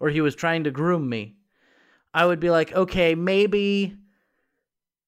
or 0.00 0.10
he 0.10 0.20
was 0.20 0.34
trying 0.34 0.64
to 0.64 0.70
groom 0.70 1.08
me, 1.08 1.36
I 2.18 2.26
would 2.26 2.40
be 2.40 2.50
like, 2.50 2.72
"Okay, 2.72 3.14
maybe 3.14 3.96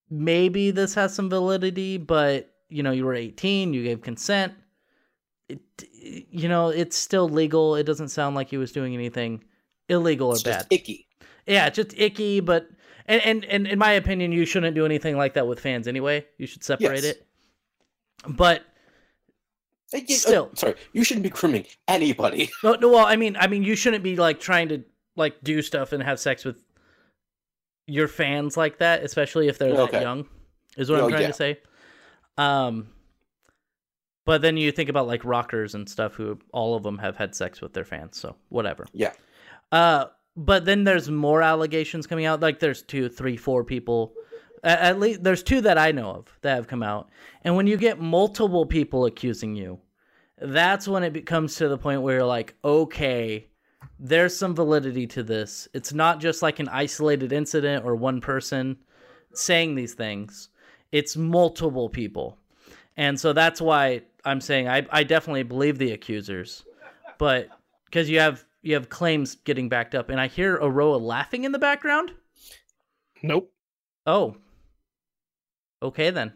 maybe 0.09 0.71
this 0.71 0.95
has 0.95 1.15
some 1.15 1.29
validity, 1.29 1.97
but 1.99 2.53
you 2.69 2.83
know, 2.85 2.93
you 2.93 3.05
were 3.05 3.15
18, 3.15 3.75
you 3.75 3.83
gave 3.83 4.01
consent. 4.01 4.53
It, 5.49 5.61
you 6.31 6.49
know, 6.49 6.69
it's 6.69 6.97
still 6.97 7.29
legal. 7.29 7.75
It 7.75 7.83
doesn't 7.85 8.09
sound 8.09 8.37
like 8.37 8.49
he 8.49 8.57
was 8.57 8.71
doing 8.73 8.95
anything 8.95 9.43
illegal 9.89 10.29
or 10.29 10.35
It's 10.35 10.43
bad. 10.45 10.59
just 10.61 10.73
icky. 10.73 11.09
Yeah, 11.47 11.69
just 11.71 11.99
icky, 11.99 12.39
but 12.41 12.69
and, 13.07 13.21
and 13.25 13.45
and 13.47 13.67
in 13.67 13.79
my 13.79 13.93
opinion, 13.93 14.31
you 14.31 14.45
shouldn't 14.47 14.77
do 14.77 14.85
anything 14.87 15.17
like 15.17 15.35
that 15.35 15.47
with 15.49 15.59
fans 15.59 15.89
anyway. 15.89 16.25
You 16.39 16.47
should 16.47 16.63
separate 16.63 17.03
Yes. 17.03 17.17
it. 17.17 17.27
But 18.29 18.63
you- 19.93 19.99
uh, 20.15 20.19
Still. 20.19 20.51
sorry, 20.55 20.75
you 20.93 21.03
shouldn't 21.03 21.25
be 21.25 21.31
grooming 21.31 21.67
anybody. 21.89 22.51
no, 22.63 22.75
no, 22.75 22.89
well, 22.91 23.07
I 23.07 23.17
mean, 23.17 23.37
I 23.37 23.49
mean, 23.49 23.65
you 23.65 23.75
shouldn't 23.75 24.05
be 24.05 24.15
like 24.17 24.39
trying 24.39 24.69
to 24.69 24.85
like 25.17 25.43
do 25.43 25.61
stuff 25.63 25.93
and 25.93 26.01
have 26.05 26.21
sex 26.21 26.45
with 26.45 26.63
your 27.91 28.09
fans 28.09 28.57
like 28.57 28.78
that, 28.78 29.03
especially 29.03 29.49
if 29.49 29.59
they're 29.59 29.74
that 29.74 29.93
young. 30.03 30.26
Is 30.76 30.91
what 30.91 31.01
Oh, 31.01 31.05
I'm 31.05 31.11
trying 31.11 31.22
yeah. 31.22 31.26
to 31.28 31.32
say. 31.32 31.59
Um, 32.38 32.88
but 34.24 34.43
then 34.43 34.57
you 34.57 34.70
think 34.70 34.88
about 34.88 35.07
like 35.07 35.24
rockers 35.24 35.74
and 35.74 35.88
stuff 35.88 36.14
who 36.14 36.38
all 36.53 36.74
of 36.76 36.82
them 36.82 36.99
have 36.99 37.16
had 37.16 37.34
sex 37.34 37.61
with 37.61 37.72
their 37.72 37.84
fans, 37.84 38.18
so 38.18 38.36
whatever. 38.49 38.86
Yeah. 38.93 39.12
Uh, 39.72 40.07
but 40.36 40.64
then 40.64 40.84
there's 40.84 41.11
more 41.11 41.43
allegations 41.43 42.07
coming 42.07 42.24
out. 42.26 42.41
Like 42.41 42.61
there's 42.61 42.82
two, 42.82 43.09
three, 43.09 43.36
four 43.36 43.64
people. 43.64 44.14
At, 44.62 44.80
at 44.80 45.01
least 45.01 45.24
there's 45.24 45.43
two 45.43 45.61
that 45.62 45.78
I 45.78 45.91
know 45.91 46.11
of 46.11 46.38
that 46.43 46.55
have 46.55 46.68
come 46.68 46.82
out. 46.82 47.11
And 47.43 47.57
when 47.57 47.66
you 47.66 47.76
get 47.76 47.99
multiple 48.01 48.66
people 48.66 49.07
accusing 49.07 49.57
you, 49.57 49.80
that's 50.41 50.86
when 50.86 51.03
it 51.03 51.12
becomes 51.12 51.57
to 51.57 51.68
the 51.68 51.78
point 51.78 52.03
where 52.03 52.18
you're 52.18 52.24
like, 52.26 52.55
okay, 52.64 53.49
there's 53.99 54.37
some 54.37 54.55
validity 54.55 55.07
to 55.09 55.22
this. 55.22 55.68
It's 55.74 55.93
not 55.93 56.20
just 56.20 56.43
like 56.43 56.59
an 56.59 56.68
isolated 56.68 57.33
incident 57.33 57.85
or 57.85 57.95
one 57.95 58.20
person 58.20 58.78
saying 59.35 59.74
these 59.74 59.95
things. 59.95 60.49
It's 60.93 61.16
multiple 61.16 61.89
people. 61.89 62.39
And 62.97 63.18
so 63.18 63.33
that's 63.33 63.61
why 63.61 64.03
I'm 64.24 64.41
saying 64.41 64.68
I, 64.68 64.87
I 64.91 65.05
definitely 65.05 65.43
believe 65.43 65.78
the 65.78 65.93
accusers. 65.93 66.64
But 67.18 67.49
because 67.85 68.09
you 68.09 68.18
have 68.20 68.45
you 68.62 68.74
have 68.74 68.89
claims 68.89 69.37
getting 69.37 69.68
backed 69.68 69.95
up 69.95 70.11
and 70.11 70.20
I 70.20 70.26
hear 70.26 70.59
Aroah 70.59 71.01
laughing 71.01 71.45
in 71.45 71.53
the 71.53 71.59
background. 71.59 72.12
Nope. 73.22 73.53
Oh. 74.07 74.37
Okay 75.83 76.11
then. 76.11 76.33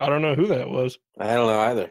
I 0.00 0.08
don't 0.08 0.22
know 0.22 0.34
who 0.34 0.46
that 0.48 0.68
was. 0.68 0.98
I 1.18 1.34
don't 1.34 1.46
know 1.46 1.60
either. 1.60 1.90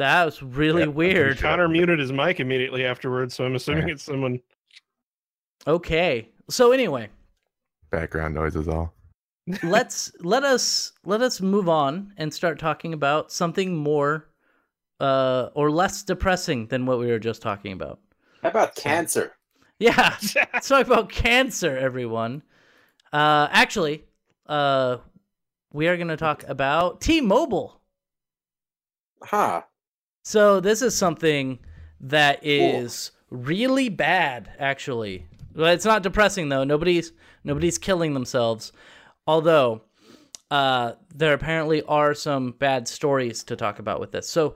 That 0.00 0.24
was 0.24 0.42
really 0.42 0.82
Yeah, 0.82 0.88
weird. 0.88 1.38
sure. 1.38 1.50
Connor 1.50 1.68
muted 1.68 1.98
his 1.98 2.10
mic 2.10 2.40
immediately 2.40 2.86
afterwards, 2.86 3.34
so 3.34 3.44
I'm 3.44 3.54
assuming 3.54 3.88
Yeah. 3.88 3.94
it's 3.94 4.02
someone. 4.04 4.40
Okay. 5.66 6.28
So 6.48 6.72
anyway, 6.72 7.10
Background 7.90 8.34
noise 8.34 8.56
is 8.56 8.66
all. 8.66 8.94
let's 9.62 10.12
let 10.20 10.42
us 10.44 10.92
let 11.04 11.20
us 11.22 11.40
move 11.40 11.68
on 11.68 12.12
and 12.16 12.32
start 12.32 12.58
talking 12.58 12.92
about 12.94 13.30
something 13.32 13.76
more 13.76 14.28
uh 15.00 15.48
or 15.54 15.70
less 15.70 16.02
depressing 16.02 16.66
than 16.68 16.86
what 16.86 16.98
we 16.98 17.06
were 17.08 17.18
just 17.18 17.42
talking 17.42 17.72
about. 17.72 17.98
How 18.42 18.48
about 18.50 18.74
cancer? 18.76 19.36
Yeah. 19.78 20.16
Let's 20.52 20.68
talk 20.68 20.86
about 20.86 21.10
cancer, 21.10 21.76
everyone. 21.76 22.42
Uh 23.12 23.48
actually, 23.50 24.04
uh 24.46 24.98
we 25.72 25.88
are 25.88 25.96
going 25.96 26.08
to 26.08 26.16
talk 26.16 26.42
about 26.48 27.00
T-Mobile. 27.00 27.80
Huh. 29.22 29.62
So 30.30 30.60
this 30.60 30.80
is 30.80 30.96
something 30.96 31.58
that 32.02 32.38
is 32.46 33.10
really 33.30 33.88
bad, 33.88 34.48
actually. 34.60 35.26
Well, 35.56 35.72
it's 35.72 35.84
not 35.84 36.04
depressing 36.04 36.50
though. 36.50 36.62
Nobody's 36.62 37.10
nobody's 37.42 37.78
killing 37.78 38.14
themselves. 38.14 38.70
Although 39.26 39.82
uh, 40.48 40.92
there 41.12 41.34
apparently 41.34 41.82
are 41.82 42.14
some 42.14 42.52
bad 42.52 42.86
stories 42.86 43.42
to 43.42 43.56
talk 43.56 43.80
about 43.80 43.98
with 43.98 44.12
this. 44.12 44.28
So 44.28 44.54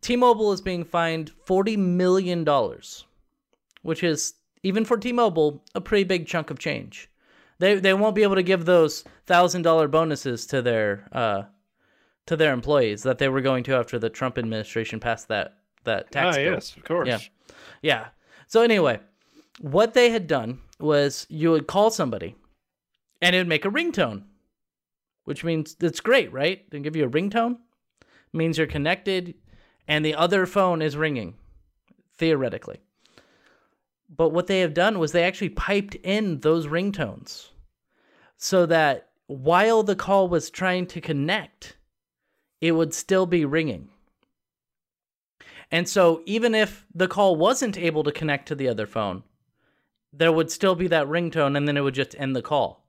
T-Mobile 0.00 0.50
is 0.50 0.62
being 0.62 0.82
fined 0.82 1.28
forty 1.44 1.76
million 1.76 2.42
dollars, 2.42 3.04
which 3.82 4.02
is 4.02 4.32
even 4.62 4.86
for 4.86 4.96
T-Mobile 4.96 5.62
a 5.74 5.82
pretty 5.82 6.04
big 6.04 6.26
chunk 6.26 6.48
of 6.48 6.58
change. 6.58 7.10
They 7.58 7.74
they 7.74 7.92
won't 7.92 8.14
be 8.14 8.22
able 8.22 8.36
to 8.36 8.42
give 8.42 8.64
those 8.64 9.04
thousand 9.26 9.60
dollar 9.60 9.88
bonuses 9.88 10.46
to 10.46 10.62
their 10.62 11.06
uh, 11.12 11.42
to 12.26 12.36
their 12.36 12.52
employees 12.52 13.02
that 13.02 13.18
they 13.18 13.28
were 13.28 13.40
going 13.40 13.64
to 13.64 13.74
after 13.74 13.98
the 13.98 14.10
Trump 14.10 14.38
administration 14.38 15.00
passed 15.00 15.28
that 15.28 15.58
that 15.84 16.12
tax 16.12 16.36
ah, 16.36 16.40
bill. 16.40 16.52
yes, 16.52 16.76
of 16.76 16.84
course. 16.84 17.08
Yeah. 17.08 17.18
Yeah. 17.82 18.06
So 18.46 18.62
anyway, 18.62 19.00
what 19.60 19.94
they 19.94 20.10
had 20.10 20.26
done 20.26 20.60
was 20.78 21.26
you 21.28 21.50
would 21.50 21.66
call 21.66 21.90
somebody 21.90 22.36
and 23.20 23.34
it 23.34 23.40
would 23.40 23.48
make 23.48 23.64
a 23.64 23.70
ringtone. 23.70 24.24
Which 25.24 25.44
means 25.44 25.76
it's 25.80 26.00
great, 26.00 26.32
right? 26.32 26.68
They 26.70 26.80
give 26.80 26.96
you 26.96 27.04
a 27.04 27.10
ringtone. 27.10 27.58
means 28.32 28.58
you're 28.58 28.66
connected 28.66 29.34
and 29.86 30.04
the 30.04 30.14
other 30.14 30.46
phone 30.46 30.82
is 30.82 30.96
ringing, 30.96 31.34
theoretically. 32.16 32.80
But 34.08 34.30
what 34.30 34.46
they 34.46 34.60
have 34.60 34.74
done 34.74 34.98
was 34.98 35.12
they 35.12 35.24
actually 35.24 35.50
piped 35.50 35.94
in 35.96 36.40
those 36.40 36.66
ringtones 36.66 37.48
so 38.36 38.66
that 38.66 39.10
while 39.26 39.82
the 39.82 39.96
call 39.96 40.28
was 40.28 40.50
trying 40.50 40.86
to 40.88 41.00
connect, 41.00 41.76
it 42.62 42.72
would 42.72 42.94
still 42.94 43.26
be 43.26 43.44
ringing. 43.44 43.88
And 45.70 45.88
so 45.88 46.22
even 46.24 46.54
if 46.54 46.86
the 46.94 47.08
call 47.08 47.34
wasn't 47.36 47.76
able 47.76 48.04
to 48.04 48.12
connect 48.12 48.46
to 48.48 48.54
the 48.54 48.68
other 48.68 48.86
phone, 48.86 49.24
there 50.12 50.32
would 50.32 50.50
still 50.50 50.76
be 50.76 50.86
that 50.86 51.08
ringtone 51.08 51.56
and 51.56 51.66
then 51.66 51.76
it 51.76 51.80
would 51.80 51.94
just 51.94 52.14
end 52.18 52.36
the 52.36 52.42
call. 52.42 52.86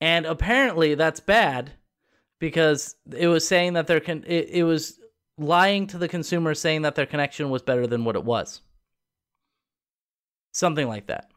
And 0.00 0.26
apparently 0.26 0.94
that's 0.94 1.20
bad 1.20 1.72
because 2.38 2.94
it 3.16 3.26
was 3.26 3.48
saying 3.48 3.72
that 3.72 3.86
their 3.86 4.02
it, 4.06 4.50
it 4.50 4.64
was 4.64 5.00
lying 5.38 5.86
to 5.86 5.98
the 5.98 6.08
consumer 6.08 6.54
saying 6.54 6.82
that 6.82 6.94
their 6.94 7.06
connection 7.06 7.48
was 7.48 7.62
better 7.62 7.86
than 7.86 8.04
what 8.04 8.16
it 8.16 8.24
was. 8.24 8.60
Something 10.52 10.88
like 10.88 11.06
that. 11.06 11.30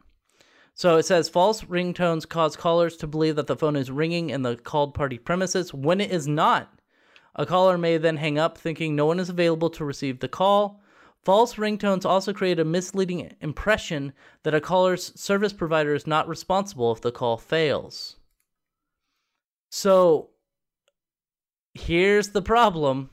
So 0.74 0.98
it 0.98 1.04
says 1.04 1.30
false 1.30 1.64
ringtones 1.64 2.28
cause 2.28 2.56
callers 2.56 2.98
to 2.98 3.08
believe 3.08 3.36
that 3.36 3.48
the 3.48 3.56
phone 3.56 3.76
is 3.76 3.92
ringing 3.92 4.30
in 4.30 4.42
the 4.42 4.56
called 4.56 4.94
party 4.94 5.18
premises 5.18 5.74
when 5.74 6.02
it 6.02 6.12
is 6.12 6.28
not. 6.28 6.74
A 7.36 7.46
caller 7.46 7.78
may 7.78 7.98
then 7.98 8.18
hang 8.18 8.38
up 8.38 8.58
thinking 8.58 8.96
no 8.96 9.06
one 9.06 9.20
is 9.20 9.30
available 9.30 9.70
to 9.72 9.86
receive 9.86 10.20
the 10.20 10.28
call. 10.28 10.82
False 11.24 11.56
ringtones 11.56 12.06
also 12.06 12.34
create 12.34 12.60
a 12.60 12.66
misleading 12.66 13.34
impression 13.42 14.12
that 14.44 14.56
a 14.56 14.62
caller's 14.62 15.14
service 15.20 15.54
provider 15.54 15.94
is 15.94 16.08
not 16.08 16.28
responsible 16.28 16.92
if 16.92 17.02
the 17.02 17.12
call 17.12 17.38
fails. 17.38 18.18
So 19.70 20.32
here's 21.74 22.30
the 22.30 22.42
problem. 22.42 23.12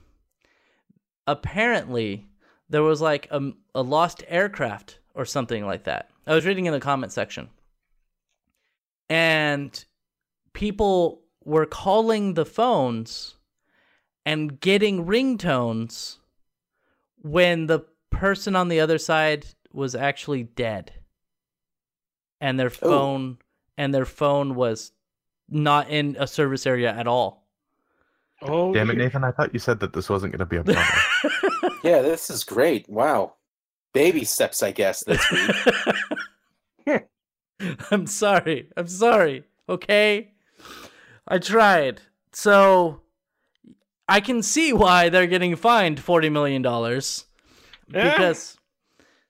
Apparently, 1.27 2.27
there 2.71 2.83
was 2.83 3.01
like 3.01 3.29
a, 3.31 3.53
a 3.75 3.83
lost 3.83 4.25
aircraft 4.27 4.99
or 5.15 5.25
something 5.25 5.67
like 5.67 5.85
that. 5.85 6.11
I 6.29 6.35
was 6.35 6.47
reading 6.47 6.67
in 6.67 6.73
the 6.73 6.81
comment 6.81 7.13
section. 7.13 7.49
And 9.09 9.85
people 10.53 11.23
were 11.45 11.67
calling 11.67 12.35
the 12.35 12.45
phones 12.45 13.37
and 14.27 14.61
getting 14.61 15.07
ringtones 15.07 16.19
when 17.23 17.67
the 17.67 17.81
person 18.11 18.55
on 18.55 18.69
the 18.69 18.81
other 18.81 18.99
side 18.99 19.47
was 19.73 19.95
actually 19.95 20.43
dead 20.43 20.93
and 22.41 22.61
their 22.61 22.67
oh. 22.67 22.71
phone 22.71 23.39
and 23.77 23.95
their 23.95 24.05
phone 24.05 24.55
was 24.55 24.93
not 25.49 25.89
in 25.89 26.17
a 26.19 26.27
service 26.27 26.67
area 26.67 26.93
at 26.93 27.07
all. 27.07 27.47
Oh, 28.43 28.73
Damn 28.73 28.91
it. 28.91 28.99
Nathan! 28.99 29.25
I 29.25 29.33
thought 29.33 29.53
you 29.53 29.59
said 29.59 29.81
that 29.81 29.95
this 29.95 30.09
wasn't 30.09 30.33
going 30.33 30.39
to 30.39 30.47
be 30.47 30.57
a 30.59 30.65
problem. 30.65 31.73
Yeah, 31.85 32.03
this 32.03 32.29
is 32.29 32.43
great. 32.43 32.89
Wow. 32.89 33.35
Baby 33.93 34.25
steps, 34.25 34.63
I 34.63 34.73
guess, 34.73 35.05
this 35.05 35.31
week. 35.31 35.51
I'm 37.91 38.07
sorry. 38.07 38.69
I'm 38.77 38.89
sorry. 38.89 39.45
Okay? 39.69 40.33
I 41.27 41.39
tried. 41.39 42.03
So 42.33 43.03
I 44.09 44.21
can 44.21 44.43
see 44.43 44.73
why 44.73 45.09
they're 45.09 45.27
getting 45.27 45.57
fined 45.57 46.01
40 46.01 46.31
million 46.31 46.63
dollars 46.63 47.27
Yeah. 47.93 48.13
because 48.13 48.57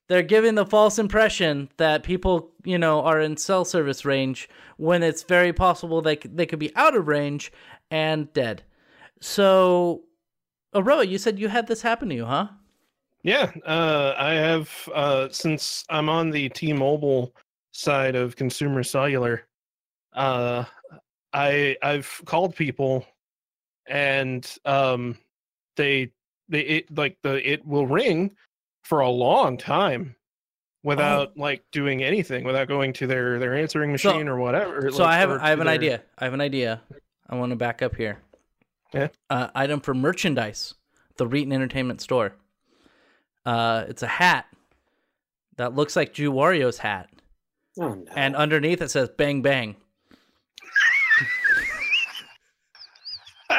they're 0.08 0.22
giving 0.22 0.54
the 0.54 0.64
false 0.66 0.98
impression 0.98 1.68
that 1.76 2.02
people, 2.02 2.50
you 2.64 2.78
know, 2.78 3.02
are 3.02 3.20
in 3.20 3.36
cell 3.36 3.64
service 3.64 4.04
range 4.04 4.48
when 4.76 5.02
it's 5.02 5.22
very 5.22 5.52
possible 5.52 6.00
they 6.00 6.16
they 6.16 6.46
could 6.46 6.58
be 6.58 6.74
out 6.76 6.96
of 6.96 7.08
range 7.08 7.52
and 7.90 8.32
dead. 8.32 8.62
So 9.20 10.02
Aroah, 10.74 11.08
you 11.08 11.18
said 11.18 11.38
you 11.38 11.48
had 11.48 11.66
this 11.66 11.82
happen 11.82 12.08
to 12.10 12.14
you, 12.14 12.24
huh? 12.26 12.48
Yeah, 13.24 13.50
uh, 13.66 14.14
I 14.16 14.34
have 14.34 14.70
uh, 14.94 15.28
since 15.30 15.84
I'm 15.90 16.08
on 16.08 16.30
the 16.30 16.48
T-Mobile 16.50 17.34
side 17.78 18.16
of 18.16 18.34
consumer 18.34 18.82
cellular. 18.82 19.46
Uh, 20.12 20.64
I 21.32 21.76
I've 21.82 22.20
called 22.24 22.56
people, 22.56 23.06
and 23.86 24.44
um, 24.64 25.16
they 25.76 26.10
they 26.48 26.60
it 26.60 26.96
like 26.98 27.18
the 27.22 27.34
it 27.50 27.64
will 27.64 27.86
ring 27.86 28.32
for 28.82 29.00
a 29.00 29.08
long 29.08 29.56
time 29.56 30.16
without 30.82 31.36
like 31.36 31.62
doing 31.70 32.02
anything, 32.02 32.44
without 32.44 32.66
going 32.68 32.92
to 32.94 33.06
their 33.06 33.38
their 33.38 33.54
answering 33.56 33.96
So- 33.96 34.10
machine 34.10 34.28
or 34.28 34.38
whatever. 34.38 34.90
So 34.90 35.04
like, 35.04 35.14
I 35.14 35.18
have 35.18 35.30
I 35.30 35.48
have 35.50 35.60
an 35.60 35.66
their- 35.66 35.74
idea. 35.74 36.02
I 36.18 36.24
have 36.24 36.34
an 36.34 36.40
idea. 36.40 36.80
I 37.28 37.36
want 37.36 37.50
to 37.50 37.56
back 37.56 37.82
up 37.82 37.94
here. 37.94 38.18
Yeah. 38.94 39.08
Uh, 39.28 39.48
item 39.54 39.80
for 39.80 39.92
merchandise, 39.92 40.74
the 41.18 41.26
Reetin 41.28 41.52
Entertainment 41.52 42.00
Store. 42.00 42.34
Uh, 43.44 43.84
it's 43.86 44.02
a 44.02 44.06
hat 44.06 44.46
that 45.56 45.74
looks 45.74 45.94
like 45.94 46.14
Jew 46.14 46.32
Wario's 46.32 46.78
hat, 46.78 47.10
Oh 47.78 47.94
no. 47.94 48.04
and 48.16 48.34
underneath 48.36 48.82
it 48.82 48.90
says 48.90 49.08
"Bang 49.16 49.42
Bang." 49.42 49.76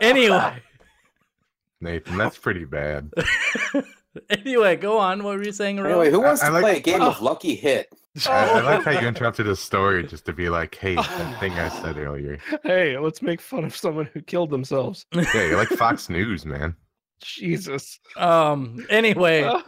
Anyway, 0.00 0.54
Nathan, 1.80 2.18
that's 2.18 2.36
pretty 2.38 2.64
bad. 2.64 3.12
anyway, 4.30 4.76
go 4.76 4.98
on. 4.98 5.22
What 5.22 5.38
were 5.38 5.44
you 5.44 5.52
saying, 5.52 5.76
Aroah? 5.76 5.90
anyway, 5.90 6.10
who 6.10 6.20
wants 6.20 6.42
I- 6.42 6.46
I 6.46 6.48
to 6.48 6.54
like- 6.54 6.62
play 6.62 6.76
a 6.78 6.80
game 6.80 7.02
of 7.02 7.18
Oh. 7.20 7.24
Lucky 7.24 7.54
Hit? 7.54 7.88
I, 8.28 8.58
I 8.58 8.60
like 8.60 8.84
how 8.84 8.90
you 8.90 9.08
interrupted 9.08 9.48
a 9.48 9.56
story 9.56 10.06
just 10.06 10.26
to 10.26 10.34
be 10.34 10.50
like, 10.50 10.74
"Hey, 10.74 10.96
that 10.96 11.36
thing 11.40 11.52
I 11.52 11.68
said 11.70 11.96
earlier." 11.96 12.38
hey, 12.62 12.98
let's 12.98 13.22
make 13.22 13.40
fun 13.40 13.64
of 13.64 13.74
someone 13.74 14.04
who 14.12 14.20
killed 14.20 14.50
themselves. 14.50 15.06
Yeah, 15.14 15.24
you're 15.34 15.56
like 15.56 15.68
Fox 15.68 16.10
News, 16.10 16.44
man. 16.44 16.76
Jesus. 17.22 17.98
Um. 18.16 18.84
Anyway, 18.90 19.42
Uh, 19.42 19.62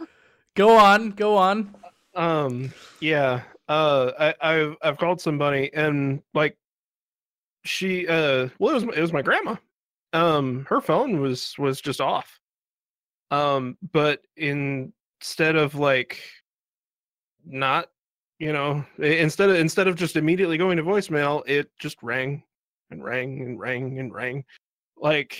go 0.55 0.77
on. 0.77 1.11
Go 1.11 1.35
on. 1.37 1.75
Um. 2.13 2.71
Yeah. 2.99 3.41
Uh. 3.67 4.11
I, 4.19 4.35
I've 4.41 4.75
I've 4.81 4.97
called 4.97 5.21
somebody 5.21 5.71
and 5.73 6.21
like, 6.33 6.57
she. 7.63 8.07
Uh. 8.07 8.49
Well, 8.59 8.75
it 8.75 8.85
was 8.85 8.97
it 8.97 9.01
was 9.01 9.13
my 9.13 9.21
grandma. 9.21 9.55
Um. 10.13 10.65
Her 10.69 10.81
phone 10.81 11.19
was 11.19 11.55
was 11.57 11.81
just 11.81 12.01
off. 12.01 12.39
Um. 13.31 13.77
But 13.91 14.21
instead 14.37 15.55
of 15.55 15.75
like, 15.75 16.19
not, 17.45 17.89
you 18.39 18.53
know, 18.53 18.85
instead 18.97 19.49
of 19.49 19.55
instead 19.55 19.87
of 19.87 19.95
just 19.95 20.15
immediately 20.15 20.57
going 20.57 20.77
to 20.77 20.83
voicemail, 20.83 21.43
it 21.47 21.69
just 21.79 21.97
rang 22.01 22.43
and 22.91 23.03
rang 23.03 23.41
and 23.41 23.59
rang 23.59 23.99
and 23.99 24.13
rang. 24.13 24.45
Like, 24.97 25.37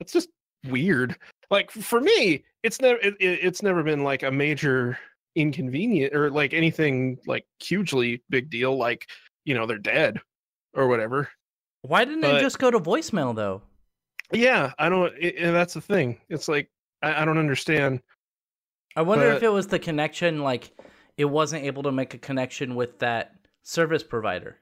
it's 0.00 0.12
just 0.12 0.28
weird. 0.66 1.16
Like 1.50 1.70
for 1.70 2.00
me, 2.00 2.44
it's 2.62 2.80
never 2.80 2.98
it, 3.00 3.14
it- 3.20 3.40
it's 3.42 3.62
never 3.62 3.82
been 3.82 4.02
like 4.04 4.22
a 4.22 4.30
major 4.30 4.98
inconvenient 5.36 6.14
or 6.14 6.30
like 6.30 6.54
anything 6.54 7.18
like 7.26 7.44
hugely 7.62 8.22
big 8.30 8.48
deal 8.48 8.76
like 8.76 9.06
you 9.44 9.54
know 9.54 9.66
they're 9.66 9.76
dead 9.78 10.18
or 10.72 10.88
whatever 10.88 11.28
Why 11.82 12.04
didn't 12.06 12.22
But- 12.22 12.40
just 12.40 12.58
go 12.58 12.70
to 12.70 12.80
voicemail 12.80 13.34
though? 13.36 13.60
yeah 14.32 14.72
i 14.78 14.88
don't 14.88 15.12
it, 15.20 15.36
and 15.38 15.54
that's 15.54 15.74
the 15.74 15.80
thing 15.82 16.18
it's 16.30 16.48
like 16.48 16.68
I, 17.02 17.20
I 17.22 17.24
don't 17.26 17.36
understand 17.38 18.00
I 18.96 19.02
wonder 19.02 19.30
if 19.30 19.42
it 19.42 19.50
was 19.50 19.66
the 19.66 19.78
connection, 19.78 20.42
like 20.42 20.72
it 21.18 21.26
wasn't 21.26 21.64
able 21.64 21.82
to 21.82 21.92
make 21.92 22.14
a 22.14 22.18
connection 22.18 22.74
with 22.74 22.98
that 23.00 23.34
service 23.62 24.02
provider. 24.02 24.56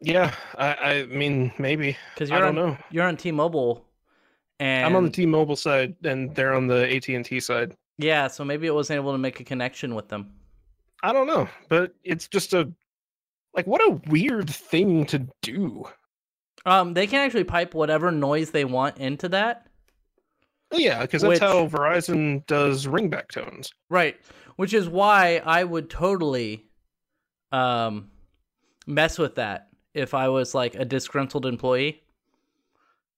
yeah 0.00 0.32
i 0.56 0.74
i 0.74 1.06
mean 1.06 1.52
maybe 1.58 1.96
Because 2.14 2.30
i 2.30 2.36
you're 2.36 2.46
don't 2.46 2.56
on 2.58 2.70
know 2.70 2.78
you're 2.92 3.04
on 3.08 3.16
T-Mobile, 3.16 3.84
and 4.60 4.86
i'm 4.86 4.94
on 4.94 5.04
the 5.04 5.10
t-mobile 5.10 5.56
side 5.56 5.94
and 6.04 6.34
they're 6.36 6.54
on 6.54 6.66
the 6.68 6.94
at&t 6.94 7.40
side 7.40 7.74
yeah, 7.98 8.28
so 8.28 8.44
maybe 8.46 8.66
it 8.66 8.74
wasn't 8.74 8.96
able 8.96 9.12
to 9.12 9.18
make 9.18 9.40
a 9.40 9.44
connection 9.44 9.94
with 9.94 10.08
them. 10.08 10.32
i 11.02 11.12
don't 11.12 11.26
know 11.26 11.48
but 11.68 11.92
it's 12.04 12.28
just 12.28 12.52
a 12.54 12.70
like 13.54 13.66
what 13.66 13.80
a 13.82 14.00
weird 14.08 14.48
thing 14.48 15.04
to 15.06 15.26
do 15.42 15.84
Um, 16.66 16.94
they 16.94 17.06
can 17.06 17.20
actually 17.24 17.44
pipe 17.44 17.74
whatever 17.74 18.10
noise 18.12 18.50
they 18.52 18.64
want 18.64 18.98
into 18.98 19.28
that. 19.30 19.66
yeah 20.72 21.00
because 21.02 21.22
that's 21.22 21.30
Which- 21.30 21.40
how 21.40 21.66
verizon 21.66 22.46
does 22.46 22.86
ringback 22.86 23.28
tones 23.28 23.72
Right. 23.88 24.16
Which 24.56 24.74
is 24.74 24.88
why 24.88 25.40
I 25.44 25.64
would 25.64 25.88
totally 25.90 26.66
um 27.50 28.10
mess 28.86 29.18
with 29.18 29.34
that 29.36 29.68
if 29.94 30.14
I 30.14 30.28
was 30.28 30.54
like 30.54 30.74
a 30.74 30.84
disgruntled 30.84 31.46
employee 31.46 32.02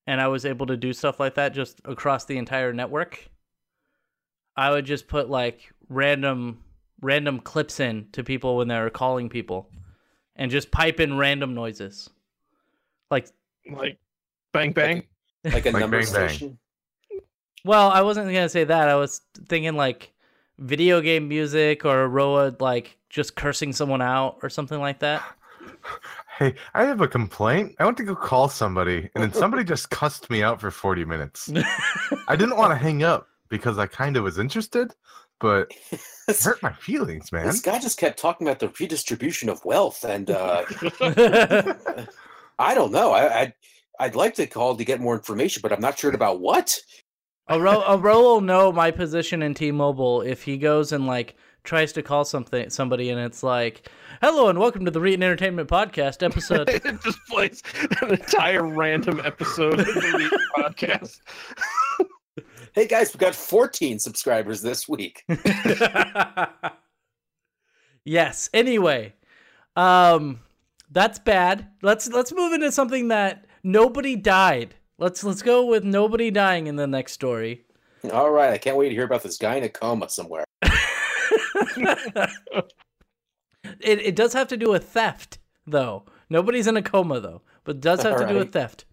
and 0.06 0.20
I 0.20 0.28
was 0.28 0.44
able 0.44 0.66
to 0.66 0.76
do 0.76 0.92
stuff 0.92 1.20
like 1.20 1.34
that 1.34 1.54
just 1.54 1.80
across 1.84 2.24
the 2.24 2.38
entire 2.38 2.72
network. 2.72 3.28
I 4.56 4.70
would 4.70 4.84
just 4.84 5.08
put 5.08 5.30
like 5.30 5.72
random 5.88 6.62
random 7.00 7.40
clips 7.40 7.80
in 7.80 8.08
to 8.12 8.22
people 8.22 8.56
when 8.56 8.68
they 8.68 8.78
were 8.78 8.90
calling 8.90 9.28
people 9.28 9.68
and 10.36 10.50
just 10.50 10.70
pipe 10.70 11.00
in 11.00 11.16
random 11.16 11.54
noises. 11.54 12.10
Like 13.10 13.28
like 13.70 13.98
bang 14.52 14.72
bang 14.72 15.04
Like 15.44 15.66
a 15.66 15.70
Like 15.70 15.80
number 15.80 15.98
Bang 15.98 16.12
Bang. 16.12 16.28
station? 16.28 16.58
Well, 17.64 17.90
I 17.90 18.02
wasn't 18.02 18.26
gonna 18.26 18.48
say 18.48 18.64
that. 18.64 18.88
I 18.88 18.96
was 18.96 19.20
thinking 19.48 19.74
like 19.74 20.12
video 20.58 21.00
game 21.00 21.28
music 21.28 21.84
or 21.84 22.08
Roa 22.08 22.54
like 22.60 22.98
just 23.08 23.36
cursing 23.36 23.72
someone 23.72 24.02
out 24.02 24.38
or 24.42 24.50
something 24.50 24.80
like 24.80 25.00
that. 25.00 25.22
Hey, 26.38 26.54
I 26.74 26.84
have 26.84 27.00
a 27.00 27.08
complaint. 27.08 27.74
I 27.78 27.84
went 27.84 27.96
to 27.98 28.04
go 28.04 28.16
call 28.16 28.48
somebody, 28.48 29.10
and 29.14 29.22
then 29.22 29.32
somebody 29.40 29.64
just 29.64 29.90
cussed 29.90 30.30
me 30.30 30.42
out 30.42 30.60
for 30.60 30.70
40 30.70 31.04
minutes. 31.04 31.50
I 32.28 32.36
didn't 32.36 32.56
want 32.56 32.72
to 32.72 32.76
hang 32.76 33.02
up 33.02 33.28
because 33.48 33.78
I 33.78 33.86
kind 33.86 34.16
of 34.16 34.24
was 34.24 34.38
interested, 34.38 34.92
but 35.40 35.70
it 35.90 36.40
hurt 36.42 36.62
my 36.62 36.72
feelings, 36.72 37.30
man. 37.32 37.46
this 37.46 37.60
guy 37.60 37.78
just 37.78 37.98
kept 37.98 38.18
talking 38.18 38.46
about 38.46 38.60
the 38.60 38.72
redistribution 38.80 39.48
of 39.48 39.62
wealth, 39.64 40.04
and 40.04 40.30
uh, 40.30 40.64
I 42.58 42.74
don't 42.74 42.92
know. 42.92 43.12
I, 43.12 43.40
I'd 43.40 43.54
I'd 44.00 44.14
like 44.14 44.34
to 44.34 44.46
call 44.46 44.74
to 44.76 44.84
get 44.84 45.00
more 45.00 45.14
information, 45.14 45.60
but 45.60 45.72
I'm 45.72 45.80
not 45.80 45.98
sure 45.98 46.14
about 46.14 46.40
what. 46.40 46.78
Aro 47.50 47.84
Aro 47.84 48.22
will 48.22 48.40
know 48.40 48.72
my 48.72 48.90
position 48.90 49.42
in 49.42 49.52
T-Mobile 49.52 50.22
if 50.22 50.44
he 50.44 50.56
goes 50.56 50.92
and 50.92 51.06
like 51.06 51.36
tries 51.64 51.92
to 51.92 52.02
call 52.02 52.24
something 52.24 52.68
somebody 52.70 53.10
and 53.10 53.20
it's 53.20 53.42
like, 53.42 53.88
"Hello 54.20 54.48
and 54.48 54.58
welcome 54.58 54.84
to 54.84 54.90
the 54.90 55.00
Reetin 55.00 55.22
Entertainment 55.22 55.68
Podcast 55.68 56.22
episode." 56.22 56.68
it 56.70 56.82
just 57.02 57.18
plays 57.28 57.62
an 58.00 58.10
entire 58.10 58.66
random 58.66 59.20
episode 59.24 59.80
of 59.80 59.86
the 59.86 60.38
podcast. 60.56 61.20
Hey 62.74 62.86
guys, 62.86 63.12
we 63.12 63.18
got 63.18 63.34
14 63.34 63.98
subscribers 63.98 64.62
this 64.62 64.88
week. 64.88 65.26
yes. 68.06 68.48
Anyway, 68.54 69.12
um, 69.76 70.40
that's 70.90 71.18
bad. 71.18 71.68
Let's 71.82 72.08
let's 72.08 72.32
move 72.32 72.54
into 72.54 72.72
something 72.72 73.08
that 73.08 73.46
nobody 73.62 74.16
died. 74.16 74.74
Let's 74.96 75.22
let's 75.22 75.42
go 75.42 75.66
with 75.66 75.84
nobody 75.84 76.30
dying 76.30 76.66
in 76.66 76.76
the 76.76 76.86
next 76.86 77.12
story. 77.12 77.66
All 78.10 78.30
right, 78.30 78.50
I 78.52 78.58
can't 78.58 78.78
wait 78.78 78.88
to 78.88 78.94
hear 78.94 79.04
about 79.04 79.22
this 79.22 79.36
guy 79.36 79.56
in 79.56 79.64
a 79.64 79.68
coma 79.68 80.08
somewhere. 80.08 80.44
It 83.80 84.00
it 84.00 84.16
does 84.16 84.32
have 84.32 84.48
to 84.48 84.56
do 84.56 84.70
with 84.70 84.88
theft, 84.88 85.38
though. 85.66 86.04
Nobody's 86.28 86.66
in 86.66 86.76
a 86.76 86.82
coma 86.82 87.20
though, 87.20 87.42
but 87.64 87.76
it 87.76 87.80
does 87.80 88.02
have 88.02 88.18
to 88.18 88.26
do 88.26 88.36
with 88.36 88.52
theft. 88.52 88.84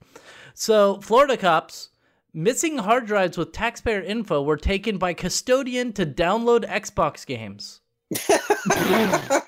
So 0.54 1.00
Florida 1.02 1.38
cops 1.38 1.90
missing 2.34 2.78
hard 2.78 3.06
drives 3.06 3.38
with 3.38 3.52
taxpayer 3.52 4.02
info 4.02 4.42
were 4.44 4.58
taken 4.58 4.98
by 4.98 5.14
custodian 5.14 5.94
to 5.94 6.06
download 6.06 6.70
Xbox 6.70 7.26
games. 7.26 7.82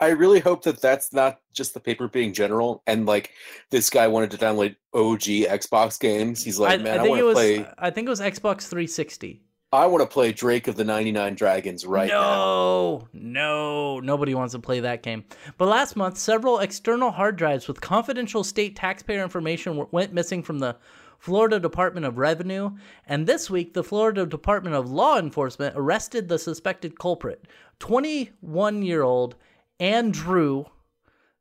I 0.00 0.10
really 0.10 0.38
hope 0.38 0.62
that 0.62 0.80
that's 0.80 1.12
not 1.12 1.40
just 1.52 1.74
the 1.74 1.80
paper 1.80 2.06
being 2.06 2.32
general, 2.32 2.82
and 2.86 3.04
like 3.04 3.32
this 3.70 3.90
guy 3.90 4.06
wanted 4.06 4.30
to 4.30 4.36
download 4.36 4.76
OG 4.94 5.22
Xbox 5.60 5.98
games. 5.98 6.44
He's 6.44 6.58
like, 6.58 6.78
I, 6.78 6.82
man, 6.82 7.00
I 7.00 7.04
I, 7.04 7.08
want 7.08 7.20
to 7.20 7.32
play. 7.32 7.66
I 7.78 7.90
think 7.90 8.06
it 8.06 8.10
was 8.10 8.20
Xbox 8.20 8.68
360. 8.68 9.42
I 9.70 9.86
want 9.86 10.00
to 10.00 10.06
play 10.06 10.32
Drake 10.32 10.66
of 10.66 10.76
the 10.76 10.84
99 10.84 11.34
Dragons 11.34 11.84
right 11.84 12.08
now. 12.08 12.20
no, 12.20 13.08
no, 13.12 14.00
nobody 14.00 14.34
wants 14.34 14.52
to 14.52 14.58
play 14.58 14.80
that 14.80 15.02
game. 15.02 15.24
But 15.58 15.68
last 15.68 15.94
month, 15.94 16.16
several 16.16 16.60
external 16.60 17.10
hard 17.10 17.36
drives 17.36 17.68
with 17.68 17.82
confidential 17.82 18.42
state 18.44 18.76
taxpayer 18.76 19.22
information 19.22 19.86
went 19.90 20.14
missing 20.14 20.42
from 20.42 20.60
the 20.60 20.76
Florida 21.18 21.60
Department 21.60 22.06
of 22.06 22.16
Revenue. 22.16 22.70
And 23.06 23.26
this 23.26 23.50
week, 23.50 23.74
the 23.74 23.84
Florida 23.84 24.24
Department 24.24 24.74
of 24.74 24.90
Law 24.90 25.18
Enforcement 25.18 25.74
arrested 25.76 26.28
the 26.28 26.38
suspected 26.38 26.98
culprit, 26.98 27.46
21 27.78 28.82
year 28.82 29.02
old 29.02 29.36
Andrew 29.78 30.64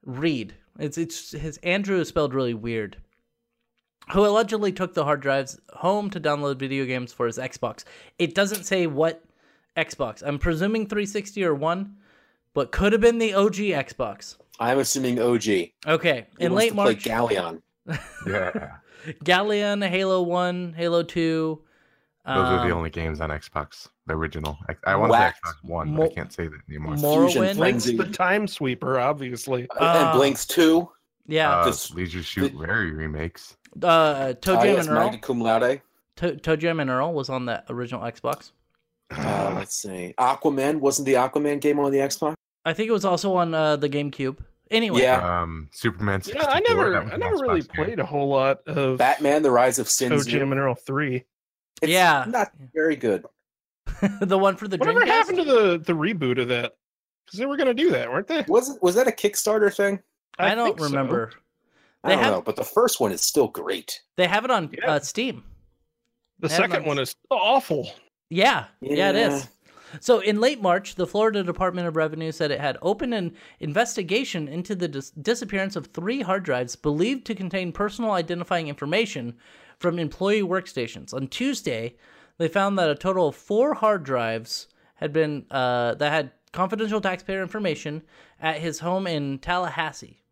Reed. 0.04 0.54
It's, 0.78 0.98
it's 0.98 1.32
his 1.32 1.58
Andrew 1.60 2.02
is 2.02 2.10
spelled 2.10 2.34
really 2.34 2.54
weird 2.54 2.98
who 4.12 4.26
allegedly 4.26 4.72
took 4.72 4.94
the 4.94 5.04
hard 5.04 5.22
drives 5.22 5.60
home 5.74 6.10
to 6.12 6.20
download 6.20 6.58
video 6.58 6.86
games 6.86 7.12
for 7.14 7.26
his 7.26 7.38
Xbox. 7.38 7.84
It 8.20 8.34
doesn't 8.36 8.64
say 8.64 8.88
what 8.88 9.24
Xbox. 9.76 10.24
I'm 10.26 10.40
presuming 10.40 10.88
360 10.88 11.44
or 11.44 11.54
1, 11.54 11.96
but 12.54 12.72
could 12.72 12.92
have 12.94 13.02
been 13.02 13.18
the 13.18 13.34
OG 13.34 13.56
Xbox. 13.56 14.38
I'm 14.60 14.80
assuming 14.80 15.20
OG. 15.20 15.44
He 15.44 15.74
Okay, 15.86 16.26
in 16.40 16.54
wants 16.54 16.64
late 16.64 16.70
to 16.70 16.76
March, 16.76 17.04
play 17.04 17.12
Galleon. 17.12 17.62
Yeah. 18.28 18.78
Galleon, 19.24 19.82
Halo 19.82 20.22
1, 20.24 20.74
Halo 20.76 21.04
2. 21.04 21.62
Those 22.26 22.36
are 22.36 22.68
the 22.68 22.74
um, 22.74 22.80
only 22.80 22.90
games 22.90 23.22
on 23.22 23.30
Xbox, 23.30 23.88
the 24.06 24.14
original. 24.14 24.58
I, 24.68 24.76
I 24.92 24.96
want 24.98 25.14
to 25.14 25.18
say 25.18 25.20
Whacked. 25.22 25.40
Xbox 25.46 25.70
One, 25.70 25.92
Mo- 25.92 25.98
but 26.04 26.12
I 26.12 26.16
can't 26.16 26.34
say 26.34 26.48
that 26.48 26.60
anymore. 26.68 26.98
Fusion 26.98 27.44
Morrowind. 27.44 27.56
Blinx 27.56 27.98
the 27.98 28.12
time 28.12 28.48
sweeper, 28.48 29.00
obviously. 29.00 29.68
Ah. 29.80 30.12
and 30.12 30.20
Blinx 30.20 30.46
2. 30.48 30.90
Yeah, 31.28 31.52
uh, 31.60 31.66
this- 31.66 31.94
Leisure 31.94 32.24
Shoot 32.24 32.54
Rare 32.56 32.86
remakes. 32.94 33.58
uh, 33.84 34.34
Toe 34.34 34.56
Uh, 34.56 34.64
Jam 34.64 34.76
yes, 34.76 34.88
and 34.88 34.98
Earl. 34.98 35.18
Cum 35.20 35.42
Laude. 35.42 35.82
To- 36.18 36.36
ToeJam 36.36 36.82
and 36.82 36.90
Earl 36.90 37.14
was 37.14 37.30
on 37.30 37.46
the 37.46 37.64
original 37.70 38.02
Xbox. 38.02 38.52
Uh, 39.16 39.54
let's 39.56 39.76
see. 39.76 40.14
Aquaman 40.18 40.80
wasn't 40.80 41.06
the 41.06 41.14
Aquaman 41.14 41.62
game 41.62 41.80
on 41.80 41.92
the 41.92 42.00
Xbox? 42.00 42.34
I 42.66 42.74
think 42.74 42.90
it 42.90 42.92
was 42.92 43.06
also 43.06 43.36
on 43.36 43.54
uh, 43.54 43.76
the 43.76 43.88
GameCube. 43.88 44.38
Anyway, 44.72 45.02
Yeah. 45.02 45.42
Um, 45.42 45.70
Superman. 45.72 46.22
Yeah, 46.26 46.46
I 46.48 46.60
never, 46.68 46.98
I 46.98 47.16
never 47.18 47.36
really 47.38 47.62
game. 47.62 47.70
played 47.86 48.00
a 48.00 48.06
whole 48.06 48.28
lot 48.30 48.60
of 48.68 48.98
Batman: 48.98 49.42
The 49.44 49.52
Rise 49.52 49.80
of 49.80 49.88
Sin. 49.90 50.12
ToeJam 50.12 50.52
and 50.52 50.60
Earl 50.60 50.76
three. 50.76 51.24
It's 51.82 51.92
Yeah. 51.92 52.26
not 52.28 52.52
very 52.74 52.96
good. 52.98 53.24
the 54.22 54.38
one 54.38 54.58
for 54.58 54.68
the 54.68 54.76
Whatever 54.78 55.02
Dreamcast. 55.02 55.08
happened 55.08 55.38
to 55.38 55.44
the 55.46 55.78
the 55.78 55.94
reboot 55.94 56.42
of 56.42 56.50
that? 56.50 56.74
Because 57.26 57.40
they 57.40 57.46
were 57.46 57.56
going 57.58 57.68
to 57.68 57.74
do 57.74 57.92
that, 57.92 58.10
weren't 58.10 58.28
they? 58.28 58.44
Was 58.48 58.70
it, 58.76 58.82
was 58.82 58.96
that 58.96 59.08
a 59.08 59.12
Kickstarter 59.12 59.74
thing? 59.74 60.00
I, 60.38 60.56
don't 60.56 60.68
think 60.68 60.80
so. 60.80 60.86
remember. 60.86 61.32
I 62.04 62.10
They 62.10 62.16
don't 62.16 62.24
have- 62.24 62.34
know, 62.34 62.42
but 62.42 62.56
the 62.56 62.64
first 62.64 63.00
one 63.00 63.12
is 63.12 63.22
still 63.22 63.48
great. 63.48 64.02
They 64.16 64.28
have 64.28 64.46
it 64.46 64.52
on 64.52 64.70
Yeah. 64.78 64.92
uh, 64.94 65.00
Steam. 65.00 65.44
The 66.40 66.48
They 66.48 66.54
have 66.54 66.64
it 66.66 66.72
second 66.72 66.82
on- 66.84 66.88
one 66.88 67.00
is 67.00 67.16
awful. 67.30 67.90
Yeah, 68.30 68.66
yeah, 68.82 69.10
it 69.10 69.16
Yeah. 69.16 69.36
is. 69.36 69.48
So 70.02 70.20
in 70.20 70.42
late 70.42 70.62
March, 70.62 70.96
the 70.96 71.08
Florida 71.08 71.44
Department 71.44 71.88
of 71.88 71.96
Revenue 71.96 72.32
said 72.34 72.52
it 72.52 72.60
had 72.60 72.78
opened 72.82 73.14
an 73.14 73.34
investigation 73.62 74.48
into 74.48 74.76
the 74.76 74.88
dis- 74.90 75.12
disappearance 75.12 75.76
of 75.78 75.88
three 75.88 76.22
hard 76.22 76.44
drives 76.44 76.76
believed 76.76 77.26
to 77.28 77.36
contain 77.36 77.72
personal 77.72 78.12
identifying 78.12 78.68
information 78.68 79.38
from 79.80 79.98
employee 79.98 80.42
workstations. 80.42 81.14
On 81.14 81.28
Tuesday, 81.28 81.96
they 82.38 82.50
found 82.50 82.78
that 82.78 82.90
a 82.90 82.96
total 82.96 83.30
of 83.30 83.36
four 83.36 83.76
hard 83.76 84.04
drives 84.04 84.68
had 84.96 85.14
been 85.14 85.46
uh, 85.52 85.94
that 85.96 86.12
had 86.12 86.32
confidential 86.58 87.00
taxpayer 87.00 87.44
information 87.44 88.02
at 88.42 88.58
his 88.60 88.80
home 88.80 89.06
in 89.06 89.38
Tallahassee. 89.38 90.24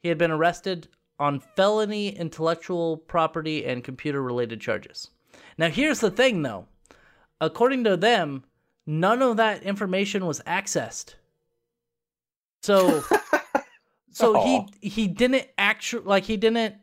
He 0.00 0.08
had 0.08 0.18
been 0.18 0.32
arrested 0.32 0.88
on 1.20 1.38
felony 1.38 2.08
intellectual 2.08 2.96
property 2.96 3.64
and 3.64 3.84
computer 3.84 4.20
related 4.20 4.60
charges. 4.60 5.10
Now, 5.56 5.68
here's 5.68 6.00
the 6.00 6.10
thing 6.10 6.42
though. 6.42 6.66
According 7.40 7.84
to 7.84 7.96
them, 7.96 8.42
none 8.86 9.22
of 9.22 9.36
that 9.36 9.62
information 9.62 10.26
was 10.26 10.40
accessed. 10.40 11.14
So 12.64 13.04
so 14.10 14.36
Aw. 14.36 14.66
he 14.80 14.88
he 14.88 15.06
didn't 15.06 15.46
actually 15.58 16.02
like 16.04 16.24
he 16.24 16.36
didn't 16.36 16.74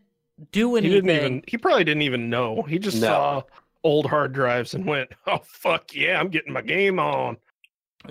do 0.54 0.78
anything. 0.78 0.92
He 0.92 0.98
anything. 1.00 1.06
didn't 1.08 1.26
even. 1.34 1.44
He 1.48 1.58
probably 1.58 1.84
didn't 1.84 2.04
even 2.04 2.30
know. 2.30 2.62
He 2.62 2.80
just 2.80 3.02
No. 3.02 3.08
saw 3.08 3.42
old 3.84 4.06
hard 4.06 4.32
drives 4.32 4.74
and 4.74 4.86
went, 4.86 5.10
"Oh 5.28 5.40
fuck 5.44 5.94
yeah, 5.94 6.18
I'm 6.18 6.30
getting 6.30 6.54
my 6.54 6.62
game 6.62 6.98
on." 6.98 7.36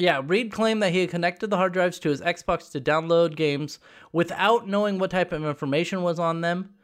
Yeah, 0.00 0.22
Reed 0.24 0.52
claimed 0.52 0.82
that 0.82 0.92
he 0.92 1.00
had 1.00 1.10
connected 1.10 1.50
the 1.50 1.56
hard 1.56 1.72
drives 1.72 1.98
to 2.00 2.08
his 2.10 2.20
Xbox 2.20 2.70
to 2.72 2.80
download 2.80 3.36
games 3.36 3.78
without 4.12 4.66
knowing 4.68 4.98
what 4.98 5.10
type 5.10 5.32
of 5.32 5.44
information 5.44 6.02
was 6.02 6.18
on 6.18 6.40
them. 6.40 6.74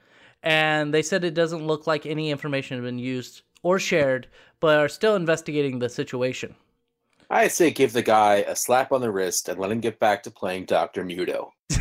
And 0.43 0.93
they 0.93 1.03
said 1.03 1.25
it 1.25 1.35
doesn't 1.35 1.67
look 1.67 1.87
like 1.87 2.05
any 2.07 2.31
information 2.31 2.77
had 2.77 2.85
been 2.85 2.99
used 2.99 3.43
or 3.63 3.79
shared, 3.79 4.29
but 4.61 4.79
are 4.79 4.89
still 4.89 5.17
investigating 5.17 5.79
the 5.79 5.89
situation. 5.89 6.55
I 7.31 7.49
say 7.49 7.71
give 7.71 7.95
the 7.95 8.03
guy 8.03 8.37
a 8.47 8.55
slap 8.55 8.93
on 8.93 9.01
the 9.01 9.11
wrist 9.11 9.49
and 9.49 9.59
let 9.59 9.71
him 9.71 9.81
get 9.81 9.99
back 9.99 10.23
to 10.25 10.31
playing 10.31 10.67
Doctor 10.67 11.05
Muto. 11.05 11.51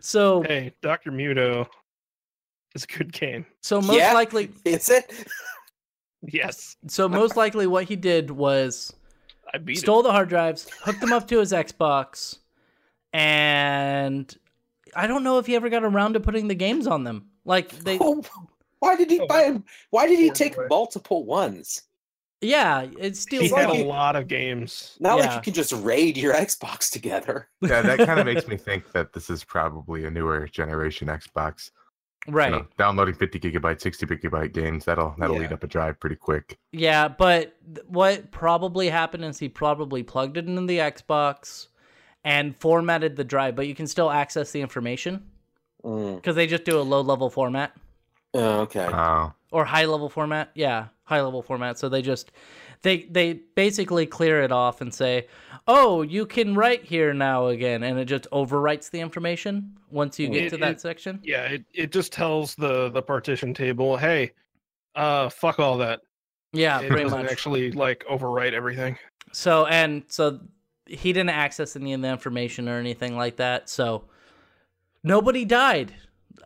So, 0.00 0.42
Hey, 0.42 0.72
Doctor 0.80 1.10
Muto 1.12 1.66
is 2.74 2.84
a 2.84 2.86
good 2.86 3.12
game. 3.12 3.44
so 3.60 3.80
most 3.80 3.98
Yeah. 3.98 4.14
likely, 4.14 4.50
Is 4.64 4.88
it? 4.88 5.12
Yes, 6.22 6.76
so 6.88 7.08
most 7.08 7.36
likely, 7.36 7.66
what 7.66 7.84
he 7.84 7.96
did 7.96 8.30
was 8.30 8.92
I 9.54 9.58
beat 9.58 9.78
stole 9.78 10.02
the 10.02 10.10
hard 10.12 10.28
drives, 10.28 10.68
hooked 10.82 11.00
them 11.00 11.12
up 11.12 11.28
to 11.28 11.38
his 11.40 11.52
Xbox, 11.52 12.38
and 13.12 14.34
I 14.96 15.06
don't 15.06 15.24
know 15.24 15.38
if 15.38 15.46
he 15.46 15.54
ever 15.56 15.68
got 15.68 15.84
around 15.84 16.14
to 16.14 16.20
putting 16.20 16.48
the 16.48 16.54
games 16.54 16.86
on 16.86 17.04
them. 17.04 17.26
Like 17.44 17.70
they, 17.80 17.98
Oh, 18.00 18.22
why 18.78 18.96
did 18.96 19.10
he 19.10 19.20
Oh, 19.20 19.26
buy 19.26 19.44
him? 19.44 19.64
Why 19.90 20.06
did 20.06 20.18
he 20.18 20.30
take 20.30 20.56
boy. 20.56 20.66
multiple 20.68 21.24
ones? 21.24 21.82
yeah, 22.40 22.82
it 22.82 22.94
it. 22.98 23.16
steals. 23.16 23.44
He 23.44 23.50
like 23.52 23.66
had 23.68 23.74
a 23.76 23.78
you- 23.78 23.84
lot 23.84 24.16
of 24.16 24.26
games. 24.26 24.96
Not 25.00 25.18
like 25.20 25.32
you 25.34 25.40
can 25.42 25.54
just 25.54 25.72
raid 25.72 26.16
your 26.16 26.34
Xbox 26.46 26.90
together. 26.90 27.48
Yeah, 27.60 27.82
that 27.82 27.98
kind 28.00 28.18
of 28.18 28.26
makes 28.32 28.48
me 28.48 28.56
think 28.56 28.90
that 28.92 29.12
this 29.12 29.30
is 29.30 29.44
probably 29.44 30.04
a 30.06 30.10
newer 30.10 30.48
generation 30.48 31.08
Xbox. 31.08 31.70
You 32.28 32.32
right. 32.34 32.52
know, 32.52 32.66
downloading 32.78 33.14
50 33.14 33.40
gigabyte, 33.40 33.80
60 33.80 34.06
gigabyte 34.06 34.52
games 34.52 34.84
that'll 34.84 35.14
that'll 35.18 35.36
Yeah. 35.38 35.46
eat 35.46 35.52
up 35.52 35.64
a 35.64 35.66
drive 35.66 35.98
pretty 35.98 36.14
quick. 36.16 36.56
Yeah, 36.70 37.08
but 37.08 37.56
th- 37.74 37.86
what 37.88 38.30
probably 38.30 38.88
happened 38.90 39.24
is 39.24 39.38
he 39.38 39.48
probably 39.48 40.02
plugged 40.04 40.36
it 40.36 40.46
into 40.46 40.62
the 40.66 40.78
Xbox 40.78 41.66
and 42.24 42.54
formatted 42.60 43.16
the 43.16 43.24
drive, 43.24 43.56
but 43.56 43.66
you 43.66 43.74
can 43.74 43.86
still 43.88 44.10
access 44.10 44.52
the 44.52 44.60
information 44.60 45.24
Mm. 45.84 46.14
because 46.16 46.36
they 46.36 46.46
just 46.46 46.64
do 46.64 46.78
a 46.78 46.82
low 46.82 47.00
level 47.00 47.28
format 47.28 47.72
Oh, 48.34 48.60
okay. 48.60 48.88
Oh, 48.92 49.32
or 49.50 49.64
high 49.64 49.84
level 49.84 50.08
format. 50.08 50.50
Yeah, 50.54 50.86
high 51.04 51.20
level 51.20 51.42
format. 51.42 51.76
So 51.78 51.88
they 51.88 52.00
just 52.02 52.30
they 52.82 53.04
they 53.04 53.34
basically 53.54 54.06
clear 54.06 54.42
it 54.42 54.52
off 54.52 54.80
and 54.80 54.92
say, 54.92 55.26
"Oh, 55.66 56.02
you 56.02 56.26
can 56.26 56.54
write 56.54 56.84
here 56.84 57.14
now 57.14 57.46
again," 57.46 57.82
and 57.82 57.98
it 57.98 58.04
just 58.06 58.26
overwrites 58.32 58.90
the 58.90 59.00
information 59.00 59.76
once 59.90 60.18
you 60.18 60.28
get 60.28 60.44
It- 60.44 60.50
to 60.50 60.56
that 60.58 60.72
it- 60.72 60.80
section. 60.80 61.20
Yeah, 61.22 61.44
it, 61.44 61.64
it 61.72 61.92
just 61.92 62.12
tells 62.12 62.54
the 62.54 62.90
the 62.90 63.02
partition 63.02 63.54
table, 63.54 63.96
"Hey, 63.96 64.32
uh, 64.94 65.28
fuck 65.28 65.58
all 65.60 65.78
that." 65.78 66.00
Yeah, 66.52 66.80
it 66.80 66.88
pretty 66.88 67.04
doesn't 67.04 67.22
much. 67.22 67.30
actually 67.32 67.72
like 67.72 68.04
overwrite 68.10 68.52
everything. 68.52 68.98
So 69.32 69.66
and 69.66 70.02
so 70.08 70.40
he 70.86 71.12
didn't 71.12 71.30
access 71.30 71.76
any 71.76 71.92
of 71.94 72.02
the 72.02 72.08
information 72.08 72.68
or 72.68 72.78
anything 72.78 73.16
like 73.16 73.36
that. 73.36 73.70
So 73.70 74.04
nobody 75.02 75.44
died. 75.44 75.94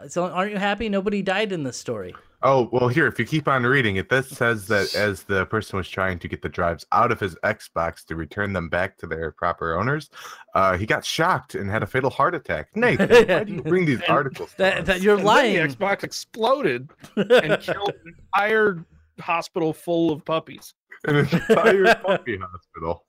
So 0.08 0.26
aren't 0.26 0.52
you 0.52 0.58
happy? 0.58 0.88
Nobody 0.88 1.22
died 1.22 1.50
in 1.52 1.62
this 1.64 1.78
story. 1.78 2.14
Oh 2.42 2.68
well. 2.72 2.88
Here, 2.88 3.06
if 3.06 3.18
you 3.18 3.24
keep 3.24 3.48
on 3.48 3.62
reading 3.64 3.96
it, 3.96 4.08
this 4.08 4.28
says 4.28 4.66
that 4.68 4.94
as 4.94 5.22
the 5.24 5.46
person 5.46 5.76
was 5.76 5.88
trying 5.88 6.18
to 6.20 6.28
get 6.28 6.42
the 6.42 6.48
drives 6.48 6.84
out 6.92 7.10
of 7.12 7.20
his 7.20 7.34
Xbox 7.44 8.04
to 8.06 8.16
return 8.16 8.52
them 8.52 8.68
back 8.68 8.96
to 8.98 9.06
their 9.06 9.30
proper 9.32 9.76
owners, 9.78 10.10
uh, 10.54 10.76
he 10.76 10.86
got 10.86 11.04
shocked 11.04 11.54
and 11.54 11.70
had 11.70 11.82
a 11.82 11.86
fatal 11.86 12.10
heart 12.10 12.34
attack. 12.34 12.68
Nathan, 12.76 13.08
why 13.28 13.44
do 13.44 13.52
you 13.54 13.62
bring 13.62 13.84
these 13.86 14.00
And 14.00 14.08
articles? 14.10 14.50
to 14.52 14.56
That, 14.58 14.78
us? 14.80 14.86
that 14.86 15.00
you're 15.02 15.12
And 15.14 15.20
then 15.20 15.26
lying. 15.26 15.54
The 15.68 15.74
Xbox 15.76 16.02
exploded 16.04 16.90
and 17.16 17.60
killed 17.60 17.92
an 18.04 18.14
entire 18.34 18.84
hospital 19.20 19.72
full 19.72 20.10
of 20.12 20.24
puppies. 20.24 20.74
an 21.06 21.16
entire 21.16 21.94
puppy 22.04 22.38
hospital. 22.38 23.04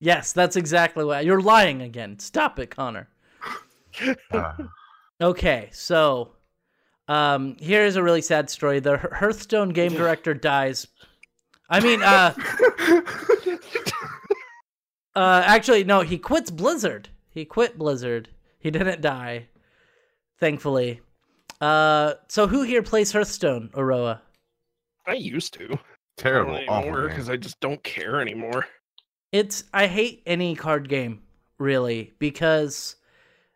yes, 0.00 0.32
that's 0.32 0.56
exactly 0.56 1.04
what 1.04 1.24
you're 1.24 1.40
lying 1.42 1.82
again. 1.82 2.18
Stop 2.18 2.58
it, 2.58 2.70
Connor. 2.70 3.08
Uh, 4.30 4.52
Okay, 5.20 5.68
so 5.72 6.36
um, 7.08 7.56
here 7.58 7.84
is 7.84 7.96
a 7.96 8.02
really 8.02 8.22
sad 8.22 8.50
story. 8.50 8.80
The 8.80 8.98
Hearthstone 8.98 9.70
game 9.70 9.92
director 9.94 10.34
dies. 10.34 10.86
I 11.70 11.80
mean, 11.80 12.02
uh, 12.02 12.34
uh, 15.14 15.42
actually, 15.44 15.84
no, 15.84 16.00
he 16.00 16.18
quits 16.18 16.50
Blizzard. 16.50 17.08
He 17.30 17.44
quit 17.44 17.78
Blizzard. 17.78 18.28
He 18.58 18.70
didn't 18.70 19.00
die, 19.00 19.48
thankfully. 20.38 21.00
Uh, 21.60 22.14
so 22.28 22.46
who 22.46 22.62
here 22.62 22.82
plays 22.82 23.12
Hearthstone, 23.12 23.70
Aroah? 23.74 24.20
I 25.06 25.14
used 25.14 25.54
to. 25.54 25.78
terrible, 26.16 26.58
awful. 26.68 26.90
anymore 26.90 27.08
because 27.08 27.28
I 27.30 27.36
just 27.36 27.58
don't 27.60 27.82
care 27.82 28.20
anymore. 28.20 28.66
It's 29.32 29.64
I 29.72 29.86
hate 29.86 30.22
any 30.26 30.54
card 30.54 30.88
game 30.88 31.22
really, 31.58 32.12
because 32.18 32.96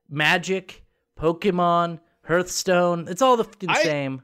Magic, 0.09 0.85
Pokemon, 1.19 2.01
Hearthstone, 2.25 3.09
it's 3.09 3.23
all 3.23 3.37
the 3.37 3.45
fucking 3.45 3.71
I- 3.71 3.83
same. 3.83 4.23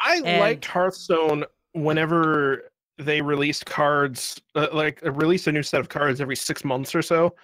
I 0.00 0.20
And- 0.24 0.40
liked 0.40 0.64
Hearthstone 0.64 1.44
whenever 1.72 2.70
they 2.98 3.20
released 3.20 3.66
cards, 3.66 4.40
uh, 4.54 4.68
like 4.72 5.04
uh, 5.04 5.12
released 5.12 5.46
a 5.46 5.52
new 5.52 5.62
set 5.62 5.80
of 5.80 5.88
cards 5.88 6.20
every 6.20 6.36
six 6.36 6.64
months 6.64 6.94
or 6.94 7.02
so. 7.02 7.34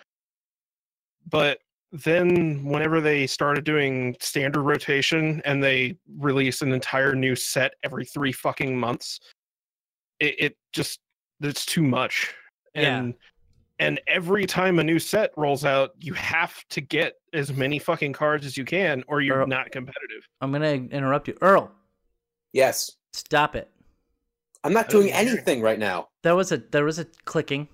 But 1.29 1.61
then, 1.93 2.65
whenever 2.65 3.01
they 3.01 3.27
started 3.27 3.65
doing 3.65 4.17
standard 4.19 4.63
rotation 4.63 5.43
and 5.45 5.63
they 5.63 5.99
release 6.19 6.63
an 6.63 6.73
entire 6.73 7.15
new 7.15 7.37
set 7.37 7.75
every 7.85 8.05
three 8.07 8.33
fucking 8.33 8.79
months, 8.79 9.21
it, 10.19 10.35
it 10.39 10.57
just 10.73 11.01
it's 11.41 11.67
too 11.67 11.83
much. 11.83 12.35
Yeah. 12.75 13.11
And 13.83 13.99
and 13.99 14.01
every 14.07 14.47
time 14.47 14.79
a 14.79 14.85
new 14.85 14.99
set 14.99 15.33
rolls 15.37 15.65
out, 15.65 15.91
you 15.99 16.15
have 16.15 16.55
to 16.69 16.81
get 16.81 17.15
as 17.33 17.53
many 17.53 17.79
fucking 17.79 18.13
cards 18.13 18.47
as 18.47 18.57
you 18.57 18.65
can, 18.65 19.03
or 19.09 19.21
you're 19.21 19.39
Earl- 19.39 19.47
not 19.49 19.71
competitive. 19.73 20.27
I'm 20.41 20.53
gonna 20.53 20.73
interrupt 20.73 21.29
you, 21.29 21.37
Earl. 21.43 21.71
Yes. 22.53 22.93
Stop 23.13 23.57
it. 23.57 23.69
I'm 24.65 24.73
not 24.73 24.89
doing 24.89 25.09
Oh, 25.13 25.17
anything 25.17 25.61
right 25.63 25.79
now. 25.79 26.09
There 26.23 26.37
was 26.37 26.53
a 26.53 26.59
there 26.59 26.85
was 26.85 26.99
a 26.99 27.07
clicking. 27.25 27.69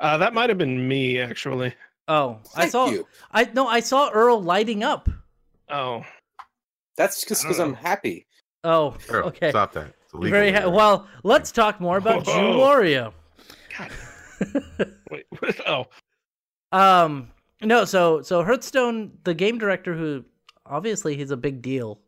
Uh, 0.00 0.18
that 0.18 0.34
might 0.34 0.50
have 0.50 0.58
been 0.58 0.86
me, 0.86 1.18
actually. 1.20 1.74
Oh, 2.06 2.40
I 2.54 2.68
saw. 2.68 2.90
you. 2.90 3.06
I 3.32 3.44
no, 3.54 3.66
I 3.66 3.80
saw 3.80 4.10
Earl 4.10 4.42
lighting 4.42 4.84
up. 4.84 5.08
Oh, 5.70 6.04
That's 6.96 7.24
just 7.24 7.42
because 7.42 7.58
I'm 7.58 7.74
happy. 7.74 8.26
Oh, 8.62 8.96
Earl, 9.08 9.28
okay. 9.28 9.50
Stop 9.50 9.72
that. 9.72 9.86
It's 9.86 10.12
Very 10.28 10.52
ha- 10.52 10.68
well. 10.68 11.08
Let's 11.22 11.50
talk 11.50 11.80
more 11.80 11.96
about 11.96 12.24
Jew 12.26 12.30
Whoa. 12.32 12.58
Wario. 12.58 13.12
God. 13.78 13.90
wait. 15.10 15.24
What? 15.38 15.60
Oh, 15.68 15.86
Um, 16.72 17.30
no, 17.62 17.84
so 17.84 18.22
so 18.22 18.42
Hearthstone, 18.44 19.12
the 19.24 19.34
game 19.34 19.58
director, 19.58 19.94
who 19.94 20.24
obviously 20.66 21.16
he's 21.16 21.30
a 21.30 21.36
big 21.36 21.62
deal. 21.62 22.00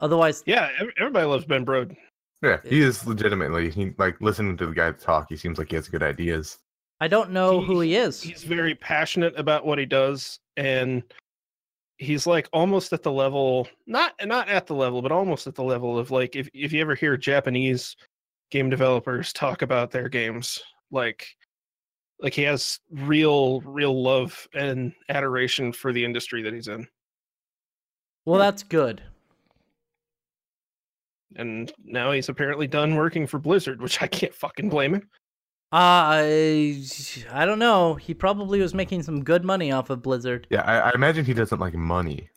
Otherwise, 0.00 0.42
yeah. 0.46 0.70
Everybody 0.98 1.26
loves 1.26 1.44
Ben 1.44 1.64
Brode. 1.64 1.96
Yeah, 2.42 2.58
he 2.64 2.80
is 2.80 3.06
legitimately. 3.06 3.70
He 3.70 3.92
like 3.98 4.20
listening 4.20 4.56
to 4.56 4.66
the 4.66 4.74
guy 4.74 4.90
talk. 4.92 5.26
He 5.28 5.36
seems 5.36 5.58
like 5.58 5.70
he 5.70 5.76
has 5.76 5.88
good 5.88 6.02
ideas. 6.02 6.58
I 7.00 7.08
don't 7.08 7.30
know 7.30 7.60
He- 7.60 7.66
who 7.66 7.80
he 7.80 7.96
is. 7.96 8.20
He's 8.22 8.42
very 8.44 8.74
passionate 8.74 9.38
about 9.38 9.64
what 9.66 9.78
he 9.78 9.86
does, 9.86 10.38
and 10.56 11.02
he's 11.98 12.26
like 12.26 12.48
almost 12.52 12.92
at 12.92 13.02
the 13.02 13.12
level, 13.12 13.68
not 13.86 14.12
not 14.24 14.48
at 14.48 14.66
the 14.66 14.74
level, 14.74 15.02
but 15.02 15.12
almost 15.12 15.46
at 15.46 15.54
the 15.54 15.62
level 15.64 15.98
of 15.98 16.10
like 16.10 16.34
if 16.36 16.48
if 16.54 16.72
you 16.72 16.80
ever 16.80 16.94
hear 16.96 17.16
Japanese 17.16 17.96
game 18.50 18.68
developers 18.70 19.32
talk 19.32 19.62
about 19.62 19.90
their 19.92 20.08
games, 20.08 20.60
like 20.90 21.26
like 22.22 22.32
he 22.34 22.42
has 22.42 22.78
real 22.90 23.60
real 23.62 24.02
love 24.02 24.48
and 24.54 24.92
adoration 25.10 25.72
for 25.72 25.92
the 25.92 26.04
industry 26.04 26.42
that 26.42 26.54
he's 26.54 26.68
in. 26.68 26.86
Well, 28.24 28.38
that's 28.38 28.62
good. 28.62 29.02
and 31.36 31.72
now 31.84 32.12
he's 32.12 32.28
apparently 32.28 32.66
done 32.66 32.94
working 32.94 33.26
for 33.26 33.38
Blizzard, 33.38 33.80
which 33.80 34.02
I 34.02 34.06
can't 34.06 34.34
fucking 34.34 34.68
blame 34.68 34.94
him. 34.96 35.08
Uh, 35.72 36.20
I 36.20 36.84
I 37.32 37.46
don't 37.46 37.58
know. 37.58 37.94
He 37.94 38.12
probably 38.12 38.60
was 38.60 38.74
making 38.74 39.02
some 39.02 39.24
good 39.24 39.42
money 39.44 39.72
off 39.72 39.88
of 39.88 40.02
Blizzard. 40.02 40.46
Yeah, 40.50 40.60
I, 40.62 40.90
I 40.90 40.92
imagine 40.94 41.24
he 41.24 41.32
doesn't 41.34 41.58
like 41.60 41.72
money. 41.74 42.28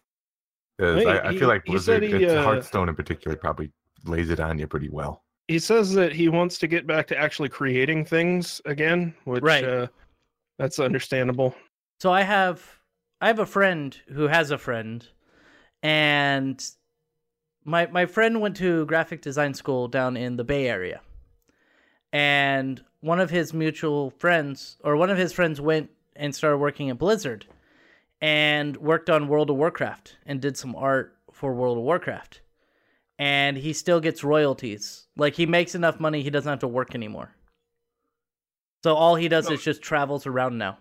'Cause 0.80 1.04
Hey, 1.04 1.10
I, 1.10 1.28
I 1.30 1.32
he- 1.34 1.40
feel 1.40 1.50
like 1.50 1.66
Blizzard, 1.66 2.04
he, 2.04 2.14
it's 2.14 2.34
uh, 2.34 2.42
Hearthstone 2.44 2.88
in 2.90 2.96
particular, 2.96 3.36
probably 3.36 3.72
lays 4.06 4.30
it 4.30 4.40
on 4.40 4.58
you 4.58 4.68
pretty 4.68 4.90
well. 4.90 5.25
He 5.48 5.60
says 5.60 5.94
that 5.94 6.12
he 6.12 6.28
wants 6.30 6.58
to 6.60 6.68
get 6.68 6.88
back 6.88 7.08
to 7.08 7.18
actually 7.18 7.50
creating 7.50 8.06
things 8.06 8.62
again, 8.66 9.14
which 9.26 9.44
Right. 9.44 9.64
uh, 9.64 9.88
that's 10.58 10.80
understandable. 10.80 11.56
So 12.00 12.12
I 12.12 12.22
have 12.24 12.80
I 13.22 13.28
have 13.28 13.40
a 13.40 13.46
friend 13.46 13.96
who 14.08 14.28
has 14.28 14.52
a 14.52 14.58
friend, 14.58 15.08
and 15.84 16.64
my 17.64 17.86
my 17.88 18.06
friend 18.06 18.42
went 18.42 18.58
to 18.58 18.86
graphic 18.86 19.22
design 19.22 19.54
school 19.54 19.88
down 19.88 20.18
in 20.18 20.36
the 20.36 20.44
Bay 20.44 20.68
Area, 20.68 21.02
and 22.12 22.84
one 23.02 23.20
of 23.20 23.30
his 23.30 23.54
mutual 23.54 24.10
friends 24.10 24.78
or 24.84 24.96
one 24.98 25.10
of 25.10 25.18
his 25.18 25.32
friends 25.32 25.62
went 25.62 25.90
and 26.16 26.34
started 26.36 26.58
working 26.58 26.90
at 26.90 26.98
Blizzard, 26.98 27.46
and 28.20 28.78
worked 28.78 29.10
on 29.10 29.28
World 29.28 29.50
of 29.50 29.58
Warcraft 29.58 30.18
and 30.26 30.42
did 30.42 30.58
some 30.58 30.76
art 30.76 31.16
for 31.32 31.54
World 31.54 31.78
of 31.78 31.84
Warcraft, 31.84 32.42
and 33.20 33.58
he 33.58 33.74
still 33.74 34.00
gets 34.00 34.24
royalties. 34.24 35.08
Like 35.18 35.36
he 35.36 35.46
makes 35.46 35.76
enough 35.76 36.00
money, 36.00 36.22
he 36.22 36.30
doesn't 36.30 36.50
have 36.50 36.60
to 36.60 36.68
work 36.68 36.96
anymore. 36.96 37.32
So 38.84 38.96
all 38.96 39.16
he 39.16 39.28
does 39.28 39.48
Oh. 39.50 39.54
is 39.54 39.64
just 39.64 39.82
travels 39.82 40.26
around 40.28 40.58
now. 40.58 40.78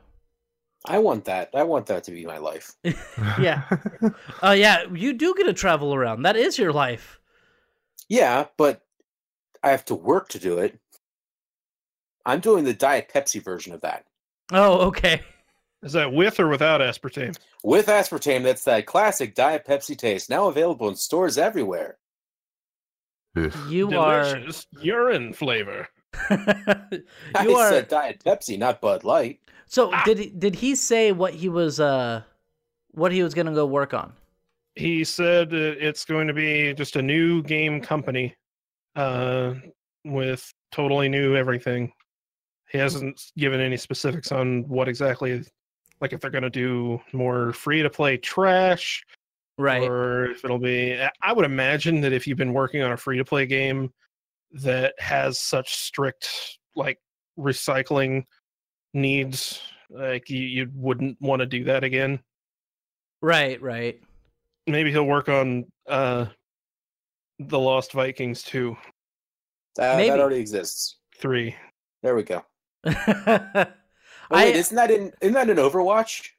I 0.86 0.98
want 0.98 1.24
that. 1.24 1.48
I 1.54 1.62
want 1.62 1.86
that 1.86 2.04
to 2.04 2.10
be 2.10 2.26
my 2.26 2.38
life. 2.38 2.72
Yeah. 3.40 3.62
Oh 4.42 4.52
yeah, 4.52 4.84
you 4.92 5.14
do 5.14 5.34
get 5.34 5.44
to 5.44 5.52
travel 5.54 5.94
around. 5.94 6.22
That 6.22 6.36
is 6.36 6.58
your 6.58 6.72
life. 6.72 7.18
Yeah, 8.08 8.46
but 8.58 8.82
I 9.62 9.70
have 9.70 9.84
to 9.86 9.94
work 9.94 10.28
to 10.30 10.38
do 10.38 10.58
it. 10.58 10.78
I'm 12.26 12.40
doing 12.40 12.64
the 12.64 12.74
Diet 12.74 13.10
Pepsi 13.14 13.42
version 13.42 13.72
of 13.72 13.80
that. 13.80 14.04
Oh, 14.52 14.80
okay. 14.88 15.22
Is 15.82 15.92
that 15.92 16.12
with 16.12 16.38
or 16.40 16.48
without 16.48 16.80
aspartame? 16.82 17.36
With 17.62 17.86
aspartame, 17.86 18.42
that's 18.42 18.64
that 18.64 18.84
classic 18.86 19.34
Diet 19.34 19.66
Pepsi 19.66 19.96
taste, 19.96 20.28
now 20.30 20.48
available 20.48 20.88
in 20.88 20.96
stores 20.96 21.38
everywhere. 21.38 21.96
Ugh. 23.36 23.52
You 23.68 23.88
Delicious 23.90 24.66
urine 24.80 25.32
flavor. 25.32 25.88
are. 26.30 26.30
I 27.34 27.44
you 27.44 27.56
are. 27.56 27.70
said 27.70 27.88
Diet 27.88 28.22
Pepsi, 28.24 28.58
not 28.58 28.80
Bud 28.80 29.02
Light. 29.04 29.40
So 29.66 29.90
Ah. 29.92 30.02
did 30.04 30.18
he, 30.18 30.26
did 30.30 30.54
he 30.54 30.74
say 30.74 31.10
what 31.12 31.34
he 31.34 31.48
was 31.48 31.80
uh 31.80 32.22
what 32.92 33.10
he 33.12 33.22
was 33.22 33.34
gonna 33.34 33.54
go 33.54 33.66
work 33.66 33.92
on? 33.94 34.12
He 34.76 35.04
said 35.04 35.52
uh, 35.52 35.56
it's 35.78 36.04
going 36.04 36.26
to 36.26 36.34
be 36.34 36.74
just 36.74 36.96
a 36.96 37.02
new 37.02 37.42
game 37.42 37.80
company 37.80 38.34
uh, 38.96 39.54
with 40.04 40.52
totally 40.72 41.08
new 41.08 41.36
everything. 41.36 41.92
He 42.68 42.78
hasn't 42.78 43.20
given 43.36 43.60
any 43.60 43.76
specifics 43.76 44.32
on 44.32 44.66
what 44.68 44.88
exactly, 44.88 45.44
like 46.00 46.12
if 46.12 46.20
they're 46.20 46.30
going 46.30 46.42
to 46.42 46.50
do 46.50 47.00
more 47.12 47.52
free 47.52 47.82
to 47.82 47.90
play 47.90 48.16
trash 48.16 49.04
Right. 49.56 49.82
or 49.88 50.26
if 50.32 50.44
it'll 50.44 50.58
be 50.58 51.00
I- 51.00 51.10
i 51.22 51.32
would 51.32 51.44
imagine 51.44 52.00
that 52.00 52.12
if 52.12 52.26
you've 52.26 52.38
been 52.38 52.52
working 52.52 52.82
on 52.82 52.90
a 52.92 52.96
free 52.96 53.18
to 53.18 53.24
play 53.24 53.46
game 53.46 53.92
that 54.52 54.94
has 54.98 55.38
such 55.40 55.74
strict 55.76 56.28
like 56.74 56.98
recycling 57.38 58.24
needs 58.94 59.60
like 59.90 60.28
you, 60.30 60.40
you 60.40 60.70
wouldn't 60.74 61.20
want 61.20 61.40
to 61.40 61.46
do 61.46 61.64
that 61.64 61.84
again 61.84 62.18
Right. 63.22 63.60
Right. 63.62 64.00
maybe 64.66 64.90
he'll 64.90 65.04
work 65.06 65.28
on 65.28 65.64
uh 65.88 66.26
the 67.38 67.58
lost 67.58 67.92
vikings 67.92 68.42
too 68.42 68.76
That, 69.76 69.96
Maybe. 69.96 70.10
that 70.10 70.20
already 70.20 70.38
exists. 70.40 70.98
3 71.18 71.54
There 72.02 72.14
we 72.16 72.22
go. 72.24 72.44
Oh, 74.30 74.36
wait, 74.36 74.56
isn't 74.56 74.74
that 74.76 74.90
in 74.90 75.12
isn't 75.20 75.34
that 75.34 75.50
in 75.50 75.58
Overwatch? 75.58 76.30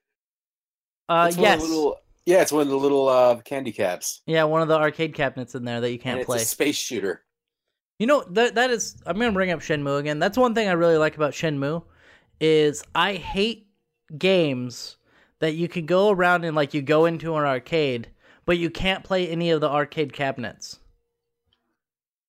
uh 1.07 1.25
It's 1.29 1.37
yes. 1.37 1.61
the 1.61 1.67
little, 1.67 1.97
yeah, 2.25 2.41
it's 2.41 2.51
one 2.51 2.61
of 2.63 2.69
the 2.69 2.77
little 2.77 3.07
uh, 3.07 3.35
candy 3.41 3.71
caps. 3.71 4.21
Yeah, 4.25 4.43
one 4.45 4.61
of 4.61 4.67
the 4.67 4.77
arcade 4.77 5.13
cabinets 5.13 5.55
in 5.55 5.63
there 5.65 5.81
that 5.81 5.91
you 5.91 5.99
can't 5.99 6.19
it's 6.19 6.25
play. 6.25 6.37
a 6.37 6.45
space 6.45 6.75
shooter. 6.77 7.23
You 7.99 8.07
know 8.07 8.23
that 8.31 8.55
that 8.55 8.71
is. 8.71 9.01
I'm 9.05 9.17
gonna 9.17 9.31
bring 9.31 9.51
up 9.51 9.59
Shenmue 9.61 9.99
again. 9.99 10.19
That's 10.19 10.37
one 10.37 10.53
thing 10.53 10.67
I 10.67 10.73
really 10.73 10.97
like 10.97 11.15
about 11.15 11.33
Shenmue, 11.33 11.83
is 12.41 12.83
I 12.93 13.13
hate 13.13 13.67
games 14.17 14.97
that 15.39 15.53
you 15.55 15.67
can 15.67 15.85
go 15.85 16.09
around 16.09 16.43
and 16.45 16.55
like 16.55 16.73
you 16.73 16.81
go 16.81 17.05
into 17.05 17.35
an 17.35 17.43
arcade, 17.45 18.09
but 18.45 18.57
you 18.57 18.69
can't 18.69 19.03
play 19.03 19.27
any 19.29 19.49
of 19.51 19.61
the 19.61 19.69
arcade 19.69 20.11
cabinets. 20.13 20.79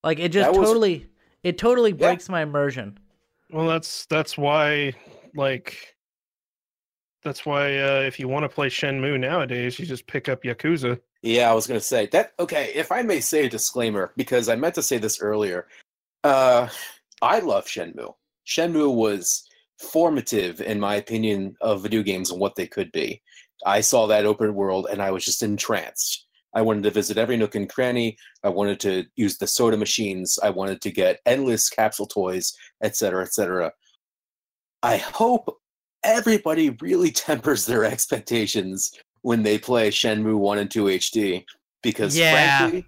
Like 0.05 0.19
it 0.21 0.29
just 0.31 0.51
was- 0.57 0.69
totally, 0.69 1.09
it 1.43 1.59
totally 1.59 1.91
Yeah. 1.91 1.97
breaks 1.97 2.29
my 2.29 2.43
immersion. 2.43 2.99
well 3.51 3.67
that's 3.69 4.07
that's 4.07 4.37
why 4.37 4.93
like 5.35 5.96
that's 7.27 7.45
why 7.45 7.77
uh 7.79 8.01
if 8.01 8.19
you 8.21 8.29
want 8.29 8.45
to 8.45 8.49
play 8.49 8.69
shenmue 8.69 9.19
nowadays 9.19 9.79
you 9.79 9.85
just 9.85 10.07
pick 10.07 10.29
up 10.29 10.43
yakuza 10.45 10.99
Yeah, 11.23 11.51
I 11.51 11.55
was 11.55 11.67
gonna 11.67 11.81
say 11.81 12.07
that. 12.13 12.33
Okay, 12.39 12.71
if 12.75 12.93
I 12.93 13.03
may 13.03 13.21
say 13.21 13.47
a 13.47 13.51
disclaimer, 13.51 14.13
because 14.17 14.49
I 14.49 14.55
meant 14.55 14.77
to 14.77 14.83
say 14.83 14.99
this 14.99 15.21
earlier. 15.21 15.67
Uh, 16.23 16.69
I 17.21 17.41
love 17.41 17.67
Shenmue. 17.67 18.15
Shenmue 18.47 18.95
was 18.95 19.49
formative, 19.79 20.61
in 20.61 20.79
my 20.79 20.95
opinion, 20.97 21.57
of 21.61 21.83
video 21.83 22.03
games 22.03 22.31
and 22.31 22.41
what 22.41 22.55
they 22.55 22.67
could 22.67 22.93
be. 22.93 23.23
I 23.65 23.81
saw 23.81 24.07
that 24.07 24.27
open 24.27 24.55
world, 24.55 24.87
and 24.91 25.03
I 25.03 25.11
was 25.11 25.25
just 25.25 25.43
entranced. 25.43 26.27
I 26.55 26.63
wanted 26.63 26.85
to 26.85 26.91
visit 26.91 27.19
every 27.19 27.37
nook 27.37 27.55
and 27.55 27.69
cranny. 27.69 28.17
I 28.45 28.51
wanted 28.51 28.81
to 28.81 29.05
use 29.17 29.39
the 29.39 29.47
soda 29.47 29.77
machines. 29.77 30.39
I 30.43 30.51
wanted 30.51 30.81
to 30.83 30.91
get 30.93 31.21
endless 31.27 31.69
capsule 31.69 32.07
toys, 32.07 32.57
etc., 32.83 33.23
etc. 33.23 33.73
I 34.83 34.99
hope 34.99 35.59
everybody 36.07 36.71
really 36.81 37.11
tempers 37.27 37.67
their 37.67 37.85
expectations 37.85 38.93
when 39.23 39.43
they 39.43 39.59
play 39.59 39.91
Shenmue 39.91 40.39
1 40.39 40.59
and 40.59 40.71
2 40.71 40.85
HD 40.85 41.45
because 41.83 42.17
Yeah. 42.17 42.59
frankly 42.59 42.87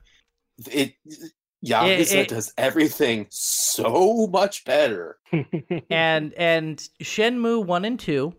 it 0.71 0.95
Yakuza 1.65 2.15
it- 2.15 2.29
does 2.29 2.53
everything 2.57 3.27
so 3.31 4.29
much 4.29 4.65
better. 4.65 5.19
and 5.91 6.33
and 6.35 6.79
Shenmue 7.03 7.65
one 7.67 7.85
and 7.85 7.99
two 7.99 8.35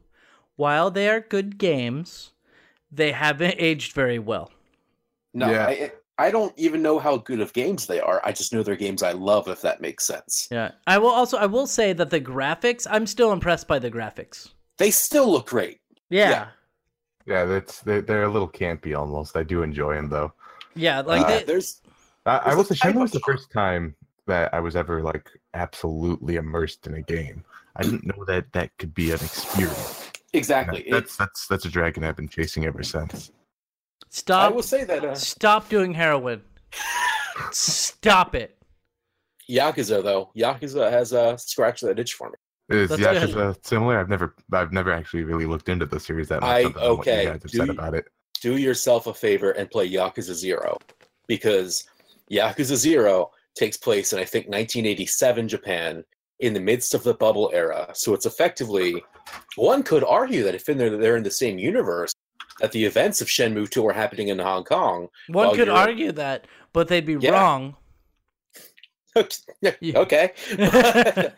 while 0.56 0.90
they 0.92 1.10
are 1.10 1.20
good 1.22 1.58
games, 1.58 2.32
they 2.92 3.12
haven't 3.12 3.56
aged 3.60 3.94
very 3.94 4.20
well. 4.20 4.52
No, 5.34 5.50
Yeah. 5.52 5.66
I, 5.68 5.92
I 6.18 6.32
don't 6.32 6.54
even 6.58 6.82
know 6.82 7.00
how 7.00 7.16
good 7.18 7.40
of 7.40 7.54
games 7.54 7.88
they 7.88 8.00
are. 8.02 8.22
I 8.26 8.32
just 8.34 8.52
know 8.54 8.62
they're 8.64 8.76
games 8.76 9.04
I 9.04 9.14
love, 9.14 9.48
if 9.48 9.62
that 9.62 9.80
makes 9.80 10.06
sense. 10.06 10.48
Yeah. 10.52 10.72
I 10.88 10.98
will 10.98 11.10
also 11.10 11.38
I 11.38 11.46
will 11.46 11.68
say 11.68 11.92
that 11.94 12.10
the 12.10 12.20
graphics, 12.22 12.88
I'm 12.90 13.06
still 13.08 13.32
impressed 13.34 13.68
by 13.68 13.80
the 13.80 13.92
graphics. 13.92 14.50
They 14.80 14.90
still 14.92 15.32
look 15.32 15.48
great. 15.50 15.80
Yeah. 16.10 16.30
Yeah. 16.30 16.48
Yeah, 17.28 17.46
that's 17.46 17.82
they're, 17.82 18.02
they're 18.02 18.24
a 18.24 18.32
little 18.32 18.50
campy 18.50 18.98
almost. 18.98 19.38
I 19.38 19.44
do 19.44 19.62
enjoy 19.62 19.94
them 19.94 20.10
though. 20.10 20.34
Yeah, 20.74 21.02
like 21.02 21.22
Uh, 21.26 21.28
they, 21.28 21.44
there's 21.44 21.82
I, 22.26 22.38
I 22.38 22.44
There's 22.46 22.56
will 22.56 22.64
a 22.64 22.76
say 22.76 22.92
was 22.94 23.12
the 23.12 23.20
first 23.20 23.52
time 23.52 23.96
that 24.26 24.52
I 24.54 24.60
was 24.60 24.76
ever 24.76 25.04
like 25.04 25.30
absolutely 25.54 26.38
immersed 26.38 26.88
in 26.88 26.96
a 26.96 27.02
game. 27.02 27.44
I 27.76 27.84
didn't 27.84 28.06
know 28.06 28.26
that 28.26 28.52
that 28.54 28.76
could 28.78 28.94
be 28.96 29.12
an 29.12 29.20
experience. 29.22 30.10
exactly. 30.34 30.82
It- 30.82 30.92
That's 30.92 31.18
that's 31.18 31.48
that's 31.48 31.66
a 31.66 31.70
dragon 31.70 32.04
I've 32.04 32.16
been 32.16 32.28
chasing 32.30 32.66
ever 32.66 32.82
since. 32.82 33.32
Stop. 34.10 34.52
I 34.52 34.56
will 34.56 34.64
say 34.64 34.84
that 34.86 35.06
uh, 35.06 35.14
stop 35.14 35.70
doing 35.70 35.94
heroin. 35.94 36.42
Stop 37.52 38.34
it. 38.36 38.58
Yakuza 39.50 40.04
though, 40.04 40.32
Yakuza 40.36 40.90
has 40.92 41.14
uh, 41.14 41.38
scratched 41.38 41.84
that 41.84 42.00
itch 42.00 42.14
for 42.14 42.30
me. 42.30 42.36
Is 42.70 42.90
That's 42.90 43.02
Yakuza 43.02 43.56
similar? 43.66 44.00
I've 44.00 44.10
never 44.10 44.36
I've 44.54 44.72
never 44.72 44.92
actually 44.92 45.24
really 45.24 45.46
looked 45.46 45.70
into 45.70 45.86
the 45.86 46.00
series 46.00 46.28
that 46.30 46.42
much. 46.42 46.50
I- 46.50 46.64
other 46.66 46.70
than 46.70 46.74
what 46.74 46.84
you 46.84 46.90
okay, 47.00 47.24
guys 47.26 47.42
have 47.44 47.52
do 47.52 47.58
said 47.58 47.70
about 47.70 47.94
it. 47.96 48.06
Do 48.42 48.58
yourself 48.58 49.08
a 49.08 49.14
favor 49.14 49.52
and 49.52 49.70
play 49.70 49.90
Yakuza 49.90 50.34
Zero, 50.34 50.78
because 51.28 51.86
Yakuza 52.32 52.76
Zero 52.76 53.32
takes 53.56 53.76
place 53.76 54.14
in 54.14 54.20
I 54.20 54.24
think 54.26 54.46
1987 54.46 55.48
Japan 55.50 56.04
in 56.40 56.54
the 56.54 56.60
midst 56.60 56.94
of 56.94 57.04
the 57.04 57.14
bubble 57.16 57.50
era. 57.54 57.92
So 57.96 58.14
it's 58.14 58.26
effectively 58.26 59.04
one 59.58 59.84
could 59.84 60.04
argue 60.04 60.44
that 60.44 60.56
if 60.56 60.70
in 60.70 60.78
there 60.78 60.96
they're 60.96 61.18
in 61.18 61.24
the 61.24 61.32
same 61.32 61.58
universe, 61.58 62.14
that 62.62 62.72
the 62.72 62.86
events 62.86 63.20
of 63.20 63.28
Shenmue 63.28 63.70
2 63.70 63.86
are 63.88 63.94
happening 63.94 64.30
in 64.30 64.40
Hong 64.40 64.64
Kong. 64.64 65.08
One 65.28 65.50
could 65.50 65.68
you're- 65.68 65.72
argue 65.80 66.12
that, 66.14 66.46
but 66.72 66.88
they'd 66.88 67.06
be 67.06 67.18
Yeah. 67.20 67.32
wrong. 67.32 67.76
Okay. 69.84 70.32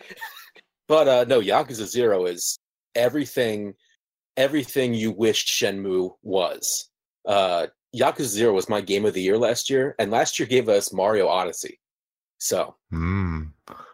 but 0.91 1.07
uh 1.07 1.23
no, 1.33 1.39
Yakuza 1.39 1.85
Zero 1.85 2.25
is 2.25 2.59
everything 2.95 3.73
everything 4.35 4.93
you 4.93 5.11
wished 5.11 5.47
Shenmue 5.47 6.11
was. 6.21 6.89
Uh 7.25 7.67
Yakuza 7.95 8.31
Zero 8.39 8.53
was 8.53 8.67
my 8.69 8.81
game 8.81 9.05
of 9.05 9.13
the 9.13 9.21
year 9.21 9.37
last 9.37 9.69
year, 9.69 9.95
and 9.99 10.11
last 10.11 10.37
year 10.37 10.47
gave 10.47 10.67
us 10.67 10.91
Mario 10.93 11.27
Odyssey. 11.27 11.79
So 12.39 12.75
Hmm. 12.89 13.43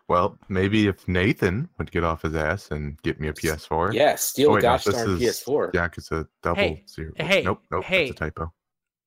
Well, 0.09 0.39
maybe 0.49 0.87
if 0.87 1.05
Nathan 1.07 1.69
would 1.77 1.91
get 1.91 2.03
off 2.05 2.21
his 2.23 2.33
ass 2.33 2.71
and 2.71 2.97
get 3.03 3.19
me 3.19 3.27
a 3.27 3.33
PS4. 3.33 3.93
yeah, 3.93 4.15
steal 4.15 4.49
Oh, 4.51 4.53
wait, 4.55 4.61
gosh 4.61 4.85
this 4.85 4.95
darn 4.95 5.19
PS4. 5.19 5.73
Yakuza 5.73 6.27
double 6.41 6.61
Hey, 6.61 6.83
zero. 6.89 7.11
hey, 7.17 7.43
nope, 7.43 7.61
nope, 7.69 7.83
hey. 7.83 8.05
that's 8.07 8.21
a 8.21 8.23
typo. 8.23 8.51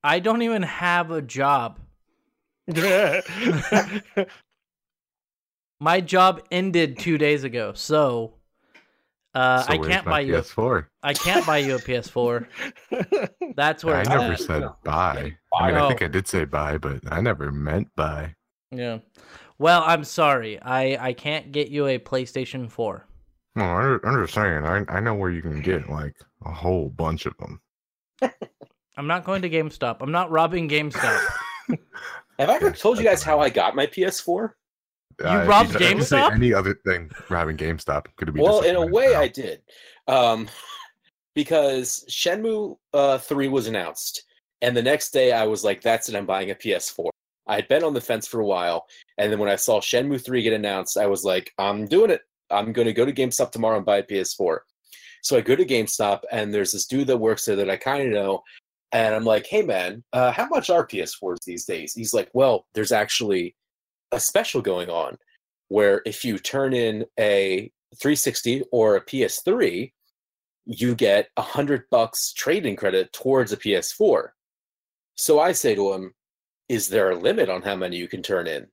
I 0.05 0.21
don't 0.21 0.43
even 0.43 0.63
have 0.63 1.11
a 1.11 1.23
job. 1.23 1.81
My 5.81 6.01
job 6.01 6.43
ended 6.51 6.99
two 6.99 7.17
days 7.19 7.43
ago, 7.45 7.73
so 7.75 8.35
uh, 9.35 9.63
so 9.63 9.73
I 9.73 9.79
can't 9.79 10.05
my 10.05 10.13
buy 10.13 10.21
you. 10.21 10.37
A, 10.37 10.43
PS4. 10.43 10.87
I 11.03 11.15
can't 11.15 11.47
buy 11.47 11.59
you 11.59 11.77
a 11.77 11.79
PS4. 11.79 12.47
That's 13.57 13.85
where 13.85 13.97
I 13.97 14.01
it's 14.01 14.09
never 14.11 14.33
at. 14.33 14.41
said 14.41 14.61
no. 14.61 14.77
bye. 14.85 15.35
I 15.59 15.69
mean, 15.69 15.77
Oh. 15.81 15.85
I 15.87 15.89
think 15.89 16.03
I 16.03 16.09
did 16.09 16.29
say 16.29 16.45
bye, 16.45 16.77
but 16.79 17.01
I 17.11 17.21
never 17.21 17.51
meant 17.51 17.89
bye. 17.97 18.35
Yeah. 18.71 18.99
Well, 19.59 19.83
I'm 19.87 20.05
sorry. 20.05 20.61
I 20.61 21.09
I 21.09 21.13
can't 21.13 21.53
get 21.53 21.69
you 21.69 21.87
a 21.87 21.99
PlayStation 21.99 22.71
4. 22.71 23.07
No, 23.57 23.65
I, 23.65 23.99
I'm 24.07 24.21
just 24.23 24.35
saying. 24.35 24.65
I 24.65 24.85
I 24.89 25.01
know 25.01 25.15
where 25.15 25.31
you 25.31 25.43
can 25.43 25.61
get 25.63 25.89
like 25.89 26.15
a 26.45 26.53
whole 26.53 26.89
bunch 26.91 27.27
of 27.27 27.35
them. 27.39 27.61
I'm 28.97 29.07
not 29.07 29.25
going 29.25 29.41
to 29.43 29.51
GameStop. 29.51 29.99
I'm 30.01 30.13
not 30.13 30.31
robbing 30.31 30.69
GameStop. 30.69 31.25
Have 32.39 32.51
I 32.51 32.57
ever 32.57 32.71
told 32.71 32.99
you 32.99 33.05
guys 33.05 33.23
how 33.23 33.39
I 33.41 33.49
got 33.49 33.75
my 33.75 33.87
PS4? 33.87 34.51
You 35.21 35.27
if 35.27 35.49
robbed 35.49 35.75
if 35.75 35.81
you 35.81 36.03
say 36.03 36.17
GameStop? 36.17 36.33
Any 36.33 36.55
other 36.55 36.75
thing 36.87 37.11
robbing 37.29 37.57
GameStop 37.57 38.07
could 38.17 38.33
be. 38.33 38.41
Well, 38.41 38.63
in 38.63 38.77
a 38.77 38.87
way, 38.87 39.13
now. 39.13 39.21
I 39.21 39.29
did, 39.29 39.63
um, 40.09 40.49
because 41.35 42.05
Shenmue 42.09 42.77
uh, 42.95 43.19
Three 43.19 43.49
was 43.49 43.67
announced, 43.67 44.25
and 44.63 44.77
the 44.77 44.83
next 44.83 45.11
day 45.11 45.33
I 45.33 45.47
was 45.47 45.63
like, 45.63 45.83
"That's 45.83 46.09
it, 46.09 46.15
I'm 46.17 46.27
buying 46.27 46.51
a 46.51 46.55
PS4." 46.55 47.11
I 47.47 47.57
had 47.57 47.69
been 47.69 47.85
on 47.85 47.95
the 47.95 48.01
fence 48.01 48.27
for 48.27 48.41
a 48.41 48.47
while, 48.47 48.87
and 49.19 49.31
then 49.31 49.39
when 49.39 49.51
I 49.51 49.57
saw 49.57 49.81
Shenmue 49.81 50.25
Three 50.25 50.43
get 50.43 50.53
announced, 50.55 50.97
I 50.97 51.07
was 51.07 51.25
like, 51.25 51.53
"I'm 51.59 51.87
doing 51.87 52.11
it. 52.11 52.23
I'm 52.51 52.73
going 52.73 52.87
to 52.87 52.95
go 52.95 53.05
to 53.05 53.13
GameStop 53.13 53.51
tomorrow 53.51 53.77
and 53.77 53.87
buy 53.87 53.99
a 53.99 54.03
PS4." 54.03 54.59
So 55.23 55.37
I 55.37 55.43
go 55.43 55.55
to 55.55 55.67
GameStop, 55.67 56.21
and 56.33 56.53
there's 56.53 56.73
this 56.73 56.87
dude 56.87 57.09
that 57.09 57.19
works 57.19 57.45
there 57.45 57.57
that 57.57 57.69
I 57.69 57.77
kind 57.77 58.03
of 58.03 58.09
know, 58.09 58.43
and 58.93 59.15
I'm 59.15 59.25
like, 59.25 59.47
"Hey, 59.47 59.61
man, 59.61 60.03
uh, 60.15 60.33
how 60.33 60.47
much 60.49 60.71
are 60.71 60.87
PS4s 60.87 61.45
these 61.45 61.67
days?" 61.67 61.93
He's 61.93 62.15
like, 62.15 62.31
"Well, 62.33 62.67
there's 62.73 62.93
actually 62.93 63.55
a 64.13 64.21
special 64.21 64.63
going 64.63 64.91
on." 64.91 65.19
Where 65.69 66.03
if 66.05 66.25
you 66.25 66.39
turn 66.39 66.75
in 66.75 67.07
a 67.19 67.71
360 67.97 68.65
or 68.73 68.97
a 68.97 69.05
PS3, 69.05 69.93
you 70.67 70.95
get 70.95 71.29
a 71.37 71.43
hundred 71.43 71.85
bucks 71.91 72.33
trading 72.33 72.77
credit 72.77 73.13
towards 73.13 73.53
a 73.53 73.57
PS4. 73.57 74.31
So 75.17 75.41
I 75.41 75.53
say 75.53 75.75
to 75.75 75.93
him, 75.93 76.15
"Is 76.69 76.89
there 76.89 77.11
a 77.11 77.17
limit 77.19 77.49
on 77.49 77.63
how 77.63 77.77
many 77.77 77.97
you 77.97 78.09
can 78.09 78.23
turn 78.23 78.47
in?" 78.47 78.69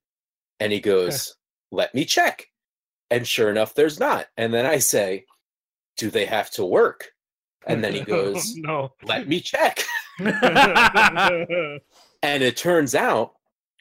And 0.60 0.72
he 0.72 0.80
goes, 0.80 1.36
"Let 1.72 1.94
me 1.94 2.06
check." 2.06 2.48
And 3.10 3.28
sure 3.28 3.50
enough, 3.50 3.74
there's 3.74 4.00
not. 4.00 4.28
And 4.38 4.54
then 4.54 4.66
I 4.66 4.80
say, 4.80 5.26
"Do 5.98 6.10
they 6.10 6.26
have 6.26 6.50
to 6.52 6.66
work?" 6.66 7.12
And 7.66 7.84
then 7.84 7.94
he 7.94 8.02
oh, 8.02 8.06
goes, 8.06 8.56
no. 8.56 8.94
"Let 9.04 9.28
me 9.28 9.40
check." 9.40 9.84
And 12.24 12.42
it 12.42 12.58
turns 12.58 12.96
out 12.96 13.37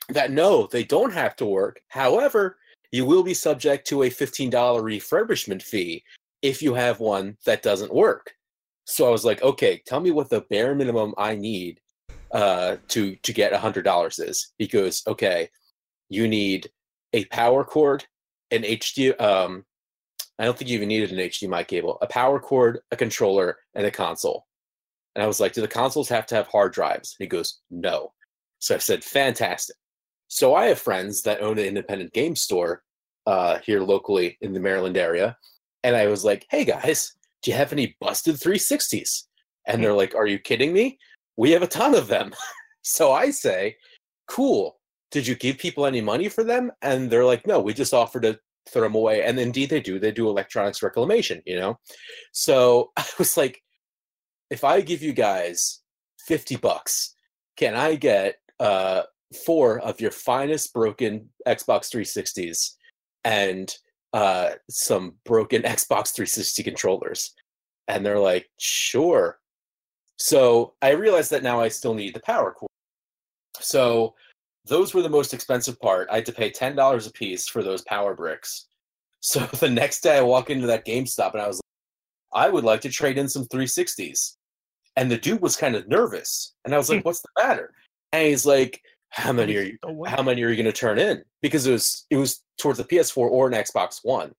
that 0.09 0.31
no, 0.31 0.67
they 0.67 0.85
don't 0.85 1.13
have 1.13 1.37
to 1.37 1.47
work. 1.47 1.81
However, 1.89 2.59
you 2.93 3.05
will 3.05 3.23
be 3.23 3.35
subject 3.35 3.87
to 3.89 4.03
a 4.03 4.11
$15 4.11 4.51
refurbishment 4.51 5.63
fee 5.63 6.03
if 6.43 6.63
you 6.63 6.75
have 6.75 7.01
one 7.01 7.37
that 7.45 7.63
doesn't 7.63 7.93
work. 7.93 8.33
So 8.85 9.07
I 9.07 9.11
was 9.11 9.25
like, 9.25 9.43
okay, 9.43 9.83
tell 9.85 10.01
me 10.01 10.13
what 10.13 10.31
the 10.31 10.43
bare 10.43 10.75
minimum 10.75 11.15
I 11.19 11.35
need 11.35 11.81
uh, 12.33 12.77
to 12.89 13.17
to 13.17 13.33
get 13.33 13.53
$100 13.53 14.29
is. 14.29 14.53
He 14.59 14.67
goes, 14.67 15.03
okay, 15.07 15.49
you 16.09 16.29
need 16.29 16.71
a 17.13 17.25
power 17.27 17.65
cord, 17.65 18.05
an 18.51 18.63
HD. 18.63 19.19
Um, 19.21 19.65
I 20.39 20.45
don't 20.45 20.57
think 20.57 20.71
you 20.71 20.77
even 20.77 20.89
needed 20.89 21.13
an 21.13 21.19
HDMI 21.19 21.67
cable, 21.67 21.99
a 22.03 22.07
power 22.07 22.39
cord, 22.39 22.81
a 22.91 22.97
controller, 22.97 23.57
and 23.75 23.87
a 23.87 23.91
console. 23.91 24.47
And 25.15 25.23
I 25.23 25.27
was 25.27 25.41
like, 25.41 25.55
do 25.55 25.63
the 25.63 25.69
consoles 25.69 26.11
have 26.11 26.27
to 26.27 26.35
have 26.35 26.47
hard 26.47 26.73
drives? 26.73 27.17
And 27.19 27.25
he 27.25 27.29
goes, 27.29 27.61
no. 27.71 28.13
So 28.59 28.75
I 28.75 28.79
said, 28.79 29.03
fantastic. 29.03 29.77
So 30.29 30.55
I 30.55 30.67
have 30.67 30.79
friends 30.79 31.23
that 31.23 31.41
own 31.41 31.59
an 31.59 31.65
independent 31.65 32.13
game 32.13 32.37
store 32.37 32.83
uh, 33.27 33.59
here 33.59 33.81
locally 33.81 34.39
in 34.41 34.53
the 34.53 34.61
Maryland 34.61 34.97
area. 34.97 35.37
And 35.83 35.97
I 35.97 36.07
was 36.07 36.25
like, 36.25 36.47
hey 36.51 36.65
guys, 36.65 37.13
do 37.43 37.51
you 37.51 37.57
have 37.57 37.73
any 37.73 37.97
busted 38.01 38.37
360s? 38.37 39.25
And 39.67 39.83
they're 39.83 39.93
like, 39.93 40.15
are 40.15 40.27
you 40.27 40.39
kidding 40.39 40.73
me? 40.73 40.99
We 41.37 41.51
have 41.53 41.63
a 41.63 41.69
ton 41.69 41.95
of 41.95 42.09
them. 42.09 42.33
so 42.83 43.13
I 43.13 43.31
say, 43.31 43.77
cool. 44.27 44.79
Did 45.11 45.27
you 45.27 45.35
give 45.35 45.59
people 45.59 45.87
any 45.87 46.01
money 46.01 46.29
for 46.29 46.45
them? 46.45 46.73
And 46.83 47.11
they're 47.11 47.25
like, 47.25 47.47
no, 47.47 47.61
we 47.61 47.73
just 47.73 47.95
offered 47.95 48.23
to 48.23 48.39
throw 48.69 48.83
them 48.83 48.95
away. 48.95 49.23
And 49.23 49.39
indeed 49.39 49.71
they 49.71 49.81
do. 49.81 49.99
They 49.99 50.11
do 50.11 50.29
electronics 50.29 50.83
reclamation, 50.83 51.43
you 51.47 51.57
know? 51.57 51.79
So 52.33 52.91
I 52.97 53.07
was 53.19 53.37
like, 53.37 53.63
if 54.51 54.65
I 54.65 54.81
give 54.81 55.03
you 55.03 55.13
guys 55.13 55.81
50 56.27 56.57
bucks, 56.57 57.15
can 57.57 57.75
I 57.75 57.95
get 57.95 58.37
uh, 58.61 59.03
four 59.45 59.81
of 59.81 60.01
your 60.01 60.11
finest 60.11 60.73
broken 60.73 61.29
Xbox 61.47 61.91
360s 61.91 62.73
and 63.25 63.75
uh, 64.13 64.51
some 64.71 65.15
broken 65.25 65.63
Xbox 65.65 66.15
360 66.15 66.63
controllers? 66.63 67.35
And 67.89 68.05
they're 68.05 68.19
like, 68.19 68.49
sure. 68.59 69.39
So 70.19 70.75
I 70.83 70.91
realized 70.91 71.31
that 71.31 71.43
now 71.43 71.61
I 71.61 71.69
still 71.69 71.95
need 71.95 72.15
the 72.15 72.21
power 72.21 72.53
cord. 72.53 72.71
So 73.61 74.15
those 74.67 74.95
were 74.95 75.03
the 75.03 75.09
most 75.09 75.33
expensive 75.33 75.81
part. 75.81 76.09
I 76.11 76.17
had 76.17 76.27
to 76.27 76.33
pay 76.33 76.51
$10 76.51 77.07
a 77.07 77.13
piece 77.13 77.49
for 77.49 77.63
those 77.63 77.83
power 77.83 78.15
bricks. 78.15 78.67
So 79.21 79.41
the 79.41 79.71
next 79.71 80.03
day 80.03 80.19
I 80.19 80.21
walk 80.21 80.51
into 80.51 80.69
that 80.69 80.87
GameStop 80.87 81.33
and 81.33 81.43
I 81.43 81.49
was 81.49 81.57
like, 81.57 82.45
I 82.45 82.49
would 82.49 82.63
like 82.63 82.83
to 82.83 82.91
trade 82.91 83.19
in 83.19 83.29
some 83.29 83.47
360s. 83.47 84.37
And 84.95 85.11
the 85.11 85.19
dude 85.19 85.41
was 85.41 85.57
kind 85.57 85.75
of 85.75 85.89
nervous. 85.89 86.55
And 86.65 86.73
I 86.73 86.79
was 86.79 86.89
like, 86.89 87.05
what's 87.05 87.23
the 87.23 87.43
matter? 87.43 87.73
And 88.13 88.29
he's 88.29 88.47
like, 88.47 88.81
how 89.11 89.33
many 89.33 89.57
are 89.57 89.63
you 89.63 89.79
how 90.07 90.23
many 90.23 90.43
are 90.43 90.51
you 90.51 90.57
going 90.57 90.73
to 90.73 90.79
turn 90.79 90.99
in? 90.99 91.23
Because 91.43 91.67
it 91.67 91.73
was 91.73 92.07
it 92.11 92.17
was 92.17 92.43
towards 92.59 92.79
the 92.79 92.85
PS4 92.85 93.17
or 93.17 93.47
an 93.47 93.55
Xbox 93.55 94.01
One. 94.03 94.33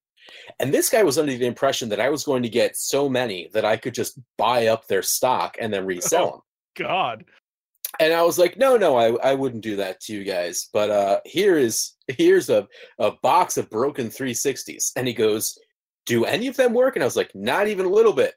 And 0.60 0.72
this 0.72 0.90
guy 0.90 1.02
was 1.02 1.18
under 1.18 1.34
the 1.34 1.46
impression 1.46 1.88
that 1.88 2.00
I 2.00 2.10
was 2.10 2.24
going 2.24 2.42
to 2.42 2.48
get 2.48 2.76
so 2.76 3.08
many 3.08 3.48
that 3.54 3.64
I 3.64 3.76
could 3.76 3.94
just 3.94 4.18
buy 4.36 4.66
up 4.66 4.86
their 4.86 5.02
stock 5.02 5.56
and 5.60 5.72
then 5.72 5.86
resell 5.94 6.30
them. 6.30 6.40
God. 6.86 7.24
And 8.00 8.12
I 8.12 8.22
was 8.22 8.38
like, 8.38 8.58
no, 8.58 8.76
no, 8.76 8.96
I, 8.96 9.30
I 9.30 9.34
wouldn't 9.34 9.62
do 9.62 9.76
that 9.76 10.00
to 10.02 10.12
you 10.12 10.22
guys. 10.22 10.68
But 10.72 10.90
uh, 10.90 11.20
here 11.24 11.56
is 11.56 11.94
here's 12.06 12.50
a, 12.50 12.68
a 12.98 13.12
box 13.22 13.56
of 13.56 13.70
broken 13.70 14.08
360s. 14.08 14.92
And 14.94 15.08
he 15.08 15.14
goes, 15.14 15.58
do 16.06 16.24
any 16.24 16.48
of 16.48 16.56
them 16.56 16.74
work? 16.74 16.96
And 16.96 17.02
I 17.02 17.06
was 17.06 17.16
like, 17.16 17.34
not 17.34 17.66
even 17.68 17.86
a 17.86 17.90
little 17.90 18.12
bit. 18.12 18.34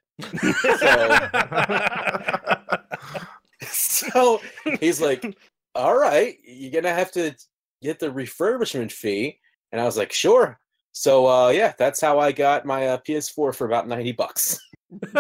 so 3.68 4.42
he's 4.80 5.02
like, 5.02 5.38
"All 5.76 5.98
right, 5.98 6.36
you're 6.44 6.72
gonna 6.72 6.94
have 6.94 7.12
to 7.14 7.36
get 7.82 8.00
the 8.00 8.10
refurbishment 8.10 8.92
fee," 8.92 9.40
and 9.72 9.80
I 9.82 9.86
was 9.86 9.98
like, 9.98 10.12
"Sure." 10.12 10.60
So 10.94 11.28
uh, 11.28 11.50
yeah, 11.50 11.74
that's 11.78 12.02
how 12.02 12.20
I 12.20 12.32
got 12.32 12.66
my 12.66 12.88
uh, 12.88 12.98
PS4 13.08 13.56
for 13.56 13.66
about 13.66 13.88
ninety 13.88 14.12
bucks. 14.12 14.60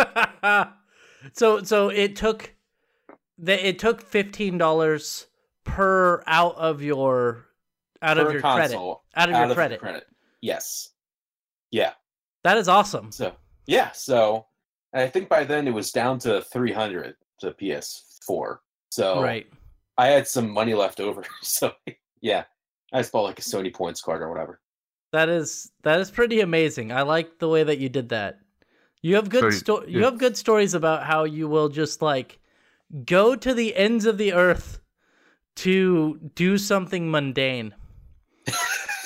so 1.33 1.63
so 1.63 1.89
it 1.89 2.15
took 2.15 2.53
the 3.37 3.67
it 3.67 3.79
took 3.79 4.01
fifteen 4.01 4.57
dollars 4.57 5.27
per 5.63 6.23
out 6.27 6.55
of 6.55 6.81
your 6.81 7.45
out 8.01 8.17
Per 8.17 8.25
of 8.27 8.33
your 8.33 8.41
credit 8.41 8.75
out 8.75 9.29
of 9.29 9.35
out 9.35 9.39
your 9.41 9.49
of 9.51 9.55
credit. 9.55 9.79
credit. 9.79 10.05
Yes. 10.41 10.89
Yeah. 11.69 11.93
That 12.43 12.57
is 12.57 12.67
awesome. 12.67 13.11
So 13.11 13.33
yeah. 13.67 13.91
So 13.91 14.47
I 14.93 15.07
think 15.07 15.29
by 15.29 15.43
then 15.43 15.67
it 15.67 15.73
was 15.73 15.91
down 15.91 16.19
to 16.19 16.41
three 16.41 16.73
hundred 16.73 17.15
to 17.39 17.51
PS4. 17.51 18.57
So 18.89 19.21
Right. 19.21 19.47
I 20.01 20.07
had 20.07 20.27
some 20.27 20.49
money 20.49 20.73
left 20.73 20.99
over. 20.99 21.23
So 21.43 21.71
yeah, 22.21 22.45
I 22.91 22.99
just 22.99 23.11
bought 23.11 23.23
like 23.23 23.37
a 23.39 23.43
Sony 23.43 23.71
points 23.73 24.01
card 24.01 24.21
or 24.23 24.29
whatever. 24.29 24.59
That 25.11 25.29
is 25.29 25.71
that 25.83 25.99
is 25.99 26.09
pretty 26.09 26.41
amazing. 26.41 26.91
I 26.91 27.03
like 27.03 27.37
the 27.37 27.47
way 27.49 27.63
that 27.63 27.77
you 27.77 27.87
did 27.89 28.09
that. 28.09 28.39
You 29.03 29.15
have 29.15 29.29
good 29.29 29.43
So 29.43 29.49
sto- 29.59 29.85
you 29.87 30.03
have 30.03 30.17
good 30.17 30.35
stories 30.37 30.73
about 30.73 31.03
how 31.03 31.23
you 31.25 31.47
will 31.47 31.69
just 31.69 32.01
like 32.01 32.39
go 33.05 33.35
to 33.35 33.53
the 33.53 33.75
ends 33.75 34.05
of 34.05 34.17
the 34.17 34.33
earth 34.33 34.79
to 35.57 36.19
do 36.35 36.57
something 36.57 37.11
mundane. 37.11 37.75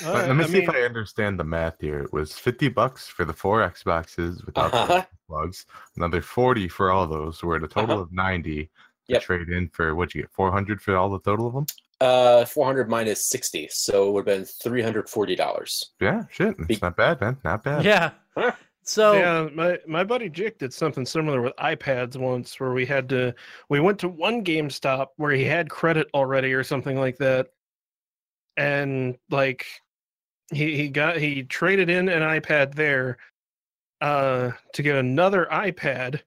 But 0.02 0.28
let 0.28 0.36
me 0.36 0.44
see 0.44 0.58
if 0.62 0.68
I 0.70 0.82
understand 0.82 1.38
the 1.40 1.44
math 1.44 1.80
here. 1.80 2.00
It 2.00 2.12
was 2.12 2.32
50 2.38 2.68
bucks 2.68 3.06
for 3.08 3.24
the 3.24 3.32
four 3.32 3.60
Xboxes 3.60 4.44
without 4.46 4.70
the 4.72 4.78
Uh-huh. 4.78 5.04
plugs, 5.28 5.66
another 5.96 6.20
40 6.22 6.68
for 6.68 6.90
all 6.90 7.06
those. 7.06 7.42
We're 7.42 7.56
at 7.56 7.64
a 7.64 7.68
total 7.68 7.96
Uh-huh. 7.96 8.02
of 8.02 8.12
90 8.12 8.64
to 8.64 8.70
Yep. 9.08 9.22
trade 9.22 9.48
in 9.48 9.68
for 9.68 9.94
what'd 9.94 10.14
you 10.14 10.22
get? 10.22 10.32
400 10.32 10.80
for 10.82 10.96
all 10.96 11.10
the 11.10 11.20
total 11.20 11.46
of 11.46 11.54
them? 11.54 11.66
Uh, 12.00 12.44
400 12.44 12.90
minus 12.90 13.28
60, 13.28 13.68
so 13.70 14.08
it 14.08 14.12
would 14.12 14.28
have 14.28 14.38
been 14.62 14.72
$340. 14.72 15.84
Yeah, 16.00 16.24
shit. 16.30 16.54
It's 16.58 16.66
Be- 16.66 16.78
not 16.82 16.96
bad, 16.96 17.20
man. 17.20 17.38
Not 17.44 17.62
bad. 17.62 17.84
Yeah. 17.84 18.10
Huh. 18.36 18.52
So 18.88 19.14
yeah, 19.14 19.48
my 19.52 19.80
my 19.88 20.04
buddy 20.04 20.28
Jick 20.28 20.58
did 20.58 20.72
something 20.72 21.04
similar 21.04 21.42
with 21.42 21.56
iPads 21.56 22.16
once, 22.16 22.60
where 22.60 22.70
we 22.70 22.86
had 22.86 23.08
to 23.08 23.34
we 23.68 23.80
went 23.80 23.98
to 23.98 24.08
one 24.08 24.44
GameStop 24.44 25.08
where 25.16 25.32
he 25.32 25.42
had 25.42 25.68
credit 25.68 26.06
already 26.14 26.52
or 26.52 26.62
something 26.62 26.96
like 26.96 27.16
that, 27.16 27.48
and 28.56 29.16
like 29.28 29.66
he 30.52 30.76
he 30.76 30.88
got 30.88 31.16
he 31.16 31.42
traded 31.42 31.90
in 31.90 32.08
an 32.08 32.22
iPad 32.22 32.76
there, 32.76 33.16
uh, 34.00 34.52
to 34.74 34.82
get 34.82 34.94
another 34.94 35.48
iPad, 35.50 36.20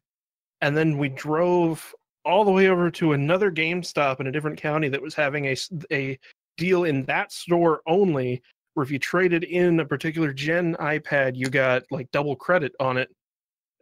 and 0.60 0.76
then 0.76 0.98
we 0.98 1.08
drove 1.08 1.96
all 2.30 2.46
the 2.46 2.52
way 2.52 2.68
over 2.68 2.92
to 2.92 3.14
another 3.14 3.52
GameStop 3.52 4.20
in 4.20 4.28
a 4.28 4.32
different 4.32 4.60
county 4.62 4.88
that 4.90 5.02
was 5.02 5.16
having 5.16 5.46
a, 5.48 5.58
a 5.92 6.20
deal 6.58 6.84
in 6.84 7.04
that 7.06 7.32
store 7.32 7.82
only 7.88 8.42
where 8.74 8.84
if 8.84 8.92
you 8.92 9.00
traded 9.00 9.44
in 9.44 9.80
a 9.80 9.86
particular 9.86 10.32
gen 10.32 10.76
iPad, 10.76 11.36
you 11.36 11.50
got 11.50 11.84
like 11.90 12.10
double 12.12 12.36
credit 12.36 12.72
on 12.80 12.98
it. 12.98 13.10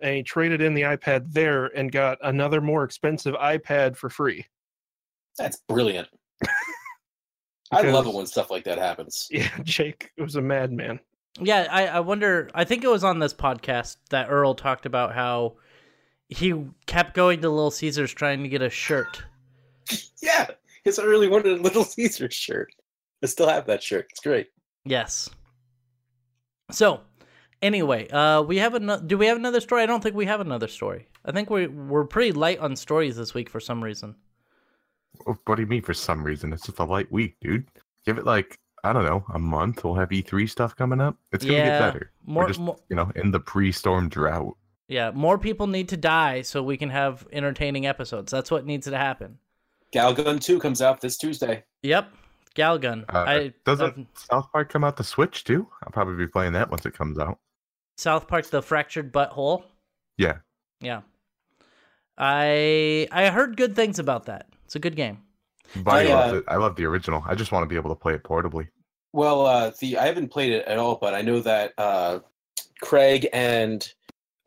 And 0.02 0.16
he 0.16 0.24
traded 0.24 0.62
in 0.62 0.74
the 0.74 0.84
iPad 0.84 1.32
there 1.34 1.66
and 1.66 1.92
got 1.92 2.20
another 2.24 2.62
more 2.62 2.84
expensive 2.84 3.36
iPad 3.36 3.98
for 3.98 4.10
free. 4.10 4.46
That's 5.38 5.62
brilliant. 5.68 6.08
I 7.72 7.82
love 7.82 8.08
it 8.08 8.14
when 8.14 8.28
stuff 8.28 8.50
like 8.50 8.64
that 8.64 8.78
happens. 8.78 9.28
Yeah, 9.32 9.50
Jake 9.64 10.12
was 10.18 10.36
a 10.36 10.42
madman. 10.42 11.00
yeah, 11.42 11.68
I, 11.70 11.88
I 11.88 12.00
wonder 12.00 12.50
I 12.54 12.64
think 12.64 12.84
it 12.84 12.90
was 12.90 13.04
on 13.04 13.20
this 13.20 13.34
podcast 13.34 13.98
that 14.10 14.30
Earl 14.30 14.56
talked 14.56 14.86
about 14.86 15.14
how 15.14 15.56
he 16.30 16.66
kept 16.86 17.14
going 17.14 17.42
to 17.42 17.50
Little 17.50 17.72
Caesars 17.72 18.14
trying 18.14 18.44
to 18.44 18.50
get 18.50 18.62
a 18.62 18.70
shirt. 18.70 19.24
Yeah, 20.22 20.48
because 20.84 20.98
I 21.00 21.04
really 21.04 21.28
wanted 21.30 21.60
a 21.60 21.62
Little 21.62 21.84
Caesars 21.84 22.34
shirt. 22.34 22.74
I 23.24 23.28
still 23.28 23.48
have 23.48 23.68
that 23.68 23.82
shirt. 23.84 24.08
It's 24.10 24.20
great. 24.20 24.48
Yes. 24.84 25.30
So, 26.72 27.02
anyway, 27.62 28.08
uh, 28.10 28.42
we 28.42 28.58
have 28.58 28.74
another. 28.74 29.04
Do 29.06 29.18
we 29.18 29.28
have 29.28 29.38
another 29.38 29.62
story? 29.62 29.84
I 29.84 29.86
don't 29.86 30.02
think 30.02 30.16
we 30.16 30.26
have 30.26 30.42
another 30.42 30.68
story. 30.68 31.08
I 31.24 31.32
think 31.32 31.50
we 31.50 31.68
we're 31.68 32.04
pretty 32.06 32.32
light 32.32 32.60
on 32.60 32.76
stories 32.76 33.16
this 33.16 33.34
week 33.34 33.50
for 33.50 33.60
some 33.60 33.84
reason. 33.84 34.16
Oh, 35.28 35.38
What 35.46 35.56
do 35.56 35.62
you 35.62 35.68
mean 35.68 35.82
for 35.84 35.94
some 35.94 36.24
reason? 36.24 36.52
It's 36.52 36.66
just 36.66 36.80
a 36.80 36.84
light 36.84 37.12
week, 37.12 37.36
dude. 37.42 37.68
Give 38.06 38.18
it 38.18 38.26
like, 38.26 38.58
I 38.84 38.92
don't 38.94 39.06
know, 39.06 39.24
a 39.34 39.40
month. 39.40 39.84
We'll 39.84 39.96
have 39.96 40.10
E3 40.10 40.50
stuff 40.50 40.76
coming 40.76 41.00
up. 41.00 41.16
It's 41.32 41.46
going 41.46 41.58
to 41.58 41.68
Yeah, 41.68 41.80
get 41.80 41.94
better. 41.94 42.12
More, 42.26 42.48
just, 42.48 42.60
more, 42.60 42.78
you 42.90 42.96
know, 42.96 43.12
in 43.16 43.32
the 43.32 43.40
pre 43.40 43.72
storm 43.72 44.10
drought. 44.10 44.58
Yeah, 44.88 45.12
more 45.12 45.38
people 45.38 45.68
need 45.68 45.90
to 45.90 45.98
die 45.98 46.42
so 46.42 46.64
we 46.64 46.78
can 46.78 46.90
have 46.90 47.28
entertaining 47.32 47.86
episodes. 47.86 48.32
That's 48.32 48.50
what 48.50 48.66
needs 48.66 48.88
to 48.88 48.98
happen. 48.98 49.38
Galgun 49.94 50.42
2 50.42 50.60
comes 50.60 50.82
out 50.82 51.02
this 51.02 51.18
Tuesday. 51.18 51.64
Yep, 51.84 52.12
Galgun. 52.56 53.06
Uh, 53.10 53.26
I 53.28 53.54
doesn't 53.66 53.86
I've- 53.86 54.08
South 54.16 54.52
Park 54.52 54.70
come 54.70 54.84
out 54.84 54.98
to 54.98 55.04
Switch 55.04 55.44
too? 55.44 55.68
I'll 55.84 55.92
probably 55.92 56.16
be 56.16 56.28
playing 56.28 56.54
that 56.54 56.70
once 56.70 56.86
it 56.86 56.94
comes 56.94 57.20
out. 57.20 57.40
South 57.98 58.28
Park: 58.28 58.46
The 58.48 58.62
Fractured 58.62 59.12
Butthole. 59.12 59.64
Yeah. 60.18 60.38
Yeah, 60.80 61.02
I 62.18 63.08
I 63.12 63.30
heard 63.30 63.58
good 63.58 63.76
things 63.76 64.00
about 64.00 64.26
that. 64.26 64.48
It's 64.66 64.76
a 64.76 64.80
good 64.80 64.96
game. 64.96 65.24
But 65.76 65.92
I, 65.94 66.02
I, 66.02 66.14
love 66.14 66.34
uh, 66.34 66.38
it. 66.38 66.44
I 66.48 66.56
love 66.58 66.76
the 66.76 66.86
original. 66.86 67.24
I 67.26 67.36
just 67.36 67.52
want 67.52 67.64
to 67.64 67.68
be 67.68 67.76
able 67.76 67.90
to 67.90 67.96
play 67.96 68.14
it 68.14 68.24
portably. 68.24 68.68
Well, 69.14 69.46
uh, 69.46 69.72
the 69.80 69.98
I 69.98 70.06
haven't 70.06 70.30
played 70.30 70.54
it 70.54 70.66
at 70.66 70.78
all, 70.78 70.96
but 71.02 71.14
I 71.14 71.22
know 71.22 71.40
that 71.40 71.74
uh, 71.78 72.20
Craig 72.82 73.28
and 73.34 73.92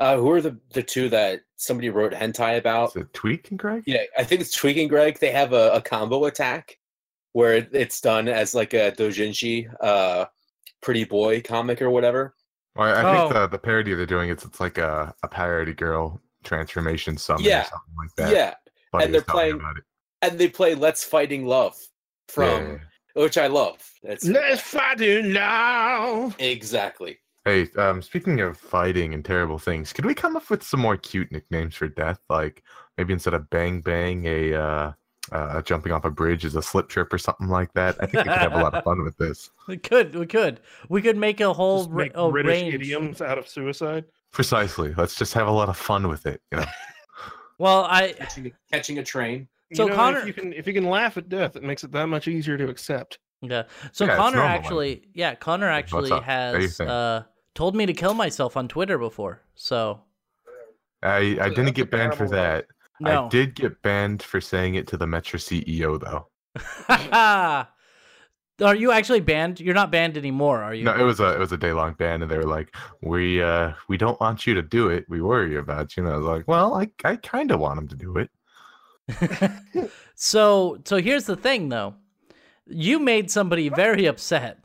uh, 0.01 0.17
who 0.17 0.31
are 0.33 0.41
the, 0.41 0.59
the 0.73 0.83
two 0.83 1.09
that 1.11 1.43
somebody 1.57 1.91
wrote 1.91 2.13
hentai 2.13 2.59
about? 2.59 2.91
Is 2.97 3.03
it 3.03 3.13
Tweek 3.13 3.51
and 3.51 3.59
Greg? 3.59 3.83
Yeah, 3.87 4.03
I 4.19 4.25
think 4.25 4.41
it's 4.41 4.55
Tweaking 4.57 4.89
Greg. 4.89 5.19
They 5.21 5.31
have 5.31 5.53
a, 5.53 5.71
a 5.73 5.81
combo 5.81 6.25
attack 6.25 6.77
where 7.33 7.55
it's 7.73 8.01
done 8.01 8.27
as 8.29 8.55
like 8.55 8.75
a 8.75 8.91
dojinshi, 8.93 9.69
uh, 9.81 10.25
pretty 10.83 11.05
boy 11.05 11.41
comic 11.43 11.81
or 11.81 11.91
whatever. 11.91 12.35
Well, 12.75 12.89
I, 12.89 13.01
I 13.01 13.15
think 13.15 13.35
Oh. 13.37 13.41
the, 13.41 13.47
the 13.49 13.59
parody 13.59 13.95
they're 13.95 14.07
doing 14.07 14.31
is 14.31 14.45
it's 14.45 14.59
like 14.61 14.79
a, 14.79 15.15
a 15.23 15.29
parody 15.29 15.75
girl 15.75 16.21
transformation 16.45 17.17
summon 17.19 17.45
Yeah. 17.45 17.61
or 17.61 17.65
something 17.65 17.95
like 17.99 18.15
that. 18.17 18.33
Yeah, 18.35 18.55
Buddy 18.93 19.05
and 19.05 19.15
they're 19.15 19.21
playing- 19.23 19.61
and 20.23 20.39
they 20.39 20.49
play 20.49 20.75
"Let's 20.75 21.03
Fighting 21.05 21.47
Love" 21.47 21.77
from 22.29 22.45
Yeah, 22.45 22.59
yeah, 22.61 22.79
yeah. 23.17 23.23
which 23.23 23.39
I 23.39 23.47
love. 23.47 23.79
That's 24.03 24.25
Let's 24.27 24.61
fight 24.63 25.01
it 25.01 25.25
now. 25.27 26.33
exactly. 26.39 27.19
Hey, 27.51 27.67
um, 27.79 28.01
speaking 28.01 28.41
of 28.43 28.57
fighting 28.57 29.13
and 29.13 29.25
terrible 29.25 29.59
things, 29.59 29.93
could 29.93 30.05
we 30.05 30.15
come 30.15 30.37
up 30.37 30.49
with 30.51 30.63
some 30.63 30.79
more 30.79 30.97
cute 30.97 31.33
nicknames 31.33 31.75
for 31.75 31.89
death? 31.89 32.21
Like 32.29 32.63
maybe 32.97 33.13
instead 33.13 33.35
of 33.35 33.51
bang 33.51 33.81
bang, 33.81 34.25
a 34.25 34.55
uh, 34.55 34.93
uh, 35.33 35.61
jumping 35.63 35.91
off 35.91 36.05
a 36.05 36.11
bridge 36.13 36.45
is 36.45 36.55
a 36.55 36.63
slip 36.63 36.89
trip 36.89 37.13
or 37.13 37.19
something 37.19 37.49
like 37.49 37.73
that. 37.73 37.97
I 38.01 38.07
think 38.07 38.25
we 38.25 38.31
could 38.31 38.39
have 38.39 38.53
a 38.53 38.63
lot 38.63 38.75
of 38.75 38.85
fun 38.89 39.03
with 39.03 39.17
this. 39.17 39.51
We 39.67 39.79
could, 39.79 40.15
we 40.15 40.27
could, 40.27 40.61
we 40.89 41.03
could 41.03 41.17
make 41.17 41.41
a 41.41 41.53
whole 41.53 41.79
Just 41.79 41.91
ra- 41.91 41.97
make 42.05 42.13
a 42.15 42.31
British 42.31 42.63
range. 42.63 42.75
idioms 42.75 43.21
out 43.21 43.37
of 43.37 43.49
suicide. 43.49 44.05
Precisely. 44.31 44.95
Let's 44.97 45.17
just 45.17 45.35
have 45.35 45.49
a 45.49 45.51
lot 45.51 45.69
of 45.69 45.77
fun 45.77 46.07
with 46.07 46.27
it. 46.27 46.41
You 46.53 46.59
know. 46.59 46.67
Well, 47.59 47.85
I 47.91 48.13
Catching 48.13 48.47
a, 48.47 48.51
catching 48.73 48.99
a 49.01 49.03
train. 49.03 49.49
So 49.75 49.83
you 49.85 49.91
know, 49.91 49.97
Connor- 49.97 50.21
if 50.21 50.27
you 50.29 50.33
can 50.35 50.53
if 50.53 50.67
you 50.69 50.73
can 50.73 50.85
laugh 50.85 51.17
at 51.17 51.29
death, 51.29 51.57
it 51.57 51.65
makes 51.65 51.83
it 51.83 51.91
that 51.91 52.07
much 52.07 52.29
easier 52.29 52.57
to 52.57 52.69
accept. 52.69 53.19
yeah. 53.43 53.65
So 53.93 54.05
Yeah, 54.07 54.17
Connor 54.17 54.41
actually, 54.43 55.03
yeah, 55.15 55.35
Connor 55.35 55.69
actually 55.69 56.11
up? 56.13 56.23
How 56.23 56.53
you 56.53 56.61
has 56.61 56.81
uh 56.81 57.25
told 57.55 57.75
me 57.75 57.87
to 57.87 57.93
kill 57.93 58.15
myself 58.15 58.57
on 58.57 58.69
Twitter 58.69 58.99
before. 58.99 59.43
So 59.55 60.01
I 61.03 61.39
I 61.41 61.49
didn't 61.49 61.75
get 61.75 61.91
banned 61.91 62.15
for 62.15 62.29
that. 62.29 62.67
no. 63.01 63.27
I 63.27 63.29
did 63.29 63.55
get 63.55 63.81
banned 63.83 64.23
for 64.23 64.41
saying 64.41 64.75
it 64.75 64.87
to 64.89 64.97
the 64.97 65.07
Metro 65.07 65.39
CEO 65.39 66.01
though. 66.01 66.27
Are 68.63 68.75
you 68.75 68.93
actually 68.93 69.21
banned? 69.21 69.61
You're 69.61 69.75
not 69.75 69.91
banned 69.91 70.19
anymore, 70.19 70.63
are 70.63 70.75
you? 70.75 70.85
No, 70.85 70.95
it 70.95 71.03
was 71.03 71.19
a 71.21 71.35
it 71.35 71.39
was 71.39 71.53
a 71.53 71.57
day 71.57 71.73
long 71.73 71.95
ban, 71.95 72.23
and 72.23 72.31
they 72.31 72.37
were 72.37 72.45
like, 72.45 72.75
"We 73.03 73.43
uh 73.43 73.73
we 73.89 73.97
don't 73.97 74.21
want 74.21 74.47
you 74.47 74.55
to 74.55 74.63
do 74.63 74.89
it. 74.89 75.07
We 75.09 75.23
worry 75.23 75.57
about 75.57 75.97
you." 75.97 76.05
And 76.05 76.13
I 76.13 76.17
was 76.17 76.27
like, 76.27 76.47
"Well, 76.47 76.75
I 76.75 76.91
I 77.05 77.17
kind 77.17 77.51
of 77.51 77.61
want 77.61 77.79
him 77.79 77.89
to 77.89 77.97
do 77.97 78.17
it." 78.19 78.31
so 80.15 80.79
so 80.85 80.99
here's 80.99 81.25
the 81.25 81.37
thing 81.37 81.71
though. 81.71 81.95
You 82.67 82.99
made 82.99 83.31
somebody 83.31 83.69
very 83.69 84.07
upset. 84.07 84.60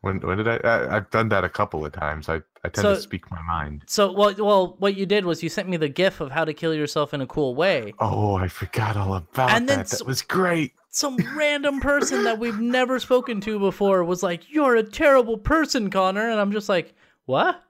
When 0.00 0.20
when 0.20 0.36
did 0.38 0.46
I, 0.48 0.56
I 0.58 0.96
I've 0.96 1.10
done 1.10 1.28
that 1.30 1.42
a 1.44 1.48
couple 1.48 1.84
of 1.84 1.92
times. 1.92 2.28
I 2.28 2.36
I 2.64 2.68
tend 2.68 2.76
So- 2.82 2.94
to 2.94 3.00
speak 3.00 3.30
my 3.30 3.42
mind. 3.42 3.82
So 3.86 4.12
well 4.12 4.34
well 4.38 4.76
what 4.78 4.96
you 4.96 5.06
did 5.06 5.24
was 5.24 5.42
you 5.42 5.48
sent 5.48 5.68
me 5.68 5.76
the 5.76 5.88
gif 5.88 6.20
of 6.20 6.30
how 6.30 6.44
to 6.44 6.54
kill 6.54 6.72
yourself 6.74 7.12
in 7.14 7.20
a 7.20 7.26
cool 7.26 7.54
way. 7.54 7.92
Oh, 7.98 8.34
I 8.36 8.48
forgot 8.48 8.96
all 8.96 9.14
about 9.14 9.50
And 9.50 9.68
then 9.68 9.78
that. 9.78 9.92
s- 9.92 9.98
That 9.98 10.06
was 10.06 10.22
great. 10.22 10.72
Some 10.90 11.16
random 11.36 11.80
person 11.80 12.24
that 12.24 12.38
we've 12.38 12.58
never 12.60 12.98
spoken 13.00 13.40
to 13.42 13.58
before 13.58 14.02
was 14.04 14.22
like, 14.22 14.42
"You're 14.52 14.76
a 14.76 14.82
terrible 14.82 15.36
person, 15.36 15.90
Connor." 15.90 16.30
And 16.30 16.40
I'm 16.40 16.50
just 16.52 16.68
like, 16.68 16.94
"What?" 17.26 17.62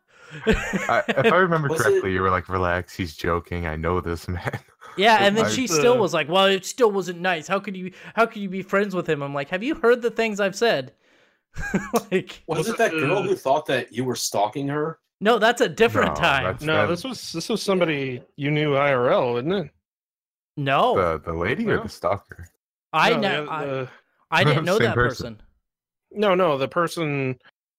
I, 0.46 1.02
if 1.08 1.32
I 1.32 1.36
remember 1.36 1.68
Was 1.68 1.80
it- 1.80 1.84
correctly, 1.84 2.12
you 2.12 2.20
were 2.22 2.30
like, 2.30 2.48
"Relax, 2.48 2.94
he's 2.94 3.16
joking. 3.16 3.66
I 3.66 3.76
know 3.76 4.00
this 4.00 4.28
man." 4.28 4.58
Yeah, 4.96 5.18
and 5.20 5.36
then 5.36 5.48
she 5.48 5.68
still 5.68 5.92
uh, 5.92 5.98
was 5.98 6.12
like, 6.12 6.28
"Well, 6.28 6.46
it 6.46 6.64
still 6.66 6.90
wasn't 6.90 7.20
nice. 7.20 7.46
How 7.46 7.60
could 7.60 7.76
you? 7.76 7.92
How 8.16 8.26
could 8.26 8.42
you 8.42 8.48
be 8.48 8.62
friends 8.62 8.96
with 8.96 9.08
him?" 9.08 9.22
I'm 9.22 9.32
like, 9.32 9.48
"Have 9.50 9.62
you 9.62 9.76
heard 9.76 10.02
the 10.02 10.10
things 10.10 10.40
I've 10.40 10.56
said?" 10.56 10.92
like, 12.12 12.42
Was 12.46 12.58
Was 12.58 12.68
it 12.68 12.72
it, 12.72 12.78
that 12.78 12.90
girl 12.92 13.18
uh, 13.18 13.22
who 13.22 13.34
thought 13.36 13.66
that 13.66 13.92
you 13.92 14.04
were 14.04 14.14
stalking 14.16 14.68
her? 14.68 14.98
No, 15.20 15.38
that's 15.38 15.60
a 15.60 15.68
different 15.68 16.14
No, 16.14 16.20
time. 16.20 16.56
No, 16.60 16.74
that- 16.82 16.86
this 16.86 17.04
was 17.04 17.32
this 17.32 17.48
was 17.48 17.62
somebody 17.62 18.22
you 18.36 18.50
knew 18.50 18.72
IRL, 18.74 19.32
wasn't 19.32 19.52
it? 19.66 19.70
No, 20.56 20.94
The 20.96 21.18
the 21.30 21.32
lady 21.36 21.68
or 21.68 21.80
the 21.82 21.88
stalker? 21.88 22.48
I 22.92 23.10
no, 23.10 23.16
ne- 23.18 23.44
the- 23.44 23.50
I, 23.52 23.64
the- 23.66 23.88
I 24.30 24.44
didn't 24.44 24.64
know 24.66 24.78
that 24.78 24.94
person. 24.94 25.34
person. 25.36 25.42
no, 26.12 26.34
no, 26.34 26.56
the 26.58 26.68
person. 26.68 27.32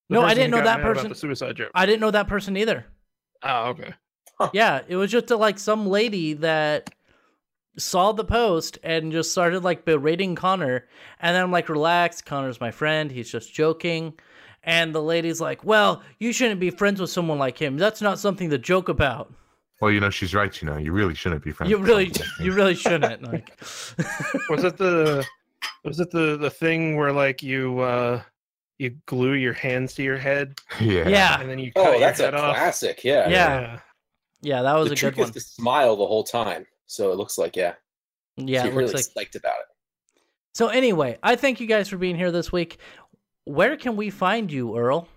the 0.09 0.13
No, 0.15 0.22
I 0.24 0.34
didn't 0.34 0.51
know 0.51 0.63
that 0.63 0.82
person- 0.82 1.09
The 1.09 1.15
suicide 1.15 1.55
joke. 1.55 1.72
I 1.76 1.86
didn't 1.86 2.01
know 2.01 2.11
that 2.11 2.28
person 2.28 2.57
either. 2.57 2.86
Oh, 3.43 3.70
okay. 3.70 3.93
Yeah, 4.53 4.82
it 4.88 4.95
was 4.95 5.11
just 5.11 5.32
a, 5.32 5.36
like 5.38 5.59
some 5.59 5.88
lady 5.88 6.34
that 6.36 6.89
saw 7.78 8.11
the 8.11 8.26
post 8.26 8.78
and 8.84 9.11
just 9.11 9.32
started 9.32 9.63
like 9.63 9.86
berating 9.86 10.36
Connor. 10.36 10.88
And 11.20 11.36
then 11.36 11.43
I'm 11.43 11.51
like, 11.51 11.70
relax, 11.70 12.22
Connor's 12.22 12.59
my 12.59 12.72
friend. 12.72 13.11
He's 13.11 13.32
just 13.32 13.53
joking. 13.53 14.13
And 14.63 14.93
the 14.93 15.01
lady's 15.01 15.39
like, 15.39 15.63
well, 15.63 16.03
you 16.20 16.34
shouldn't 16.34 16.59
be 16.59 16.70
friends 16.70 16.99
with 16.99 17.09
someone 17.09 17.39
like 17.39 17.57
him. 17.57 17.78
That's 17.78 18.01
not 18.01 18.20
something 18.20 18.49
to 18.49 18.57
joke 18.57 18.89
about. 18.89 19.34
Well, 19.82 19.91
you 19.91 20.01
know 20.01 20.09
she's 20.09 20.36
right. 20.36 20.61
You 20.61 20.67
know 20.70 20.76
you 20.78 20.91
really 20.91 21.15
shouldn't 21.15 21.41
be 21.43 21.51
friends. 21.51 21.72
You 21.72 21.78
really, 21.78 22.11
someone 22.13 22.30
like 22.38 22.39
you 22.45 22.51
really 22.51 22.76
shouldn't. 22.76 23.22
Like, 23.32 23.57
Was 24.49 24.63
it 24.65 24.76
the 24.78 25.26
was 25.86 25.99
it 26.01 26.11
the 26.11 26.36
the 26.38 26.49
thing 26.49 26.97
where 26.97 27.13
like 27.13 27.41
you 27.41 27.80
uh 27.80 28.22
you 28.78 28.89
glue 29.05 29.34
your 29.34 29.53
hands 29.53 29.93
to 29.93 30.03
your 30.03 30.17
head 30.17 30.59
yeah. 30.82 31.07
yeah, 31.07 31.39
and 31.39 31.49
then 31.49 31.59
you 31.59 31.72
cut 31.72 31.86
Oh, 31.88 31.91
your 31.91 31.99
that's 32.01 32.20
a 32.20 32.34
off? 32.36 32.55
classic. 32.55 33.03
Yeah. 33.05 33.30
Yeah. 33.30 33.80
yeah, 34.41 34.61
that 34.61 34.74
was 34.76 34.88
The 34.89 34.93
a 34.93 34.97
trick 34.97 35.15
good 35.15 35.22
one. 35.22 35.30
is 35.30 35.36
to 35.36 35.39
smile 35.41 35.95
the 35.95 36.05
whole 36.05 36.24
time, 36.26 36.65
so 36.89 37.11
it 37.11 37.17
looks 37.17 37.37
like 37.37 37.55
yeah. 37.55 37.73
Yeah, 38.35 38.63
so 38.63 38.69
it 38.69 38.73
looks 38.73 38.93
really 38.93 39.03
like. 39.15 39.31
psyched 39.31 39.35
about 39.35 39.59
it. 39.59 40.21
So 40.55 40.67
anyway, 40.67 41.19
I 41.21 41.35
thank 41.35 41.59
you 41.59 41.67
guys 41.67 41.87
for 41.87 41.97
being 41.97 42.15
here 42.15 42.31
this 42.31 42.51
week. 42.51 42.79
Where 43.45 43.77
can 43.77 43.95
we 43.95 44.09
find 44.09 44.51
you, 44.51 44.77
Earl? 44.77 45.07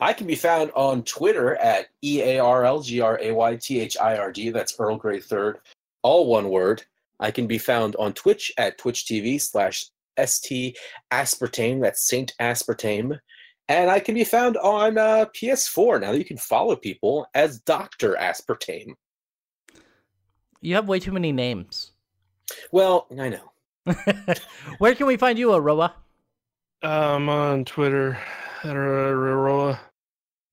I 0.00 0.12
can 0.12 0.26
be 0.26 0.34
found 0.34 0.70
on 0.74 1.02
Twitter 1.02 1.56
at 1.56 1.86
E 2.02 2.20
A 2.22 2.38
R 2.38 2.64
L 2.64 2.80
G 2.80 3.00
R 3.00 3.18
A 3.20 3.32
Y 3.32 3.56
T 3.56 3.80
H 3.80 3.96
I 3.96 4.18
R 4.18 4.30
D. 4.30 4.50
That's 4.50 4.78
Earl 4.78 4.96
Grey 4.96 5.20
Third, 5.20 5.58
all 6.02 6.26
one 6.26 6.50
word. 6.50 6.84
I 7.18 7.30
can 7.30 7.46
be 7.46 7.58
found 7.58 7.96
on 7.96 8.12
Twitch 8.12 8.52
at 8.58 8.76
Twitch 8.76 9.06
TV 9.06 9.40
slash 9.40 9.86
ST 10.22 10.76
Aspartame. 11.10 11.80
That's 11.80 12.06
Saint 12.06 12.34
Aspartame. 12.38 13.18
And 13.68 13.90
I 13.90 13.98
can 13.98 14.14
be 14.14 14.24
found 14.24 14.58
on 14.58 14.98
uh, 14.98 15.24
PS4 15.34 16.02
now. 16.02 16.12
You 16.12 16.24
can 16.24 16.36
follow 16.36 16.76
people 16.76 17.26
as 17.34 17.60
Doctor 17.60 18.16
Aspartame. 18.20 18.92
You 20.60 20.74
have 20.74 20.88
way 20.88 20.98
too 20.98 21.12
many 21.12 21.32
names. 21.32 21.92
Well, 22.72 23.06
I 23.18 23.28
know. 23.28 23.52
Where 24.78 24.94
can 24.94 25.06
we 25.06 25.16
find 25.16 25.38
you, 25.38 25.48
Aroah? 25.48 25.92
I'm 26.82 27.28
on 27.28 27.64
Twitter, 27.64 28.18
at 28.62 28.74
Aroah. 28.74 29.78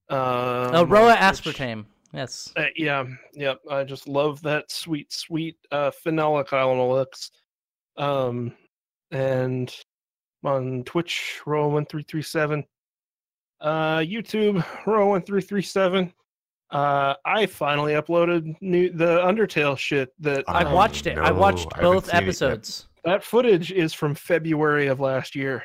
Um, 0.09 0.17
Aroah 0.87 1.15
aspartame. 1.15 1.85
Yes. 2.13 2.53
Uh, 2.55 2.65
yeah, 2.75 3.05
yep. 3.33 3.59
I 3.69 3.83
just 3.83 4.07
love 4.07 4.41
that 4.43 4.71
sweet, 4.71 5.11
sweet 5.11 5.57
uh, 5.71 5.91
phenolic 6.05 6.49
elix. 6.49 7.31
Um, 7.97 8.53
and 9.11 9.75
on 10.43 10.83
Twitch, 10.83 11.41
Row 11.45 11.69
one 11.69 11.85
three 11.85 12.03
three 12.03 12.21
seven. 12.21 12.63
Uh, 13.59 13.97
YouTube, 13.97 14.63
Row 14.85 15.09
one 15.09 15.23
three 15.23 15.41
three 15.41 15.61
seven. 15.63 16.13
Uh, 16.73 17.15
I 17.23 17.45
finally 17.45 17.93
uploaded 17.93 18.55
new 18.61 18.89
the 18.91 19.19
Undertale 19.19 19.77
shit. 19.77 20.11
That 20.19 20.43
I 20.47 20.63
Oh, 20.63 20.73
watched 20.73 21.05
it. 21.05 21.17
I 21.17 21.29
no, 21.29 21.35
watched 21.35 21.67
I 21.73 21.77
haven't 21.81 21.91
both 21.93 22.05
seen 22.07 22.15
it 22.15 22.19
yet. 22.19 22.23
episodes. 22.23 22.87
that 23.05 23.23
footage 23.23 23.71
is 23.71 23.93
from 23.93 24.15
February 24.15 24.87
of 24.87 24.99
last 24.99 25.35
year. 25.35 25.63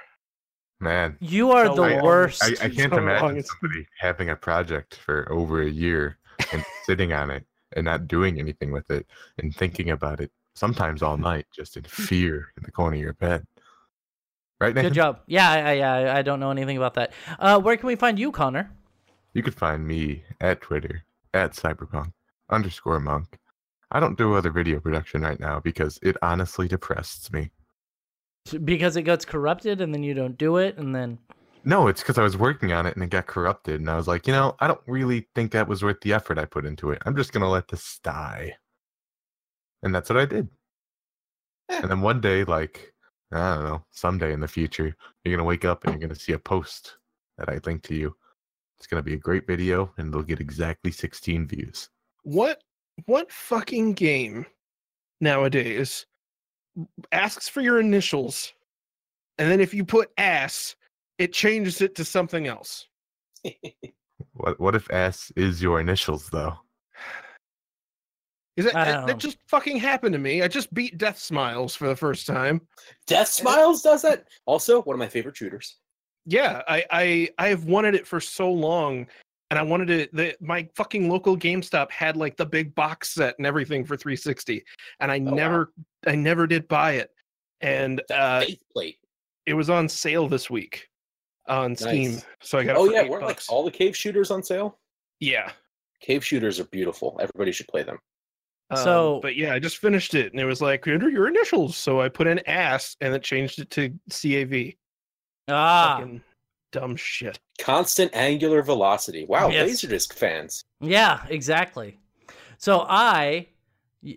Man, 0.80 1.16
You 1.20 1.50
are 1.52 1.66
So 1.66 1.74
the 1.76 1.82
long. 1.82 2.02
worst. 2.04 2.42
I, 2.44 2.48
I 2.48 2.68
can't 2.68 2.92
So 2.92 2.98
imagine 2.98 3.26
long, 3.36 3.42
somebody 3.42 3.86
having 3.98 4.30
a 4.30 4.36
project 4.36 4.96
for 4.96 5.26
over 5.32 5.62
a 5.62 5.68
year 5.70 6.18
and 6.52 6.64
sitting 6.84 7.12
on 7.12 7.30
it 7.30 7.44
and 7.74 7.84
not 7.86 8.06
doing 8.06 8.38
anything 8.38 8.70
with 8.70 8.90
it 8.90 9.06
and 9.38 9.54
thinking 9.54 9.90
about 9.90 10.20
it 10.20 10.30
sometimes 10.54 11.02
all 11.02 11.16
night 11.16 11.46
just 11.54 11.76
in 11.78 11.82
fear 11.88 12.52
in 12.56 12.62
the 12.64 12.70
corner 12.70 12.96
of 12.96 13.02
your 13.02 13.14
bed. 13.14 13.46
Right, 14.60 14.74
Nathan? 14.74 14.90
Good 14.90 14.94
job. 14.96 15.20
Yeah, 15.26 15.50
I, 15.50 15.78
I, 15.80 16.18
I 16.18 16.22
don't 16.22 16.40
know 16.40 16.50
anything 16.50 16.76
about 16.76 16.94
that. 16.94 17.12
Uh, 17.38 17.58
where 17.60 17.76
can 17.76 17.86
we 17.86 17.94
find 17.96 18.18
you, 18.18 18.30
Connor? 18.32 18.70
You 19.38 19.44
could 19.44 19.54
find 19.54 19.86
me 19.86 20.24
at 20.40 20.62
Twitter 20.62 21.04
at 21.32 21.52
cyberpunk 21.52 22.12
underscore 22.50 22.98
monk. 22.98 23.38
I 23.92 24.00
don't 24.00 24.18
do 24.18 24.34
other 24.34 24.50
video 24.50 24.80
production 24.80 25.22
right 25.22 25.38
now 25.38 25.60
because 25.60 25.96
it 26.02 26.16
honestly 26.22 26.66
depresses 26.66 27.32
me. 27.32 27.52
Because 28.64 28.96
it 28.96 29.02
gets 29.02 29.24
corrupted 29.24 29.80
and 29.80 29.94
then 29.94 30.02
you 30.02 30.12
don't 30.12 30.36
do 30.36 30.56
it, 30.56 30.76
and 30.76 30.92
then 30.92 31.20
No, 31.64 31.86
it's 31.86 32.00
because 32.00 32.18
I 32.18 32.24
was 32.24 32.36
working 32.36 32.72
on 32.72 32.84
it 32.84 32.96
and 32.96 33.04
it 33.04 33.10
got 33.10 33.28
corrupted, 33.28 33.78
and 33.80 33.88
I 33.88 33.94
was 33.94 34.08
like, 34.08 34.26
you 34.26 34.32
know, 34.32 34.56
I 34.58 34.66
don't 34.66 34.80
really 34.88 35.28
think 35.36 35.52
that 35.52 35.68
was 35.68 35.84
worth 35.84 36.00
the 36.00 36.14
effort 36.14 36.36
I 36.36 36.44
put 36.44 36.66
into 36.66 36.90
it. 36.90 37.00
I'm 37.06 37.14
just 37.14 37.32
gonna 37.32 37.48
let 37.48 37.68
this 37.68 38.00
die, 38.02 38.56
and 39.84 39.94
that's 39.94 40.10
what 40.10 40.18
I 40.18 40.24
did. 40.24 40.48
Yeah. 41.70 41.82
And 41.82 41.90
then 41.92 42.00
one 42.00 42.20
day, 42.20 42.42
like 42.42 42.92
I 43.30 43.54
don't 43.54 43.64
know, 43.64 43.84
someday 43.92 44.32
in 44.32 44.40
the 44.40 44.48
future, 44.48 44.96
you're 45.22 45.36
gonna 45.36 45.46
wake 45.46 45.64
up 45.64 45.84
and 45.84 45.92
you're 45.92 46.08
gonna 46.08 46.18
see 46.18 46.32
a 46.32 46.40
post 46.40 46.96
that 47.36 47.48
I 47.48 47.60
linked 47.64 47.84
to 47.86 47.94
you. 47.94 48.16
It's 48.78 48.86
gonna 48.86 49.02
be 49.02 49.14
a 49.14 49.18
great 49.18 49.46
video, 49.46 49.92
and 49.96 50.08
it'll 50.08 50.22
get 50.22 50.40
exactly 50.40 50.90
16 50.90 51.48
views. 51.48 51.88
What 52.22 52.62
what 53.06 53.30
fucking 53.30 53.94
game 53.94 54.46
nowadays 55.20 56.06
asks 57.12 57.48
for 57.48 57.60
your 57.60 57.80
initials, 57.80 58.52
and 59.38 59.50
then 59.50 59.60
if 59.60 59.74
you 59.74 59.84
put 59.84 60.10
ass, 60.16 60.76
it 61.18 61.32
changes 61.32 61.80
it 61.80 61.94
to 61.96 62.04
something 62.04 62.46
else. 62.46 62.86
What 64.34 64.58
what 64.58 64.74
if 64.74 64.90
S 64.90 65.32
is 65.36 65.62
your 65.62 65.80
initials 65.80 66.28
though? 66.30 66.54
Is 68.56 68.64
that, 68.64 68.74
I 68.74 68.84
that, 68.84 69.06
that 69.06 69.18
just 69.18 69.38
fucking 69.46 69.76
happened 69.76 70.12
to 70.14 70.18
me? 70.18 70.42
I 70.42 70.48
just 70.48 70.74
beat 70.74 70.98
Deathsmiles 70.98 71.76
for 71.76 71.86
the 71.86 71.94
first 71.94 72.26
time. 72.26 72.60
Deathsmiles 73.08 73.82
does 73.84 74.02
that. 74.02 74.24
Also, 74.46 74.82
one 74.82 74.94
of 74.94 74.98
my 74.98 75.06
favorite 75.06 75.36
shooters. 75.36 75.76
Yeah, 76.28 76.60
I 76.68 76.84
I 76.90 77.28
I 77.38 77.48
have 77.48 77.64
wanted 77.64 77.94
it 77.94 78.06
for 78.06 78.20
so 78.20 78.52
long, 78.52 79.06
and 79.50 79.58
I 79.58 79.62
wanted 79.62 79.88
it. 79.88 80.14
The, 80.14 80.36
my 80.42 80.68
fucking 80.74 81.08
local 81.08 81.38
GameStop 81.38 81.90
had 81.90 82.18
like 82.18 82.36
the 82.36 82.44
big 82.44 82.74
box 82.74 83.14
set 83.14 83.34
and 83.38 83.46
everything 83.46 83.82
for 83.82 83.96
360, 83.96 84.62
and 85.00 85.10
I 85.10 85.20
wow. 85.20 85.32
never 85.32 85.72
I 86.06 86.14
never 86.14 86.46
did 86.46 86.68
buy 86.68 86.92
it. 86.92 87.10
And 87.62 88.02
uh, 88.10 88.44
plate. 88.74 88.98
it 89.46 89.54
was 89.54 89.70
on 89.70 89.88
sale 89.88 90.28
this 90.28 90.50
week 90.50 90.88
on 91.48 91.74
Steam, 91.74 92.18
so 92.42 92.58
I 92.58 92.64
got. 92.64 92.72
It 92.72 92.78
Oh 92.78 92.90
yeah, 92.90 93.08
weren't 93.08 93.24
like 93.24 93.40
all 93.48 93.64
the 93.64 93.70
cave 93.70 93.96
shooters 93.96 94.30
on 94.30 94.42
sale? 94.42 94.78
yeah. 95.20 95.50
Cave 96.00 96.24
shooters 96.24 96.60
are 96.60 96.64
beautiful. 96.64 97.18
Everybody 97.20 97.50
should 97.52 97.66
play 97.66 97.82
them. 97.82 97.98
Um, 98.70 98.76
So- 98.84 99.18
but 99.20 99.34
yeah, 99.34 99.52
I 99.54 99.58
just 99.58 99.78
finished 99.78 100.14
it, 100.14 100.30
and 100.30 100.40
it 100.40 100.44
was 100.44 100.60
like 100.60 100.86
enter 100.86 101.08
your 101.08 101.26
initials. 101.26 101.76
So 101.76 102.00
I 102.02 102.08
put 102.10 102.26
in 102.28 102.38
ass, 102.46 102.96
and 103.00 103.12
it 103.14 103.22
changed 103.24 103.58
it 103.58 103.70
to 103.70 103.92
CAV. 104.10 104.74
Ah, 105.48 105.96
Fucking 106.00 106.22
dumb 106.72 106.96
shit. 106.96 107.38
Constant 107.58 108.14
angular 108.14 108.62
velocity. 108.62 109.24
Wow, 109.24 109.48
Yes. 109.48 109.68
Laserdisc 109.70 110.12
fans. 110.12 110.64
yeah, 110.80 111.24
exactly. 111.28 111.98
So 112.58 112.84
I 112.88 113.48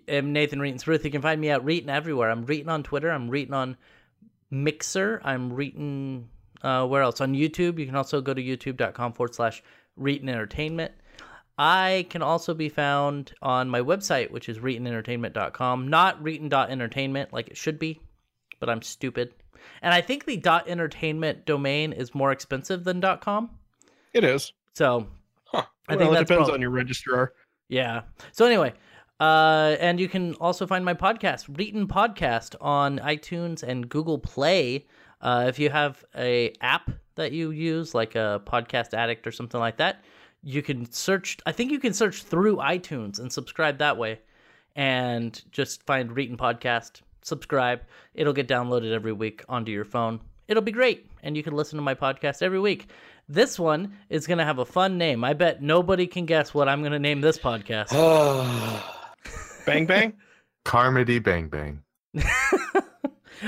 am 0.08 0.32
Nathan 0.32 0.58
Reetin 0.60 0.84
Ruth. 0.86 1.04
You 1.04 1.10
can 1.10 1.22
find 1.22 1.40
me 1.40 1.50
at 1.50 1.62
Reetin 1.64 1.88
everywhere. 1.88 2.30
I'm 2.30 2.44
Reetin 2.46 2.68
on 2.68 2.82
Twitter. 2.82 3.10
I'm 3.10 3.30
Reetin 3.30 3.52
on 3.52 3.76
Mixer. 4.50 5.20
I'm 5.24 5.50
Reetin. 5.52 6.24
Uh, 6.62 6.86
where 6.86 7.02
else? 7.02 7.20
On 7.20 7.34
YouTube. 7.34 7.78
You 7.78 7.86
can 7.86 7.96
also 7.96 8.20
go 8.20 8.34
to 8.34 8.42
youtube.com 8.42 9.12
forward 9.14 9.34
slash 9.34 9.62
Reetin 9.98 10.28
Entertainment. 10.28 10.92
I 11.58 12.06
can 12.10 12.22
also 12.22 12.54
be 12.54 12.68
found 12.68 13.32
on 13.42 13.68
my 13.68 13.80
website, 13.80 14.30
which 14.30 14.48
is 14.48 14.58
reetinentertainment.com. 14.58 15.88
Not 15.88 16.22
reetin.entertainment 16.22 17.32
like 17.32 17.48
it 17.48 17.56
should 17.56 17.78
be, 17.78 18.00
but 18.60 18.70
I'm 18.70 18.82
stupid. 18.82 19.34
And 19.82 19.92
I 19.94 20.00
think 20.00 20.24
the 20.24 20.36
dot 20.36 20.68
.entertainment 20.68 21.46
domain 21.46 21.92
is 21.92 22.14
more 22.14 22.32
expensive 22.32 22.84
than 22.84 23.00
dot 23.00 23.20
.com. 23.20 23.50
It 24.12 24.24
is. 24.24 24.52
So 24.74 25.06
Huh. 25.46 25.64
I 25.88 25.96
well, 25.96 25.98
think 25.98 26.10
it 26.10 26.14
that's 26.14 26.28
depends 26.28 26.48
prob- 26.48 26.54
on 26.54 26.60
your 26.60 26.70
registrar. 26.70 27.32
yeah. 27.68 28.02
So 28.32 28.46
anyway, 28.46 28.72
uh, 29.20 29.76
and 29.80 30.00
you 30.00 30.08
can 30.08 30.34
also 30.34 30.66
find 30.66 30.84
my 30.84 30.94
podcast, 30.94 31.48
Reetin 31.50 31.86
Podcast, 31.86 32.54
on 32.60 32.98
iTunes 33.00 33.62
and 33.62 33.88
Google 33.88 34.18
Play. 34.18 34.86
Uh, 35.20 35.44
if 35.48 35.58
you 35.58 35.70
have 35.70 36.04
a 36.16 36.52
app 36.60 36.90
that 37.14 37.32
you 37.32 37.50
use, 37.50 37.94
like 37.94 38.14
a 38.14 38.42
Podcast 38.46 38.94
Addict 38.94 39.26
or 39.26 39.30
something 39.32 39.60
like 39.60 39.76
that, 39.76 40.02
you 40.42 40.62
can 40.62 40.90
search. 40.90 41.36
I 41.46 41.52
think 41.52 41.70
you 41.70 41.78
can 41.78 41.92
search 41.92 42.22
through 42.24 42.56
iTunes 42.56 43.18
and 43.20 43.30
subscribe 43.32 43.78
that 43.78 43.96
way, 43.98 44.18
and 44.74 45.40
just 45.52 45.82
find 45.84 46.10
Reetin 46.10 46.36
Podcast. 46.36 47.02
Subscribe. 47.22 47.80
It'll 48.14 48.32
get 48.32 48.48
downloaded 48.48 48.92
every 48.92 49.12
week 49.12 49.44
onto 49.48 49.72
your 49.72 49.84
phone. 49.84 50.20
It'll 50.48 50.62
be 50.62 50.72
great, 50.72 51.08
and 51.22 51.36
you 51.36 51.42
can 51.42 51.54
listen 51.54 51.76
to 51.76 51.82
my 51.82 51.94
podcast 51.94 52.42
every 52.42 52.60
week. 52.60 52.88
This 53.28 53.58
one 53.58 53.96
is 54.10 54.26
going 54.26 54.38
to 54.38 54.44
have 54.44 54.58
a 54.58 54.64
fun 54.64 54.98
name. 54.98 55.24
I 55.24 55.32
bet 55.32 55.62
nobody 55.62 56.06
can 56.06 56.26
guess 56.26 56.52
what 56.52 56.68
I'm 56.68 56.80
going 56.80 56.92
to 56.92 56.98
name 56.98 57.20
this 57.20 57.38
podcast. 57.38 57.92
Bang 59.66 59.86
bang. 59.86 60.14
Carmody 60.64 61.18
Bang 61.18 61.48
Bang. 61.48 61.82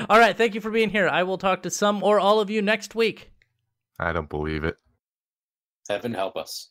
all 0.09 0.19
right, 0.19 0.37
thank 0.37 0.55
you 0.55 0.61
for 0.61 0.71
being 0.71 0.91
here. 0.91 1.09
I 1.09 1.23
will 1.23 1.39
talk 1.39 1.63
to 1.63 1.71
some 1.71 2.03
or 2.03 2.19
all 2.19 2.41
of 2.41 2.51
you 2.51 2.63
next 2.63 2.95
week. 2.95 3.31
I 3.99 4.13
don't 4.13 4.29
believe 4.29 4.65
it. 4.65 4.77
Heaven 5.89 6.15
help 6.15 6.37
us. 6.37 6.71